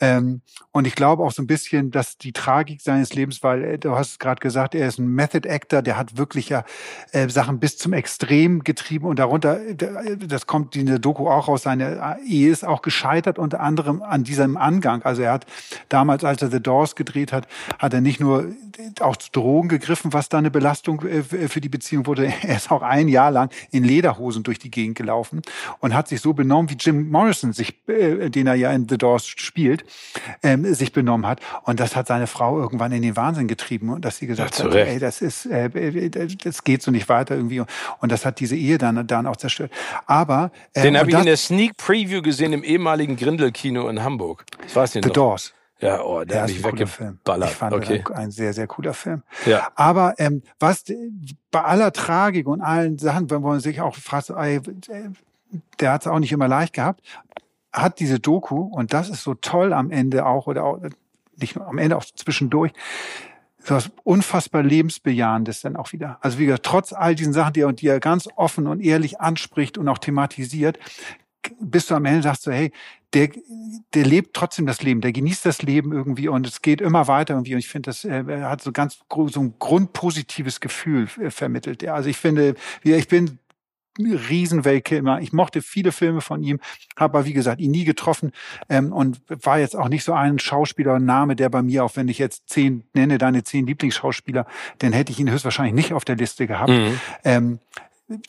ähm, 0.00 0.40
und 0.72 0.86
ich 0.86 0.94
glaube 0.94 1.22
auch 1.22 1.32
so 1.32 1.42
ein 1.42 1.46
bisschen, 1.46 1.90
dass 1.90 2.18
die 2.18 2.32
Tragik 2.32 2.80
seines 2.80 3.14
Lebens, 3.14 3.42
weil 3.42 3.64
äh, 3.64 3.78
du 3.78 3.94
hast 3.94 4.12
es 4.12 4.18
gerade 4.18 4.40
gesagt, 4.40 4.74
er 4.74 4.88
ist 4.88 4.98
ein 4.98 5.08
Method 5.08 5.48
Actor, 5.48 5.82
der 5.82 5.98
hat 5.98 6.16
wirklich 6.16 6.48
ja 6.48 6.64
äh, 7.12 7.28
Sachen 7.28 7.58
bis 7.58 7.76
zum 7.76 7.92
Extrem 7.92 8.64
getrieben 8.64 9.06
und 9.06 9.18
darunter, 9.18 9.60
äh, 9.60 10.16
das 10.16 10.46
kommt 10.46 10.76
in 10.76 10.86
der 10.86 10.98
Doku 10.98 11.28
auch 11.28 11.48
raus, 11.48 11.64
seine 11.64 12.18
Ehe 12.26 12.50
ist 12.50 12.64
auch 12.64 12.82
gescheitert 12.82 13.38
unter 13.38 13.60
anderem 13.60 14.02
an 14.02 14.24
diesem 14.24 14.56
Angang. 14.56 15.02
Also 15.02 15.22
er 15.22 15.32
hat 15.32 15.46
damals, 15.88 16.24
als 16.24 16.42
er 16.42 16.50
The 16.50 16.62
Doors 16.62 16.96
gedreht 16.96 17.32
hat, 17.32 17.46
hat 17.78 17.92
er 17.92 18.00
nicht 18.00 18.20
nur 18.20 18.46
auch 19.00 19.16
zu 19.16 19.30
Drogen 19.32 19.68
gegriffen, 19.68 20.12
was 20.12 20.28
da 20.28 20.38
eine 20.38 20.50
Belastung 20.50 21.02
äh, 21.02 21.22
für 21.22 21.60
die 21.60 21.68
Beziehung 21.68 22.06
wurde. 22.06 22.32
Er 22.48 22.56
ist 22.56 22.70
auch 22.70 22.82
ein 22.82 23.08
Jahr 23.08 23.30
lang 23.30 23.50
in 23.72 23.84
Lederhosen 23.84 24.42
durch 24.42 24.58
die 24.58 24.70
Gegend 24.70 24.96
gelaufen 24.96 25.42
und 25.80 25.92
hat 25.92 26.08
sich 26.08 26.20
so 26.20 26.32
benommen, 26.32 26.70
wie 26.70 26.76
Jim 26.78 27.10
Morrison 27.10 27.52
sich, 27.52 27.74
äh, 27.88 28.30
den 28.30 28.46
er 28.46 28.54
ja 28.54 28.72
in 28.72 28.88
The 28.88 28.96
Doors 28.96 29.17
spielt, 29.26 29.84
ähm, 30.42 30.72
sich 30.74 30.92
benommen 30.92 31.26
hat. 31.26 31.40
Und 31.64 31.80
das 31.80 31.96
hat 31.96 32.06
seine 32.06 32.26
Frau 32.26 32.58
irgendwann 32.60 32.92
in 32.92 33.02
den 33.02 33.16
Wahnsinn 33.16 33.48
getrieben 33.48 33.90
und 33.90 34.04
dass 34.04 34.18
sie 34.18 34.26
gesagt 34.26 34.58
Ja, 34.58 34.64
hat, 34.66 34.74
ey, 34.74 34.98
das 34.98 35.20
ist, 35.22 35.46
äh, 35.46 35.66
äh, 35.66 36.10
das 36.44 36.64
geht 36.64 36.82
so 36.82 36.90
nicht 36.90 37.08
weiter 37.08 37.34
irgendwie. 37.34 37.62
Und 38.00 38.12
das 38.12 38.24
hat 38.24 38.40
diese 38.40 38.56
Ehe 38.56 38.78
dann, 38.78 39.06
dann 39.06 39.26
auch 39.26 39.36
zerstört. 39.36 39.72
Aber 40.06 40.50
äh, 40.74 40.82
Den 40.82 40.98
habe 40.98 41.10
ich 41.10 41.16
in 41.16 41.24
der 41.26 41.36
Sneak 41.36 41.76
Preview 41.76 42.22
gesehen 42.22 42.52
im 42.52 42.62
ehemaligen 42.62 43.16
Grindel-Kino 43.16 43.88
in 43.88 44.02
Hamburg. 44.02 44.44
Ich 44.66 44.76
weiß 44.76 44.94
nicht 44.94 45.04
The 45.04 45.08
noch. 45.08 45.14
Doors. 45.14 45.54
Ja, 45.80 46.02
oh, 46.02 46.24
der 46.24 46.36
Ja, 46.38 46.42
hat 46.42 46.48
mich 46.48 46.60
Film. 46.60 46.74
Ich 46.76 46.90
weggeballert. 46.90 47.50
fand 47.50 47.72
Okay. 47.74 48.02
ein, 48.08 48.14
ein 48.14 48.30
sehr, 48.32 48.52
sehr 48.52 48.66
cooler 48.66 48.94
Film. 48.94 49.22
Ja. 49.46 49.68
Aber 49.76 50.14
ähm, 50.18 50.42
was 50.58 50.84
bei 51.52 51.62
aller 51.62 51.92
Tragik 51.92 52.48
und 52.48 52.60
allen 52.62 52.98
Sachen, 52.98 53.30
wenn 53.30 53.42
man 53.42 53.60
sich 53.60 53.80
auch 53.80 53.94
fragt, 53.94 54.30
ey, 54.30 54.56
äh, 54.56 54.60
der 55.78 55.92
hat 55.92 56.00
es 56.02 56.06
auch 56.08 56.18
nicht 56.18 56.32
immer 56.32 56.48
leicht 56.48 56.72
gehabt, 56.74 57.00
hat 57.80 58.00
diese 58.00 58.20
Doku, 58.20 58.60
und 58.60 58.92
das 58.92 59.08
ist 59.08 59.22
so 59.22 59.34
toll 59.34 59.72
am 59.72 59.90
Ende 59.90 60.26
auch, 60.26 60.46
oder 60.46 60.64
auch, 60.64 60.80
nicht 61.36 61.56
nur 61.56 61.66
am 61.66 61.78
Ende, 61.78 61.96
auch 61.96 62.04
zwischendurch, 62.04 62.72
so 63.62 63.74
was 63.74 63.90
unfassbar 64.04 64.62
lebensbejahendes 64.62 65.60
dann 65.60 65.76
auch 65.76 65.92
wieder. 65.92 66.18
Also 66.20 66.38
wie 66.38 66.46
gesagt, 66.46 66.64
trotz 66.64 66.92
all 66.92 67.14
diesen 67.14 67.32
Sachen, 67.32 67.52
die 67.52 67.60
er, 67.60 67.72
die 67.72 67.86
er 67.86 68.00
ganz 68.00 68.28
offen 68.36 68.66
und 68.66 68.80
ehrlich 68.80 69.20
anspricht 69.20 69.78
und 69.78 69.88
auch 69.88 69.98
thematisiert, 69.98 70.78
bist 71.60 71.90
du 71.90 71.94
am 71.94 72.04
Ende 72.04 72.22
sagst 72.22 72.46
du, 72.46 72.50
hey, 72.50 72.72
der, 73.14 73.30
der 73.94 74.04
lebt 74.04 74.34
trotzdem 74.34 74.66
das 74.66 74.82
Leben, 74.82 75.00
der 75.00 75.12
genießt 75.12 75.46
das 75.46 75.62
Leben 75.62 75.92
irgendwie 75.92 76.28
und 76.28 76.46
es 76.46 76.62
geht 76.62 76.80
immer 76.80 77.08
weiter 77.08 77.34
irgendwie. 77.34 77.54
Und 77.54 77.60
ich 77.60 77.68
finde, 77.68 77.88
das 77.88 78.04
äh, 78.04 78.42
hat 78.42 78.60
so 78.60 78.72
ganz 78.72 78.98
so 79.08 79.40
ein 79.40 79.54
grundpositives 79.58 80.60
Gefühl 80.60 81.08
äh, 81.20 81.30
vermittelt. 81.30 81.82
Ja, 81.82 81.94
also 81.94 82.10
ich 82.10 82.18
finde, 82.18 82.54
ich 82.82 83.08
bin 83.08 83.38
riesen 83.98 84.64
Weltkilmer. 84.64 85.20
Ich 85.20 85.32
mochte 85.32 85.62
viele 85.62 85.92
Filme 85.92 86.20
von 86.20 86.42
ihm, 86.42 86.60
habe 86.96 87.18
aber 87.18 87.26
wie 87.26 87.32
gesagt 87.32 87.60
ihn 87.60 87.70
nie 87.70 87.84
getroffen 87.84 88.32
ähm, 88.68 88.92
und 88.92 89.20
war 89.28 89.58
jetzt 89.58 89.76
auch 89.76 89.88
nicht 89.88 90.04
so 90.04 90.12
ein 90.12 90.38
Schauspielername, 90.38 91.36
der 91.36 91.48
bei 91.48 91.62
mir, 91.62 91.84
auch 91.84 91.96
wenn 91.96 92.08
ich 92.08 92.18
jetzt 92.18 92.48
zehn 92.48 92.84
nenne, 92.94 93.18
deine 93.18 93.44
zehn 93.44 93.66
Lieblingsschauspieler, 93.66 94.46
dann 94.78 94.92
hätte 94.92 95.12
ich 95.12 95.20
ihn 95.20 95.30
höchstwahrscheinlich 95.30 95.74
nicht 95.74 95.92
auf 95.92 96.04
der 96.04 96.16
Liste 96.16 96.46
gehabt. 96.46 96.70
Mhm. 96.70 97.00
Ähm, 97.24 97.58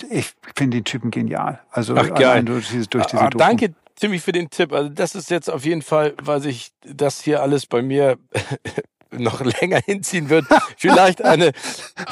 ich 0.09 0.33
finde 0.55 0.77
den 0.77 0.83
Typen 0.83 1.11
genial. 1.11 1.59
Also 1.71 1.95
Ach, 1.95 2.13
geil. 2.13 2.43
durch 2.43 2.69
diese, 2.69 2.87
durch 2.87 3.05
diese 3.05 3.21
ah, 3.21 3.29
Danke, 3.29 3.73
Timmy, 3.95 4.19
für 4.19 4.31
den 4.31 4.49
Tipp. 4.49 4.73
Also 4.73 4.89
das 4.89 5.15
ist 5.15 5.29
jetzt 5.29 5.49
auf 5.49 5.65
jeden 5.65 5.81
Fall, 5.81 6.13
weil 6.21 6.41
sich 6.41 6.71
das 6.85 7.21
hier 7.21 7.41
alles 7.41 7.65
bei 7.65 7.81
mir 7.81 8.17
noch 9.11 9.41
länger 9.61 9.79
hinziehen 9.85 10.29
wird, 10.29 10.45
vielleicht 10.77 11.23
eine, 11.23 11.51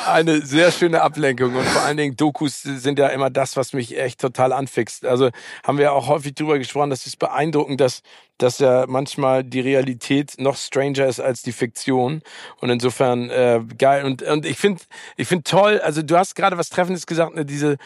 eine 0.05 0.41
sehr 0.41 0.71
schöne 0.71 1.01
Ablenkung. 1.01 1.55
Und 1.55 1.65
vor 1.65 1.81
allen 1.83 1.97
Dingen 1.97 2.15
Dokus 2.15 2.61
sind 2.61 2.99
ja 2.99 3.07
immer 3.07 3.29
das, 3.29 3.55
was 3.55 3.73
mich 3.73 3.97
echt 3.97 4.19
total 4.19 4.53
anfixt. 4.53 5.05
Also 5.05 5.29
haben 5.63 5.77
wir 5.77 5.93
auch 5.93 6.07
häufig 6.07 6.35
drüber 6.35 6.57
gesprochen, 6.57 6.89
das 6.89 7.05
ist 7.05 7.19
beeindruckend, 7.19 7.81
dass, 7.81 8.01
dass 8.37 8.59
ja 8.59 8.85
manchmal 8.87 9.43
die 9.43 9.59
Realität 9.59 10.35
noch 10.37 10.57
stranger 10.57 11.07
ist 11.07 11.19
als 11.19 11.41
die 11.41 11.51
Fiktion. 11.51 12.21
Und 12.59 12.69
insofern 12.69 13.29
äh, 13.29 13.61
geil. 13.77 14.05
Und, 14.05 14.23
und 14.23 14.45
ich 14.45 14.57
finde 14.57 14.81
ich 15.15 15.27
finde 15.27 15.43
toll, 15.43 15.79
also 15.79 16.01
du 16.01 16.17
hast 16.17 16.35
gerade 16.35 16.57
was 16.57 16.69
Treffendes 16.69 17.05
gesagt, 17.05 17.35
ne, 17.35 17.45
diese, 17.45 17.77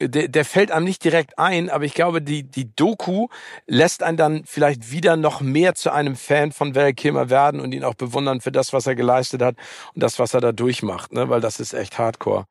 der, 0.00 0.28
der 0.28 0.44
fällt 0.44 0.70
einem 0.70 0.84
nicht 0.84 1.02
direkt 1.02 1.38
ein, 1.38 1.70
aber 1.70 1.84
ich 1.84 1.94
glaube, 1.94 2.22
die, 2.22 2.44
die 2.44 2.74
Doku 2.74 3.28
lässt 3.66 4.02
einen 4.02 4.16
dann 4.16 4.44
vielleicht 4.44 4.90
wieder 4.90 5.16
noch 5.16 5.40
mehr 5.40 5.74
zu 5.74 5.90
einem 5.90 6.16
Fan 6.16 6.52
von 6.52 6.74
Val 6.74 6.94
Kilmer 6.94 7.30
werden 7.30 7.60
und 7.60 7.72
ihn 7.72 7.84
auch 7.84 7.94
bewundern 7.94 8.40
für 8.40 8.52
das, 8.52 8.72
was 8.72 8.86
er 8.86 8.94
geleistet 8.94 9.42
hat 9.42 9.56
und 9.94 10.02
das, 10.02 10.18
was 10.18 10.34
er 10.34 10.40
da 10.40 10.52
durchmacht, 10.52 11.12
ne? 11.12 11.28
weil 11.28 11.40
das 11.40 11.60
ist 11.60 11.74
echt 11.74 11.98
hardcore. 11.98 12.44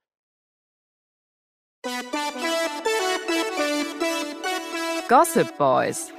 Gossip 5.07 5.57
Boys. 5.57 6.11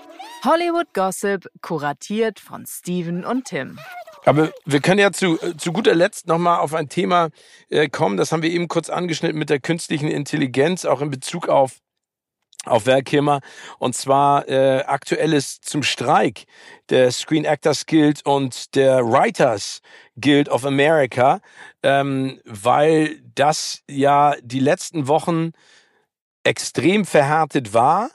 Hollywood 0.44 0.94
Gossip, 0.94 1.46
kuratiert 1.60 2.40
von 2.40 2.64
Steven 2.64 3.24
und 3.24 3.44
Tim. 3.44 3.78
Aber 4.24 4.52
wir 4.64 4.80
können 4.80 5.00
ja 5.00 5.12
zu, 5.12 5.40
äh, 5.40 5.56
zu 5.56 5.72
guter 5.72 5.94
Letzt 5.94 6.26
nochmal 6.26 6.60
auf 6.60 6.74
ein 6.74 6.88
Thema 6.88 7.30
äh, 7.70 7.88
kommen, 7.88 8.16
das 8.16 8.32
haben 8.32 8.42
wir 8.42 8.50
eben 8.50 8.68
kurz 8.68 8.90
angeschnitten 8.90 9.38
mit 9.38 9.50
der 9.50 9.60
künstlichen 9.60 10.08
Intelligenz, 10.08 10.84
auch 10.84 11.00
in 11.00 11.10
Bezug 11.10 11.48
auf 11.48 11.80
auf 12.66 12.86
Werkheimer 12.86 13.40
und 13.78 13.94
zwar 13.94 14.48
äh, 14.48 14.82
aktuelles 14.82 15.60
zum 15.60 15.82
Streik 15.82 16.44
der 16.90 17.10
Screen 17.12 17.44
Actors 17.44 17.86
Guild 17.86 18.26
und 18.26 18.74
der 18.74 19.04
Writers 19.04 19.80
Guild 20.16 20.48
of 20.48 20.64
America, 20.66 21.40
ähm, 21.82 22.40
weil 22.44 23.20
das 23.34 23.82
ja 23.88 24.34
die 24.42 24.60
letzten 24.60 25.08
Wochen 25.08 25.52
extrem 26.44 27.04
verhärtet 27.04 27.74
war, 27.74 28.10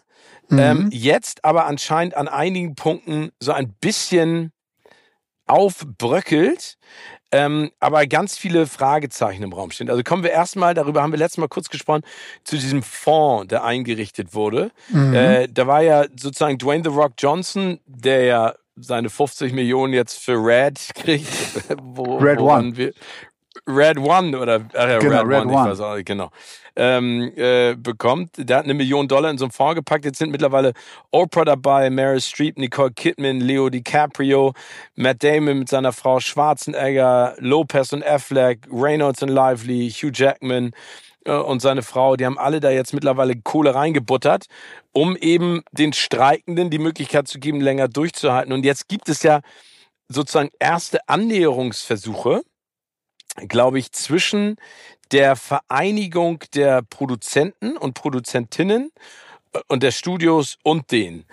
mhm. 0.49 0.59
ähm, 0.59 0.89
jetzt 0.91 1.45
aber 1.45 1.65
anscheinend 1.65 2.15
an 2.15 2.27
einigen 2.27 2.75
Punkten 2.75 3.31
so 3.39 3.51
ein 3.51 3.73
bisschen 3.73 4.52
aufbröckelt, 5.47 6.77
ähm, 7.31 7.71
aber 7.79 8.05
ganz 8.05 8.37
viele 8.37 8.67
Fragezeichen 8.67 9.43
im 9.43 9.53
Raum 9.53 9.71
stehen. 9.71 9.89
Also 9.89 10.03
kommen 10.03 10.23
wir 10.23 10.31
erstmal, 10.31 10.73
darüber 10.73 11.01
haben 11.01 11.11
wir 11.11 11.19
letztes 11.19 11.39
Mal 11.39 11.47
kurz 11.47 11.69
gesprochen, 11.69 12.03
zu 12.43 12.57
diesem 12.57 12.83
Fonds, 12.83 13.47
der 13.47 13.63
eingerichtet 13.63 14.33
wurde. 14.33 14.71
Mhm. 14.89 15.13
Äh, 15.13 15.47
da 15.47 15.67
war 15.67 15.81
ja 15.81 16.05
sozusagen 16.15 16.57
Dwayne 16.57 16.83
The 16.83 16.89
Rock 16.89 17.13
Johnson, 17.17 17.79
der 17.85 18.25
ja 18.25 18.53
seine 18.75 19.09
50 19.09 19.53
Millionen 19.53 19.93
jetzt 19.93 20.19
für 20.19 20.33
Red 20.33 20.79
kriegt. 20.95 21.27
Wo, 21.81 22.17
Red 22.17 22.39
One. 22.39 22.77
Wir, 22.77 22.93
Red 23.67 23.97
One 23.97 24.37
oder 24.37 24.55
äh, 24.73 24.99
genau, 24.99 25.21
Red, 25.21 25.27
Red, 25.27 25.45
One, 25.45 25.53
One. 25.53 25.63
Ich 25.63 25.71
weiß 25.71 25.79
auch, 25.81 26.03
genau 26.03 26.29
ähm, 26.75 27.31
äh, 27.35 27.75
bekommt. 27.75 28.31
Der 28.37 28.57
hat 28.57 28.63
eine 28.63 28.73
Million 28.73 29.07
Dollar 29.07 29.29
in 29.29 29.37
so 29.37 29.45
einen 29.45 29.51
Fonds 29.51 29.75
gepackt. 29.75 30.05
Jetzt 30.05 30.17
sind 30.17 30.31
mittlerweile 30.31 30.73
Oprah 31.11 31.45
dabei, 31.45 31.89
Meryl 31.89 32.21
Streep, 32.21 32.57
Nicole 32.57 32.91
Kidman, 32.91 33.39
Leo 33.39 33.69
DiCaprio, 33.69 34.53
Matt 34.95 35.23
Damon 35.23 35.59
mit 35.59 35.69
seiner 35.69 35.93
Frau 35.93 36.19
Schwarzenegger, 36.19 37.35
Lopez 37.39 37.93
und 37.93 38.05
Affleck, 38.05 38.67
Reynolds 38.71 39.21
und 39.21 39.29
Lively, 39.29 39.91
Hugh 39.91 40.11
Jackman 40.13 40.71
äh, 41.25 41.33
und 41.33 41.61
seine 41.61 41.83
Frau, 41.83 42.15
die 42.15 42.25
haben 42.25 42.39
alle 42.39 42.59
da 42.59 42.71
jetzt 42.71 42.93
mittlerweile 42.93 43.35
Kohle 43.35 43.75
reingebuttert, 43.75 44.45
um 44.91 45.15
eben 45.15 45.61
den 45.71 45.93
Streikenden 45.93 46.69
die 46.69 46.79
Möglichkeit 46.79 47.27
zu 47.27 47.39
geben, 47.39 47.61
länger 47.61 47.87
durchzuhalten. 47.87 48.53
Und 48.53 48.65
jetzt 48.65 48.87
gibt 48.87 49.09
es 49.09 49.21
ja 49.23 49.41
sozusagen 50.09 50.49
erste 50.59 51.07
Annäherungsversuche, 51.07 52.41
glaube 53.47 53.79
ich, 53.79 53.91
zwischen 53.91 54.57
der 55.11 55.35
Vereinigung 55.35 56.43
der 56.53 56.81
Produzenten 56.81 57.77
und 57.77 57.93
Produzentinnen 57.93 58.91
äh, 59.53 59.59
und 59.67 59.83
der 59.83 59.91
Studios 59.91 60.57
und 60.63 60.91
denen. 60.91 61.25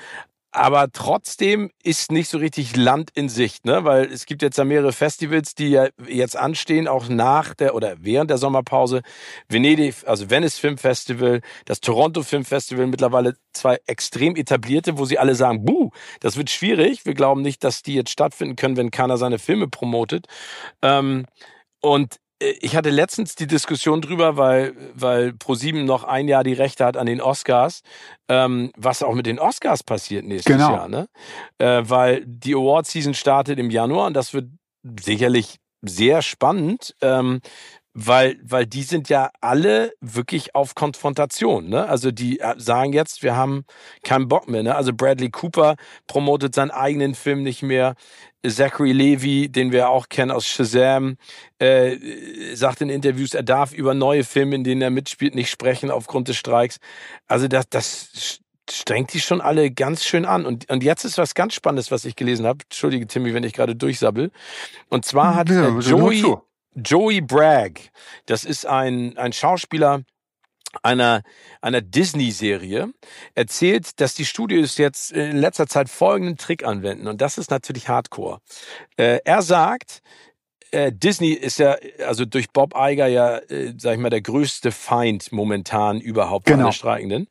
Aber 0.53 0.91
trotzdem 0.91 1.71
ist 1.85 2.11
nicht 2.11 2.29
so 2.29 2.39
richtig 2.39 2.75
Land 2.75 3.11
in 3.15 3.29
Sicht, 3.29 3.65
ne? 3.65 3.85
Weil 3.85 4.07
es 4.07 4.27
gibt 4.27 4.43
jetzt 4.43 4.59
ja 4.59 4.65
mehrere 4.65 4.93
Festivals, 4.93 5.55
die 5.55 5.69
ja 5.69 5.87
jetzt 6.09 6.37
anstehen, 6.37 6.89
auch 6.89 7.09
nach 7.09 7.55
der 7.55 7.77
oder 7.77 7.95
während 8.01 8.31
der 8.31 8.39
Sommerpause. 8.39 9.03
Venedig, 9.49 9.95
also 10.07 10.29
Venice 10.29 10.59
Film 10.59 10.77
Festival, 10.77 11.41
das 11.67 11.81
Toronto 11.81 12.25
Film 12.25 12.45
Festival, 12.45 12.89
mittlerweile 12.89 13.37
zwei 13.53 13.79
extrem 13.87 14.35
etablierte, 14.35 14.99
wo 14.99 15.05
sie 15.05 15.21
alle 15.21 15.37
sagen, 15.37 15.65
buh, 15.65 15.91
das 16.19 16.37
wird 16.37 16.51
schwierig. 16.51 17.07
Wir 17.07 17.15
glauben 17.15 17.43
nicht, 17.43 17.63
dass 17.63 17.83
die 17.83 17.95
jetzt 17.95 18.11
stattfinden 18.11 18.57
können, 18.57 18.77
wenn 18.77 18.91
keiner 18.91 19.19
seine 19.19 19.39
Filme 19.39 19.69
promotet. 19.69 20.27
Ähm, 20.83 21.27
und 21.81 22.17
äh, 22.41 22.55
ich 22.61 22.77
hatte 22.77 22.91
letztens 22.91 23.35
die 23.35 23.47
Diskussion 23.47 24.01
drüber, 24.01 24.37
weil, 24.37 24.75
weil 24.95 25.33
ProSieben 25.33 25.85
noch 25.85 26.05
ein 26.05 26.29
Jahr 26.29 26.45
die 26.45 26.53
Rechte 26.53 26.85
hat 26.85 26.97
an 26.97 27.07
den 27.07 27.21
Oscars, 27.21 27.83
ähm, 28.29 28.73
was 28.77 29.03
auch 29.03 29.15
mit 29.15 29.27
den 29.27 29.39
Oscars 29.39 29.83
passiert 29.83 30.25
nächstes 30.25 30.57
genau. 30.57 30.73
Jahr, 30.73 30.89
ne? 30.89 31.09
Äh, 31.59 31.83
weil 31.85 32.25
die 32.27 32.55
Award-Season 32.55 33.15
startet 33.15 33.59
im 33.59 33.71
Januar 33.71 34.07
und 34.07 34.15
das 34.15 34.35
wird 34.35 34.51
sicherlich 35.01 35.57
sehr 35.83 36.23
spannend. 36.23 36.95
Ähm, 37.01 37.41
weil, 37.93 38.39
weil 38.43 38.67
die 38.67 38.83
sind 38.83 39.09
ja 39.09 39.31
alle 39.41 39.93
wirklich 40.01 40.55
auf 40.55 40.75
Konfrontation. 40.75 41.69
Ne? 41.69 41.89
Also 41.89 42.11
die 42.11 42.41
äh, 42.41 42.55
sagen 42.57 42.93
jetzt, 42.93 43.23
wir 43.23 43.37
haben 43.37 43.65
keinen 44.05 44.29
Bock 44.29 44.49
mehr. 44.49 44.63
Ne? 44.63 44.75
Also 44.75 44.93
Bradley 44.93 45.31
Cooper 45.31 45.77
promotet 46.07 46.55
seinen 46.55 46.71
eigenen 46.71 47.15
Film 47.15 47.43
nicht 47.43 47.63
mehr. 47.63 47.95
Zachary 48.47 48.93
Levy, 48.93 49.51
den 49.51 49.71
wir 49.71 49.91
auch 49.91 50.09
kennen 50.09 50.31
aus 50.31 50.47
Shazam, 50.47 51.17
äh, 51.59 51.97
sagt 52.55 52.81
in 52.81 52.89
Interviews, 52.89 53.35
er 53.35 53.43
darf 53.43 53.73
über 53.73 53.93
neue 53.93 54.25
Filme, 54.25 54.55
in 54.55 54.65
denen 54.65 54.81
er 54.81 54.91
mitspielt, 54.91 55.35
nicht 55.35 55.51
sprechen 55.51 55.91
aufgrund 55.91 56.29
des 56.29 56.37
Streiks. 56.37 56.79
Also 57.27 57.49
das, 57.49 57.69
das 57.69 58.41
strengt 58.71 59.13
die 59.13 59.21
schon 59.21 59.41
alle 59.41 59.71
ganz 59.71 60.05
schön 60.05 60.25
an. 60.25 60.47
Und, 60.47 60.71
und 60.71 60.83
jetzt 60.83 61.05
ist 61.05 61.19
was 61.19 61.35
ganz 61.35 61.55
Spannendes, 61.55 61.91
was 61.91 62.05
ich 62.05 62.17
gelesen 62.17 62.47
habe. 62.47 62.61
Entschuldige, 62.65 63.07
Timmy, 63.07 63.35
wenn 63.35 63.45
ich 63.45 63.53
gerade 63.53 63.77
durchsabbel. 63.77 64.31
Und 64.89 65.05
zwar 65.05 65.35
hat 65.35 65.51
ja, 65.51 65.77
Joey, 65.79 66.37
Joey 66.75 67.21
Bragg, 67.21 67.81
das 68.27 68.45
ist 68.45 68.67
ein, 68.67 69.17
ein 69.19 69.33
Schauspieler, 69.33 70.03
einer, 70.83 71.23
einer 71.61 71.81
Disney-Serie 71.81 72.93
erzählt, 73.35 74.01
dass 74.01 74.15
die 74.15 74.25
Studios 74.25 74.79
jetzt 74.79 75.11
in 75.13 75.37
letzter 75.37 75.67
Zeit 75.67 75.89
folgenden 75.89 76.37
Trick 76.37 76.65
anwenden. 76.65 77.09
Und 77.09 77.21
das 77.21 77.39
ist 77.39 77.51
natürlich 77.51 77.89
Hardcore. 77.89 78.39
Äh, 78.97 79.19
er 79.25 79.43
sagt, 79.43 80.01
äh, 80.71 80.93
Disney 80.93 81.31
ist 81.31 81.59
ja, 81.59 81.77
also 82.07 82.25
durch 82.25 82.51
Bob 82.51 82.75
Iger 82.77 83.09
ja, 83.09 83.39
äh, 83.39 83.75
sag 83.77 83.95
ich 83.95 83.99
mal, 83.99 84.11
der 84.11 84.21
größte 84.21 84.71
Feind 84.71 85.33
momentan 85.33 86.01
überhaupt 86.01 86.47
genau. 86.47 86.65
aller 86.65 86.73
Streikenden. 86.73 87.27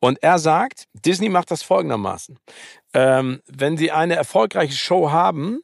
Und 0.00 0.22
er 0.22 0.38
sagt, 0.38 0.84
Disney 0.94 1.28
macht 1.28 1.50
das 1.50 1.62
folgendermaßen. 1.62 2.38
Ähm, 2.94 3.42
wenn 3.46 3.76
sie 3.76 3.90
eine 3.90 4.14
erfolgreiche 4.14 4.74
Show 4.74 5.10
haben, 5.10 5.60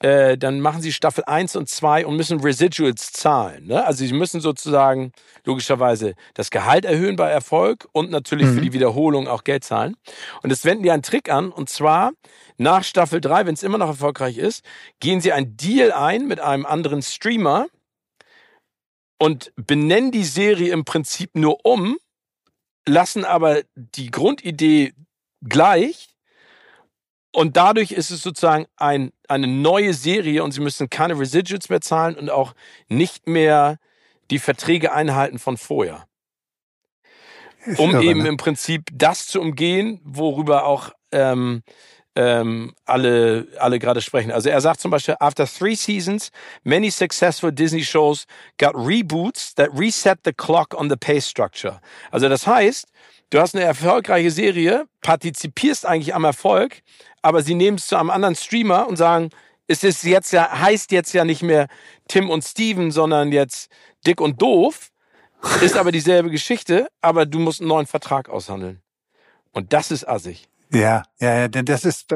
äh, 0.00 0.38
dann 0.38 0.60
machen 0.60 0.80
sie 0.80 0.92
Staffel 0.92 1.24
1 1.24 1.56
und 1.56 1.68
2 1.68 2.06
und 2.06 2.16
müssen 2.16 2.40
Residuals 2.40 3.12
zahlen. 3.12 3.66
Ne? 3.66 3.84
Also 3.84 4.04
sie 4.04 4.12
müssen 4.14 4.40
sozusagen 4.40 5.12
logischerweise 5.44 6.14
das 6.34 6.50
Gehalt 6.50 6.86
erhöhen 6.86 7.16
bei 7.16 7.28
Erfolg 7.28 7.86
und 7.92 8.10
natürlich 8.10 8.46
mhm. 8.46 8.54
für 8.54 8.60
die 8.62 8.72
Wiederholung 8.72 9.28
auch 9.28 9.44
Geld 9.44 9.62
zahlen. 9.62 9.96
Und 10.42 10.50
jetzt 10.50 10.64
wenden 10.64 10.82
die 10.82 10.90
einen 10.90 11.02
Trick 11.02 11.30
an 11.30 11.52
und 11.52 11.68
zwar 11.68 12.12
nach 12.56 12.82
Staffel 12.82 13.20
3, 13.20 13.46
wenn 13.46 13.54
es 13.54 13.62
immer 13.62 13.78
noch 13.78 13.88
erfolgreich 13.88 14.38
ist, 14.38 14.64
gehen 15.00 15.20
sie 15.20 15.32
ein 15.32 15.56
Deal 15.56 15.92
ein 15.92 16.26
mit 16.26 16.40
einem 16.40 16.64
anderen 16.64 17.02
Streamer 17.02 17.66
und 19.18 19.52
benennen 19.56 20.12
die 20.12 20.24
Serie 20.24 20.72
im 20.72 20.86
Prinzip 20.86 21.34
nur 21.34 21.64
um, 21.64 21.98
lassen 22.86 23.26
aber 23.26 23.60
die 23.74 24.10
Grundidee 24.10 24.94
gleich 25.42 26.08
und 27.32 27.56
dadurch 27.56 27.92
ist 27.92 28.10
es 28.10 28.22
sozusagen 28.22 28.66
ein, 28.76 29.12
eine 29.30 29.46
neue 29.46 29.94
Serie 29.94 30.42
und 30.42 30.52
sie 30.52 30.60
müssen 30.60 30.90
keine 30.90 31.18
Residuals 31.18 31.68
mehr 31.68 31.80
zahlen 31.80 32.16
und 32.16 32.30
auch 32.30 32.54
nicht 32.88 33.26
mehr 33.26 33.78
die 34.30 34.38
Verträge 34.38 34.92
einhalten 34.92 35.38
von 35.38 35.56
vorher. 35.56 36.06
Um 37.76 37.90
irre, 37.90 38.04
eben 38.04 38.22
ne? 38.22 38.28
im 38.28 38.36
Prinzip 38.36 38.88
das 38.92 39.26
zu 39.26 39.40
umgehen, 39.40 40.00
worüber 40.04 40.64
auch 40.64 40.90
ähm, 41.12 41.62
ähm, 42.16 42.74
alle, 42.86 43.48
alle 43.58 43.78
gerade 43.78 44.00
sprechen. 44.00 44.32
Also 44.32 44.48
er 44.48 44.60
sagt 44.60 44.80
zum 44.80 44.90
Beispiel, 44.90 45.16
after 45.20 45.46
three 45.46 45.74
seasons, 45.74 46.30
many 46.64 46.90
successful 46.90 47.52
Disney 47.52 47.84
shows 47.84 48.26
got 48.58 48.74
reboots 48.74 49.54
that 49.54 49.68
reset 49.74 50.16
the 50.24 50.32
clock 50.32 50.74
on 50.74 50.88
the 50.88 50.96
pay 50.96 51.20
structure. 51.20 51.80
Also 52.10 52.28
das 52.28 52.46
heißt, 52.46 52.86
du 53.30 53.40
hast 53.40 53.54
eine 53.54 53.64
erfolgreiche 53.64 54.30
Serie, 54.30 54.86
partizipierst 55.02 55.86
eigentlich 55.86 56.14
am 56.14 56.24
Erfolg, 56.24 56.82
aber 57.22 57.42
sie 57.42 57.54
nehmen 57.54 57.76
es 57.76 57.86
zu 57.86 57.96
einem 57.96 58.10
anderen 58.10 58.34
Streamer 58.34 58.88
und 58.88 58.96
sagen, 58.96 59.30
es 59.66 59.84
ist 59.84 60.02
jetzt 60.02 60.32
ja, 60.32 60.50
heißt 60.50 60.90
jetzt 60.92 61.12
ja 61.12 61.24
nicht 61.24 61.42
mehr 61.42 61.68
Tim 62.08 62.28
und 62.28 62.42
Steven, 62.42 62.90
sondern 62.90 63.30
jetzt 63.30 63.70
Dick 64.06 64.20
und 64.20 64.40
Doof. 64.42 64.90
Ist 65.62 65.76
aber 65.76 65.90
dieselbe 65.90 66.30
Geschichte, 66.30 66.88
aber 67.00 67.24
du 67.24 67.38
musst 67.38 67.60
einen 67.60 67.68
neuen 67.68 67.86
Vertrag 67.86 68.28
aushandeln. 68.28 68.82
Und 69.52 69.72
das 69.72 69.90
ist 69.90 70.06
assig. 70.06 70.48
Ja, 70.72 71.04
ja, 71.18 71.38
ja, 71.38 71.48
denn 71.48 71.64
das 71.64 71.84
ist, 71.84 72.14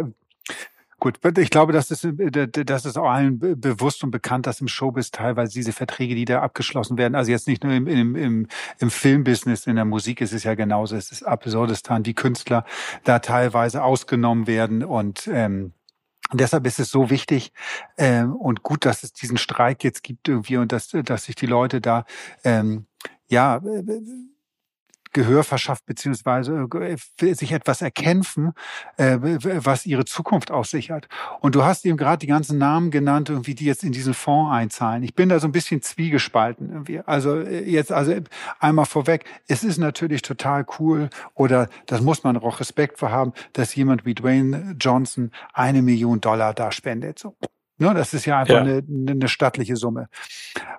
Gut, 1.05 1.19
ich 1.37 1.51
glaube, 1.51 1.75
das 1.75 1.91
ist, 1.91 2.09
das 2.09 2.87
ist 2.87 2.97
auch 2.97 3.11
allen 3.11 3.39
bewusst 3.39 4.03
und 4.05 4.11
bekannt, 4.11 4.47
dass 4.47 4.63
im 4.63 4.69
Showbiz 4.69 5.11
teilweise 5.11 5.53
diese 5.53 5.73
Verträge, 5.73 6.15
die 6.15 6.25
da 6.25 6.41
abgeschlossen 6.41 6.97
werden, 6.97 7.15
also 7.15 7.31
jetzt 7.31 7.47
nicht 7.47 7.63
nur 7.63 7.75
im, 7.75 7.87
im, 7.87 8.17
im, 8.17 8.49
im 8.79 8.91
Filmbusiness, 8.91 9.67
in 9.67 9.77
der 9.77 9.85
Musik 9.85 10.23
ist 10.23 10.33
es 10.33 10.45
ja 10.45 10.55
genauso, 10.55 10.97
es 10.97 11.13
ist 11.13 11.23
absurdistan, 11.23 12.07
wie 12.07 12.15
Künstler 12.15 12.65
da 13.03 13.19
teilweise 13.19 13.83
ausgenommen 13.83 14.47
werden 14.47 14.83
und 14.83 15.29
ähm, 15.31 15.75
deshalb 16.33 16.67
ist 16.67 16.81
es 16.81 16.89
so 16.89 17.11
wichtig 17.11 17.53
ähm, 17.99 18.35
und 18.35 18.63
gut, 18.63 18.87
dass 18.87 19.03
es 19.03 19.13
diesen 19.13 19.37
Streik 19.37 19.85
jetzt 19.85 20.05
gibt 20.05 20.27
irgendwie 20.27 20.57
und 20.57 20.73
dass, 20.73 20.89
dass 20.89 21.25
sich 21.25 21.35
die 21.35 21.45
Leute 21.45 21.83
da 21.83 22.07
ähm, 22.45 22.87
ja 23.29 23.61
Gehör 25.15 25.45
verschafft, 25.45 25.87
beziehungsweise 25.87 26.69
äh, 27.21 27.35
sich 27.35 27.53
etwas 27.53 27.81
erkämpfen, 27.81 28.53
äh, 28.99 29.17
was 29.21 29.87
ihre 29.87 30.05
Zukunft 30.05 30.51
aussichert. 30.51 31.09
Und 31.41 31.55
du 31.55 31.65
hast 31.65 31.87
eben 31.87 31.97
gerade 31.97 32.19
die 32.19 32.27
ganzen 32.27 32.59
Namen 32.59 32.91
genannt, 32.91 33.31
irgendwie, 33.31 33.55
die 33.55 33.65
jetzt 33.65 33.85
in 33.85 33.93
diesen 33.93 34.13
Fonds 34.13 34.53
einzahlen. 34.53 35.03
Ich 35.03 35.15
bin 35.15 35.31
da 35.31 35.39
so 35.41 35.49
ein 35.49 35.53
bisschen 35.53 35.81
zwiegespalten 35.81 36.71
irgendwie. 36.71 37.01
Also 37.01 37.41
äh, 37.41 37.65
jetzt, 37.69 37.93
also 37.93 38.15
einmal 38.61 38.85
vorweg, 38.85 39.25
es 39.49 39.65
ist 39.65 39.79
natürlich 39.79 40.21
total 40.21 40.67
cool 40.79 41.09
oder 41.35 41.69
das 41.87 42.03
muss 42.03 42.25
man 42.25 42.37
auch 42.37 42.61
Respekt 42.61 42.99
vor 42.99 43.11
haben, 43.11 43.33
dass 43.55 43.75
jemand 43.75 44.05
wie 44.05 44.15
Dwayne 44.15 44.77
Johnson 44.79 45.31
eine 45.53 45.81
Million 45.81 46.21
Dollar 46.21 46.53
da 46.53 46.73
spendet. 46.73 47.19
So, 47.21 47.37
Ne, 47.79 47.93
das 47.93 48.15
ist 48.15 48.25
ja 48.25 48.39
einfach 48.39 48.55
ja. 48.55 48.61
Eine, 48.61 48.83
eine 49.09 49.29
stattliche 49.29 49.77
Summe. 49.77 50.09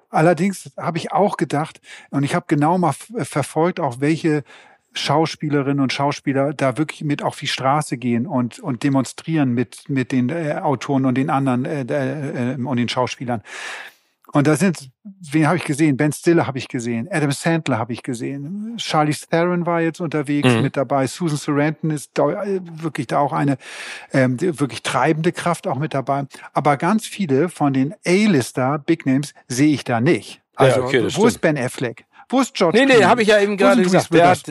Allerdings 0.09 0.71
habe 0.77 0.97
ich 0.97 1.11
auch 1.11 1.35
gedacht, 1.35 1.81
und 2.09 2.23
ich 2.23 2.35
habe 2.35 2.45
genau 2.47 2.77
mal 2.77 2.93
verfolgt, 2.93 3.79
auch 3.79 3.99
welche 3.99 4.43
Schauspielerinnen 4.93 5.81
und 5.81 5.91
Schauspieler 5.91 6.53
da 6.53 6.77
wirklich 6.77 7.03
mit 7.03 7.21
auf 7.21 7.37
die 7.37 7.47
Straße 7.47 7.97
gehen 7.97 8.25
und, 8.25 8.59
und 8.59 8.83
demonstrieren 8.83 9.51
mit, 9.51 9.89
mit 9.89 10.11
den 10.11 10.29
äh, 10.29 10.59
Autoren 10.61 11.05
und 11.05 11.15
den 11.15 11.29
anderen 11.29 11.65
äh, 11.65 12.53
äh, 12.53 12.55
und 12.55 12.77
den 12.77 12.87
Schauspielern. 12.87 13.41
Und 14.35 14.47
da 14.47 14.57
sind, 14.57 14.89
wen 15.31 15.47
habe 15.47 15.55
ich 15.55 15.63
gesehen? 15.63 15.95
Ben 15.95 16.11
Stiller 16.11 16.45
habe 16.45 16.57
ich 16.57 16.67
gesehen, 16.67 17.07
Adam 17.09 17.31
Sandler 17.31 17.77
habe 17.77 17.93
ich 17.93 18.03
gesehen, 18.03 18.75
Charlie 18.75 19.13
Theron 19.13 19.65
war 19.65 19.79
jetzt 19.79 20.01
unterwegs 20.01 20.49
mhm. 20.49 20.61
mit 20.61 20.75
dabei, 20.75 21.07
Susan 21.07 21.37
Sarandon 21.37 21.91
ist 21.91 22.11
da, 22.15 22.43
äh, 22.43 22.59
wirklich 22.61 23.07
da 23.07 23.19
auch 23.19 23.31
eine 23.31 23.57
ähm, 24.11 24.35
wirklich 24.41 24.83
treibende 24.83 25.31
Kraft 25.31 25.67
auch 25.67 25.79
mit 25.79 25.93
dabei. 25.93 26.25
Aber 26.51 26.75
ganz 26.75 27.07
viele 27.07 27.47
von 27.47 27.71
den 27.71 27.93
A-Lister, 28.05 28.77
Big 28.79 29.05
Names, 29.05 29.33
sehe 29.47 29.73
ich 29.73 29.85
da 29.85 30.01
nicht. 30.01 30.41
Also 30.57 30.81
ja, 30.81 30.85
okay, 30.85 31.03
wo 31.05 31.09
stimmt. 31.09 31.27
ist 31.27 31.39
Ben 31.39 31.57
Affleck? 31.57 32.05
Wo 32.27 32.41
ist 32.41 32.53
George 32.55 32.77
Nee, 32.77 32.85
nee, 32.87 33.05
habe 33.05 33.21
ich 33.21 33.29
ja 33.29 33.39
eben 33.39 33.55
gerade 33.55 33.83
gesagt. 33.83 34.13
Der 34.13 34.27
hat, 34.27 34.43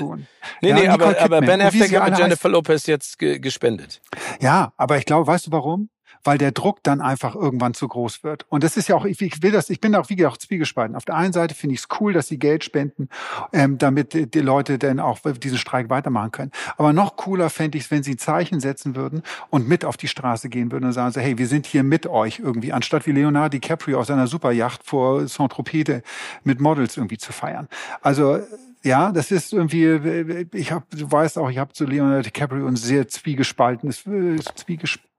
nee, 0.63 0.71
ja, 0.71 0.77
nee, 0.77 0.89
aber, 0.89 1.21
aber 1.21 1.43
Ben 1.43 1.61
Affleck 1.61 1.95
hat 1.95 2.09
mit 2.09 2.19
Jennifer 2.19 2.49
Lopez 2.49 2.87
jetzt 2.87 3.19
gespendet. 3.19 4.01
Ja, 4.41 4.73
aber 4.79 4.97
ich 4.97 5.05
glaube, 5.05 5.27
weißt 5.27 5.49
du 5.49 5.53
warum? 5.53 5.91
Weil 6.25 6.39
der 6.39 6.53
Druck 6.53 6.83
dann 6.83 7.01
einfach 7.01 7.35
irgendwann 7.35 7.75
zu 7.75 7.87
groß 7.87 8.25
wird. 8.25 8.47
Und 8.49 8.65
das 8.65 8.77
ist 8.77 8.89
ja 8.89 8.97
auch, 8.97 9.05
ich, 9.05 9.21
will 9.21 9.53
das, 9.53 9.71
ich 9.71 9.81
bin 9.81 9.95
auch 9.95 10.09
wie 10.09 10.17
gesagt 10.17 10.41
zwiegespalten. 10.43 10.97
Auf 10.97 11.05
der 11.05 11.15
einen 11.15 11.33
Seite 11.33 11.55
finde 11.55 11.75
ich 11.75 11.81
es 11.81 11.89
cool, 12.01 12.13
dass 12.13 12.29
sie 12.29 12.39
Geld 12.39 12.65
spenden, 12.65 13.09
ähm, 13.53 13.79
damit 13.79 14.35
die, 14.35 14.41
Leute 14.41 14.79
dann 14.79 15.01
auch 15.01 15.21
diesen 15.21 15.59
Streik 15.59 15.89
weitermachen 15.91 16.33
können. 16.33 16.51
Aber 16.77 16.93
noch 16.93 17.17
cooler 17.17 17.51
fände 17.51 17.79
ich 17.79 17.85
es, 17.85 17.91
wenn 17.91 18.03
sie 18.03 18.13
ein 18.13 18.19
Zeichen 18.19 18.61
setzen 18.61 18.97
würden 18.97 19.23
und 19.51 19.69
mit 19.69 19.85
auf 19.85 19.97
die 19.97 20.09
Straße 20.09 20.49
gehen 20.49 20.73
würden 20.73 20.85
und 20.85 20.93
sagen 20.93 21.13
so, 21.13 21.21
hey, 21.21 21.39
wir 21.39 21.47
sind 21.47 21.67
hier 21.67 21.83
mit 21.83 22.07
euch 22.07 22.41
irgendwie, 22.41 22.73
anstatt 22.73 23.07
wie 23.07 23.13
Leonardo 23.13 23.51
DiCaprio 23.51 24.01
aus 24.01 24.09
seiner 24.09 24.27
Superjacht 24.27 24.83
vor 24.85 25.27
Saint-Tropez 25.27 26.03
mit 26.45 26.61
Models 26.61 26.97
irgendwie 26.97 27.19
zu 27.19 27.33
feiern. 27.33 27.69
Also 28.01 28.41
ja, 28.85 29.13
das 29.13 29.31
ist 29.31 29.53
irgendwie, 29.53 30.47
ich 30.53 30.71
habe, 30.71 30.85
du 30.91 31.11
weißt 31.11 31.39
auch, 31.39 31.49
ich 31.49 31.57
habe 31.59 31.73
zu 31.73 31.87
Leonardo 31.87 32.23
DiCaprio 32.23 32.67
ein 32.67 32.77
sehr 32.77 33.09
zwiegespaltenes, 33.09 34.07
äh, 34.07 34.37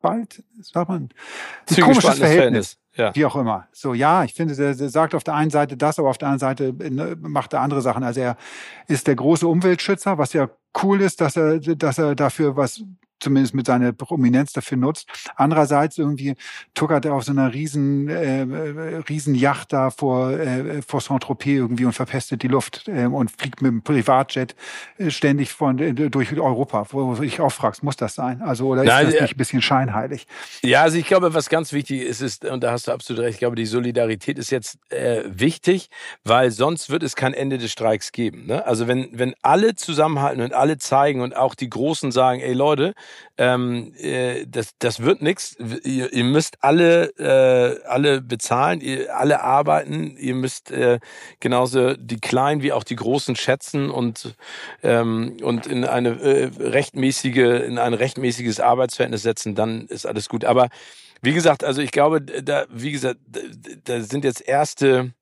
zwiegespalt, 0.05 0.43
sagt 0.61 0.89
man, 0.89 1.09
ein 1.69 1.83
komisches 1.83 2.17
Verhältnis. 2.17 2.19
Verhältnis. 2.19 2.77
Ja. 2.95 3.13
Wie 3.13 3.25
auch 3.25 3.35
immer. 3.35 3.67
So, 3.73 3.93
ja, 3.93 4.23
ich 4.23 4.33
finde, 4.33 4.55
der, 4.55 4.73
der 4.73 4.89
sagt 4.89 5.15
auf 5.15 5.23
der 5.23 5.33
einen 5.33 5.51
Seite 5.51 5.75
das, 5.75 5.99
aber 5.99 6.09
auf 6.09 6.17
der 6.17 6.29
anderen 6.29 6.39
Seite 6.39 6.73
ne, 6.73 7.17
macht 7.19 7.53
er 7.53 7.61
andere 7.61 7.81
Sachen. 7.81 8.03
Also 8.03 8.21
er 8.21 8.37
ist 8.87 9.07
der 9.07 9.15
große 9.15 9.47
Umweltschützer, 9.47 10.17
was 10.17 10.31
ja 10.33 10.49
cool 10.81 11.01
ist, 11.01 11.19
dass 11.19 11.35
er, 11.35 11.59
dass 11.59 11.97
er 11.97 12.15
dafür 12.15 12.55
was 12.55 12.83
zumindest 13.25 13.55
mit 13.55 13.65
seiner 13.65 13.91
Prominenz 13.91 14.53
dafür 14.53 14.77
nutzt. 14.77 15.07
Andererseits 15.35 15.97
irgendwie 15.97 16.35
tuckert 16.75 17.05
er 17.05 17.13
auf 17.15 17.23
so 17.23 17.31
einer 17.31 17.53
riesen, 17.53 18.07
äh, 18.07 18.41
riesen 19.09 19.33
Yacht 19.33 19.73
da 19.73 19.89
vor, 19.89 20.31
äh, 20.31 20.81
vor 20.83 21.01
Saint-Tropez 21.01 21.47
irgendwie 21.47 21.85
und 21.85 21.93
verpestet 21.93 22.43
die 22.43 22.47
Luft 22.47 22.87
äh, 22.87 23.05
und 23.05 23.31
fliegt 23.31 23.63
mit 23.63 23.71
dem 23.71 23.81
Privatjet 23.81 24.55
äh, 24.97 25.09
ständig 25.09 25.51
von, 25.51 25.79
äh, 25.79 25.93
durch 25.93 26.37
Europa, 26.37 26.85
wo 26.91 27.15
ich 27.23 27.41
auch 27.41 27.51
fragst, 27.51 27.83
muss 27.83 27.95
das 27.95 28.13
sein? 28.13 28.43
Also, 28.43 28.67
oder 28.67 28.83
ist 28.83 28.87
Nein, 28.87 29.05
das 29.07 29.21
nicht 29.21 29.33
ein 29.33 29.37
bisschen 29.37 29.61
scheinheilig? 29.63 30.27
Ja, 30.61 30.83
also 30.83 30.97
ich 30.97 31.07
glaube, 31.07 31.33
was 31.33 31.49
ganz 31.49 31.73
wichtig 31.73 32.01
ist, 32.01 32.21
ist, 32.21 32.45
und 32.45 32.63
da 32.63 32.71
hast 32.71 32.87
du 32.87 32.91
absolut 32.91 33.23
recht, 33.23 33.33
ich 33.33 33.39
glaube, 33.39 33.55
die 33.55 33.65
Solidarität 33.65 34.37
ist 34.37 34.51
jetzt 34.51 34.77
äh, 34.91 35.23
wichtig, 35.25 35.89
weil 36.23 36.51
sonst 36.51 36.91
wird 36.91 37.01
es 37.01 37.15
kein 37.15 37.33
Ende 37.33 37.57
des 37.57 37.71
Streiks 37.71 38.11
geben. 38.11 38.45
Ne? 38.45 38.65
Also 38.67 38.87
wenn, 38.87 39.09
wenn 39.13 39.33
alle 39.41 39.73
zusammenhalten 39.73 40.41
und 40.41 40.53
alle 40.53 40.77
zeigen 40.77 41.21
und 41.21 41.35
auch 41.35 41.55
die 41.55 41.69
Großen 41.69 42.11
sagen, 42.11 42.39
ey 42.39 42.53
Leute, 42.53 42.93
ähm, 43.37 43.93
äh, 43.97 44.45
das, 44.47 44.71
das 44.79 45.01
wird 45.01 45.21
nichts. 45.21 45.57
Ihr, 45.83 46.11
ihr 46.13 46.23
müsst 46.23 46.57
alle, 46.61 47.07
äh, 47.17 47.85
alle 47.87 48.21
bezahlen, 48.21 48.81
ihr 48.81 49.15
alle 49.17 49.41
arbeiten, 49.41 50.15
ihr 50.17 50.35
müsst 50.35 50.71
äh, 50.71 50.99
genauso 51.39 51.95
die 51.95 52.19
Kleinen 52.19 52.61
wie 52.61 52.71
auch 52.71 52.83
die 52.83 52.95
Großen 52.95 53.35
schätzen 53.35 53.89
und, 53.89 54.35
ähm, 54.83 55.37
und 55.41 55.67
in 55.67 55.85
eine 55.85 56.09
äh, 56.21 56.51
rechtmäßige, 56.59 57.63
in 57.65 57.77
ein 57.77 57.93
rechtmäßiges 57.93 58.59
Arbeitsverhältnis 58.59 59.23
setzen, 59.23 59.55
dann 59.55 59.85
ist 59.87 60.05
alles 60.05 60.29
gut. 60.29 60.45
Aber 60.45 60.69
wie 61.21 61.33
gesagt, 61.33 61.63
also 61.63 61.81
ich 61.81 61.91
glaube, 61.91 62.21
da, 62.21 62.65
wie 62.69 62.91
gesagt, 62.91 63.19
da 63.85 64.01
sind 64.01 64.23
jetzt 64.23 64.47
erste 64.47 65.13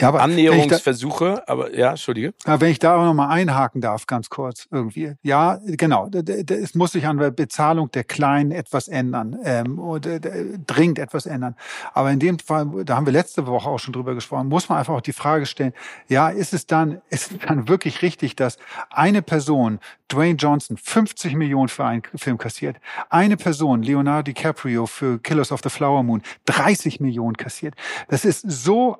ja, 0.00 0.08
aber 0.08 0.22
Annäherungsversuche, 0.22 1.42
da, 1.46 1.52
aber 1.52 1.76
ja, 1.76 1.90
Entschuldige. 1.90 2.34
Ja, 2.46 2.60
wenn 2.60 2.70
ich 2.70 2.78
da 2.78 2.96
auch 2.96 3.04
nochmal 3.04 3.30
einhaken 3.30 3.80
darf, 3.80 4.06
ganz 4.06 4.30
kurz 4.30 4.66
irgendwie. 4.70 5.14
Ja, 5.22 5.58
genau. 5.64 6.08
Es 6.08 6.74
muss 6.74 6.92
sich 6.92 7.06
an 7.06 7.18
der 7.18 7.30
Bezahlung 7.30 7.90
der 7.90 8.04
Kleinen 8.04 8.50
etwas 8.50 8.88
ändern, 8.88 9.38
ähm, 9.44 9.78
oder 9.78 10.18
dringend 10.20 10.98
etwas 10.98 11.26
ändern. 11.26 11.56
Aber 11.92 12.10
in 12.10 12.18
dem 12.18 12.38
Fall, 12.38 12.84
da 12.84 12.96
haben 12.96 13.06
wir 13.06 13.12
letzte 13.12 13.46
Woche 13.46 13.68
auch 13.68 13.78
schon 13.78 13.92
drüber 13.92 14.14
gesprochen, 14.14 14.48
muss 14.48 14.68
man 14.68 14.78
einfach 14.78 14.94
auch 14.94 15.00
die 15.00 15.12
Frage 15.12 15.46
stellen, 15.46 15.72
ja, 16.08 16.28
ist 16.28 16.54
es 16.54 16.66
dann, 16.66 17.00
ist 17.10 17.32
es 17.32 17.38
dann 17.46 17.68
wirklich 17.68 18.02
richtig, 18.02 18.36
dass 18.36 18.58
eine 18.90 19.22
Person, 19.22 19.78
Dwayne 20.10 20.36
Johnson, 20.36 20.76
50 20.76 21.34
Millionen 21.34 21.68
für 21.68 21.84
einen 21.84 22.02
Film 22.16 22.38
kassiert, 22.38 22.76
eine 23.10 23.36
Person, 23.36 23.82
Leonardo 23.82 24.22
DiCaprio 24.22 24.86
für 24.86 25.18
Killers 25.18 25.52
of 25.52 25.60
the 25.62 25.70
Flower 25.70 26.02
Moon, 26.02 26.22
30 26.46 27.00
Millionen 27.00 27.36
kassiert. 27.36 27.74
Das 28.08 28.24
ist 28.24 28.42
so, 28.50 28.98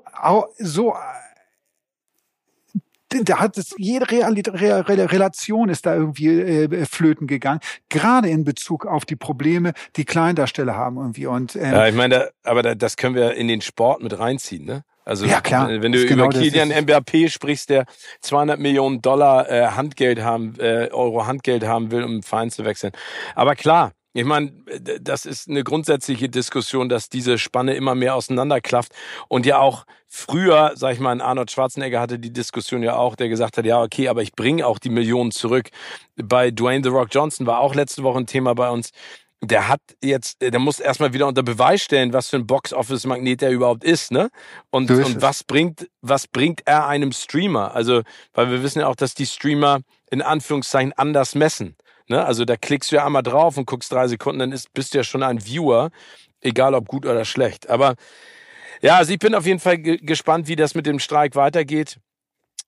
so 0.59 0.90
da 3.11 3.41
hat 3.41 3.59
es 3.59 3.75
jede 3.77 4.11
Relation 4.11 5.69
ist 5.69 5.85
da 5.85 5.95
irgendwie 5.95 6.29
äh, 6.29 6.87
flöten 6.87 7.27
gegangen, 7.27 7.61
gerade 7.89 8.29
in 8.29 8.45
Bezug 8.45 8.87
auf 8.87 9.05
die 9.05 9.17
Probleme, 9.17 9.73
die 9.97 10.05
Kleindarsteller 10.05 10.77
haben 10.77 10.97
irgendwie 10.97 11.27
und 11.27 11.57
ähm, 11.57 11.73
ja, 11.73 11.89
ich 11.89 11.95
meine, 11.95 12.31
aber 12.45 12.75
das 12.75 12.97
können 12.97 13.15
wir 13.15 13.35
in 13.35 13.49
den 13.49 13.61
Sport 13.61 14.03
mit 14.03 14.19
reinziehen, 14.19 14.65
ne? 14.65 14.85
Also 15.05 15.27
ja, 15.27 15.41
klar. 15.41 15.69
wenn 15.69 15.91
du 15.91 15.99
über 15.99 16.09
genau 16.09 16.29
Kilian 16.29 16.71
Mbappé 16.71 17.31
sprichst, 17.31 17.71
der 17.71 17.87
200 18.21 18.61
Millionen 18.61 19.03
Dollar 19.03 19.51
äh, 19.51 19.67
Handgeld 19.69 20.23
haben, 20.23 20.55
äh, 20.61 20.89
Euro 20.93 21.27
Handgeld 21.27 21.67
haben 21.67 21.91
will, 21.91 22.05
um 22.05 22.13
einen 22.13 22.23
Verein 22.23 22.51
zu 22.51 22.65
wechseln. 22.65 22.93
Aber 23.35 23.57
klar, 23.57 23.93
ich 24.13 24.25
meine, 24.25 24.53
das 25.01 25.25
ist 25.25 25.49
eine 25.49 25.63
grundsätzliche 25.63 26.29
Diskussion, 26.29 26.89
dass 26.89 27.09
diese 27.09 27.39
Spanne 27.39 27.75
immer 27.75 27.95
mehr 27.95 28.17
auseinanderklafft 28.17 28.93
und 29.29 29.47
ja 29.47 29.59
auch 29.59 29.85
früher, 30.09 30.73
sag 30.75 30.95
ich 30.95 31.01
mal, 31.01 31.21
Arnold 31.21 31.51
Schwarzenegger 31.51 32.01
hatte 32.01 32.19
die 32.19 32.33
Diskussion 32.33 32.83
ja 32.83 32.97
auch, 32.97 33.15
der 33.15 33.29
gesagt 33.29 33.57
hat, 33.57 33.65
ja 33.65 33.81
okay, 33.81 34.09
aber 34.09 34.23
ich 34.23 34.33
bringe 34.33 34.67
auch 34.67 34.81
die 34.81 34.91
Millionen 34.91 35.31
zurück. 35.31 35.71
Bei 36.17 36.51
Dwayne 36.51 36.83
The 36.83 36.91
Rock 36.91 37.09
Johnson 37.13 37.47
war 37.47 37.61
auch 37.61 37.75
letzte 37.75 38.03
Woche 38.03 38.19
ein 38.19 38.27
Thema 38.27 38.55
bei 38.55 38.69
uns. 38.71 38.91
Der 39.43 39.69
hat 39.69 39.81
jetzt, 40.03 40.43
der 40.43 40.59
muss 40.59 40.81
erstmal 40.81 41.15
wieder 41.15 41.27
unter 41.27 41.43
Beweis 41.43 41.81
stellen, 41.81 42.13
was 42.13 42.29
für 42.29 42.37
ein 42.37 42.47
Box-Office-Magnet 42.47 43.43
er 43.43 43.51
überhaupt 43.51 43.85
ist, 43.85 44.11
ne? 44.11 44.29
Und, 44.71 44.91
und 44.91 45.23
was 45.23 45.45
bringt, 45.45 45.89
was 46.03 46.27
bringt 46.27 46.61
er 46.67 46.87
einem 46.87 47.13
Streamer? 47.13 47.75
Also, 47.75 48.03
weil 48.35 48.51
wir 48.51 48.63
wissen 48.63 48.81
ja 48.81 48.89
auch, 48.89 48.97
dass 48.97 49.15
die 49.15 49.25
Streamer 49.25 49.81
in 50.11 50.21
Anführungszeichen 50.21 50.93
anders 50.93 51.35
messen. 51.35 51.77
Ne? 52.11 52.25
Also 52.27 52.45
da 52.45 52.57
klickst 52.57 52.91
du 52.91 52.97
ja 52.97 53.07
einmal 53.07 53.23
drauf 53.23 53.57
und 53.57 53.67
guckst 53.67 53.93
drei 53.93 54.09
Sekunden, 54.09 54.41
dann 54.41 54.53
ist, 54.53 54.75
bist 54.75 54.93
du 54.93 54.99
ja 54.99 55.05
schon 55.05 55.23
ein 55.23 55.47
Viewer, 55.47 55.91
egal 56.41 56.75
ob 56.75 56.89
gut 56.89 57.07
oder 57.07 57.25
schlecht. 57.25 57.71
Aber 57.71 57.95
ja, 58.83 58.97
also 58.97 59.13
ich 59.13 59.21
bin 59.21 59.35
auf 59.35 59.47
jeden 59.47 59.61
Fall 59.61 59.79
gespannt, 59.79 60.49
wie 60.49 60.57
das 60.57 60.75
mit 60.75 60.87
dem 60.87 60.99
Streik 60.99 61.37
weitergeht. 61.37 62.01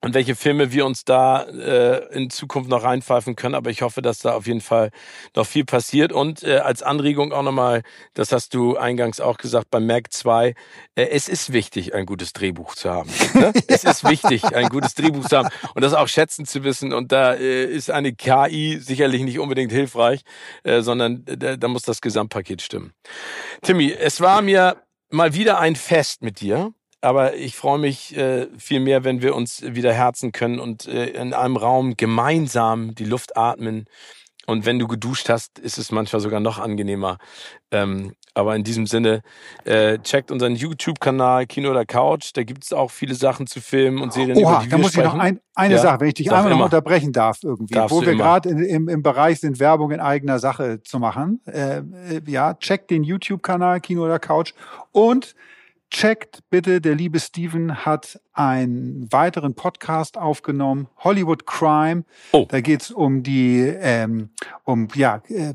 Und 0.05 0.14
welche 0.14 0.34
Filme 0.34 0.72
wir 0.72 0.84
uns 0.84 1.05
da 1.05 1.44
äh, 1.44 2.14
in 2.14 2.28
Zukunft 2.28 2.68
noch 2.68 2.82
reinpfeifen 2.82 3.36
können. 3.36 3.55
Aber 3.55 3.70
ich 3.70 3.82
hoffe, 3.82 4.03
dass 4.03 4.18
da 4.18 4.34
auf 4.34 4.48
jeden 4.48 4.61
Fall 4.61 4.90
noch 5.36 5.46
viel 5.46 5.64
passiert. 5.64 6.12
Und 6.12 6.42
äh, 6.42 6.59
als 6.59 6.82
Anregung 6.82 7.32
auch 7.32 7.42
nochmal, 7.42 7.82
das 8.14 8.32
hast 8.32 8.53
du 8.53 8.76
eingangs 8.76 9.20
auch 9.20 9.36
gesagt, 9.36 9.70
beim 9.70 9.86
Mac 9.86 10.12
2, 10.12 10.48
äh, 10.48 10.55
es 10.96 11.28
ist 11.28 11.53
wichtig, 11.53 11.94
ein 11.94 12.05
gutes 12.05 12.32
Drehbuch 12.32 12.74
zu 12.74 12.90
haben. 12.90 13.11
Ne? 13.32 13.53
es 13.66 13.84
ist 13.84 14.05
wichtig, 14.05 14.44
ein 14.55 14.68
gutes 14.68 14.94
Drehbuch 14.94 15.26
zu 15.26 15.38
haben 15.38 15.48
und 15.74 15.82
das 15.82 15.94
auch 15.94 16.07
schätzen 16.07 16.44
zu 16.44 16.64
wissen. 16.64 16.92
Und 16.92 17.12
da 17.12 17.32
äh, 17.32 17.64
ist 17.64 17.90
eine 17.90 18.12
KI 18.12 18.78
sicherlich 18.78 19.22
nicht 19.22 19.38
unbedingt 19.38 19.72
hilfreich, 19.72 20.20
äh, 20.64 20.82
sondern 20.82 21.24
da, 21.24 21.57
da 21.57 21.68
muss 21.68 21.82
das 21.82 22.00
Gesamtpaket 22.03 22.61
stimmen. 22.61 22.92
Timmy, 23.62 23.90
es 23.90 24.20
war 24.20 24.42
mir 24.42 24.82
mal 25.09 25.34
wieder 25.34 25.59
ein 25.61 25.76
Fest 25.76 26.22
mit 26.22 26.40
dir 26.40 26.74
aber 27.03 27.34
ich 27.34 27.57
freue 27.57 27.78
mich 27.78 28.16
äh, 28.16 28.46
viel 28.57 28.80
mehr, 28.80 29.05
wenn 29.05 29.22
wir 29.22 29.34
uns 29.34 29.62
wieder 29.62 29.92
herzen 29.92 30.32
können 30.32 30.59
und 30.59 30.86
äh, 30.86 31.07
in 31.09 31.34
einem 31.34 31.57
Raum 31.57 31.96
gemeinsam 31.96 32.94
die 32.94 33.05
Luft 33.05 33.36
atmen. 33.36 33.86
Und 34.46 34.66
wenn 34.66 34.78
du 34.78 34.88
geduscht 34.88 35.28
hast, 35.28 35.59
ist 35.59 35.78
es 35.78 35.92
manchmal 35.92 36.20
sogar 36.20 36.40
noch 36.40 36.59
angenehmer. 36.59 37.18
Ähm, 37.70 38.14
aber 38.34 38.57
in 38.57 38.64
diesem 38.64 38.86
Sinne, 38.86 39.22
äh, 39.64 39.98
checkt 39.98 40.30
unseren 40.30 40.57
YouTube-Kanal 40.57 41.46
Kino 41.46 41.70
oder 41.70 41.84
Couch. 41.84 42.30
Da 42.34 42.42
gibt 42.42 42.64
es 42.64 42.72
auch 42.72 42.90
viele 42.90 43.14
Sachen 43.14 43.46
zu 43.46 43.61
filmen 43.61 44.00
und 44.00 44.12
Serien, 44.12 44.38
Oha, 44.38 44.55
über 44.55 44.64
die 44.64 44.68
da 44.70 44.78
muss 44.78 44.92
sprechen. 44.92 45.09
ich 45.09 45.12
noch 45.14 45.20
ein, 45.20 45.40
eine 45.55 45.74
Ja, 45.74 45.80
Sache, 45.80 46.00
wenn 46.00 46.09
ich 46.09 46.14
dich 46.14 46.32
einmal 46.32 46.50
noch 46.50 46.64
unterbrechen 46.64 47.12
darf 47.12 47.38
irgendwie, 47.42 47.74
Darfst 47.74 47.94
wo 47.94 48.00
wir 48.00 48.14
gerade 48.14 48.48
im, 48.48 48.88
im 48.88 49.03
Bereich 49.03 49.40
sind, 49.40 49.61
Werbung 49.61 49.90
in 49.90 50.00
eigener 50.00 50.38
Sache 50.38 50.82
zu 50.82 50.98
machen. 50.98 51.40
Äh, 51.46 51.78
äh, 51.78 51.82
ja, 52.26 52.55
checkt 52.55 52.90
den 52.90 53.05
YouTube-Kanal 53.05 53.80
Kino 53.80 54.05
oder 54.05 54.18
Couch 54.18 54.55
und 54.92 55.34
checkt 55.93 56.40
bitte, 56.51 56.80
der 56.80 56.95
liebe 56.95 57.20
Steven 57.20 57.84
hat 57.84 58.18
einen 58.32 59.12
weiteren 59.12 59.55
Podcast 59.55 60.16
aufgenommen, 60.16 60.88
Hollywood 60.99 61.47
Crime. 61.47 62.05
Oh. 62.32 62.47
Da 62.49 62.61
geht's 62.61 62.90
um 62.90 63.22
die, 63.22 63.61
ähm, 63.61 64.30
um 64.64 64.88
ja, 64.95 65.22
äh, 65.28 65.55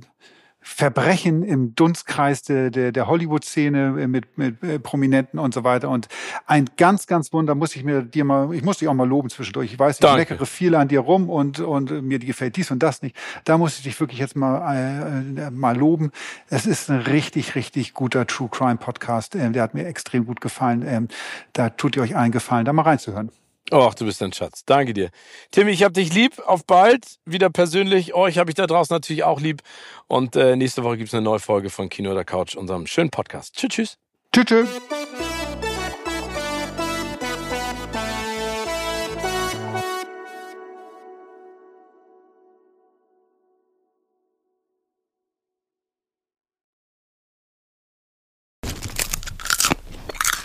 Verbrechen 0.70 1.44
im 1.44 1.76
Dunstkreis 1.76 2.44
der, 2.44 2.70
der, 2.70 2.92
der 2.92 3.08
Hollywood-Szene 3.08 4.02
äh, 4.02 4.08
mit, 4.08 4.38
mit 4.38 4.62
äh, 4.62 4.80
Prominenten 4.80 5.40
und 5.40 5.54
so 5.54 5.64
weiter. 5.64 5.90
Und 5.90 6.10
ein 6.46 6.70
ganz, 6.76 7.08
ganz 7.08 7.32
Wunder, 7.32 7.56
muss 7.56 7.76
ich 7.76 7.86
mir 7.86 8.04
dir 8.04 8.26
mal, 8.26 8.54
ich 8.54 8.64
muss 8.64 8.80
dich 8.80 8.90
auch 8.90 8.94
mal 8.94 9.08
loben 9.08 9.30
zwischendurch. 9.30 9.72
Ich 9.72 9.80
weiß, 9.80 9.96
ich 9.96 10.02
Danke. 10.02 10.34
meckere 10.34 10.46
viel 10.46 10.76
an 10.76 10.90
dir 10.90 11.00
rum 11.00 11.30
und, 11.30 11.62
und 11.62 11.90
äh, 11.90 12.02
mir 12.02 12.20
gefällt 12.20 12.58
dies 12.58 12.70
und 12.70 12.84
das 12.84 13.02
nicht. 13.02 13.16
Da 13.46 13.58
muss 13.58 13.78
ich 13.78 13.84
dich 13.84 14.00
wirklich 14.00 14.20
jetzt 14.20 14.36
mal, 14.36 14.76
äh, 14.76 15.50
mal 15.52 15.76
loben. 15.76 16.12
Es 16.50 16.66
ist 16.66 16.90
ein 16.90 17.00
richtig, 17.00 17.56
richtig 17.56 17.94
guter 17.94 18.28
True 18.28 18.50
Crime 18.52 18.78
Podcast. 18.78 19.36
Ähm, 19.36 19.54
der 19.54 19.64
hat 19.64 19.74
mir 19.74 19.88
extrem 19.88 20.26
gut 20.26 20.42
gefallen. 20.42 20.84
Ähm, 20.86 21.08
da 21.54 21.70
tut 21.70 21.96
ihr 21.96 22.02
euch 22.02 22.16
einen 22.18 22.34
Gefallen, 22.34 22.66
da 22.66 22.74
mal 22.74 22.84
reinzuhören. 22.84 23.32
Och, 23.70 23.96
du 23.96 24.06
bist 24.06 24.24
ein 24.24 24.32
Schatz. 24.32 24.64
Danke 24.66 24.94
dir. 24.94 25.10
Timmy, 25.52 25.72
ich 25.72 25.84
hab 25.84 25.94
dich 25.94 26.14
lieb. 26.14 26.40
Auf 26.46 26.66
bald. 26.66 27.18
Wieder 27.26 27.50
persönlich. 27.50 28.14
Euch 28.14 28.38
habe 28.38 28.50
ich 28.50 28.56
da 28.56 28.66
draußen 28.66 28.94
natürlich 28.94 29.26
auch 29.26 29.42
lieb. 29.42 29.62
Und 30.08 30.38
äh, 30.38 30.56
nächste 30.56 30.84
Woche 30.84 30.98
gibt's 30.98 31.14
eine 31.14 31.24
neue 31.24 31.40
Folge 31.40 31.70
von 31.70 31.90
Kino 31.90 32.12
oder 32.12 32.24
Couch, 32.24 32.56
unserem 32.56 32.88
schönen 32.88 33.10
Podcast. 33.10 33.56
Tschüss, 33.56 33.70
tschüss. 33.70 33.98
Tschüss, 34.34 34.46
tschüss. 34.46 34.70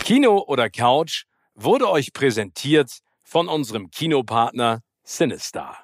Kino 0.03 0.43
oder 0.45 0.69
Couch 0.69 1.23
wurde 1.55 1.89
euch 1.89 2.11
präsentiert 2.11 3.02
von 3.33 3.47
unserem 3.47 3.89
Kinopartner 3.89 4.81
Sinistar. 5.03 5.82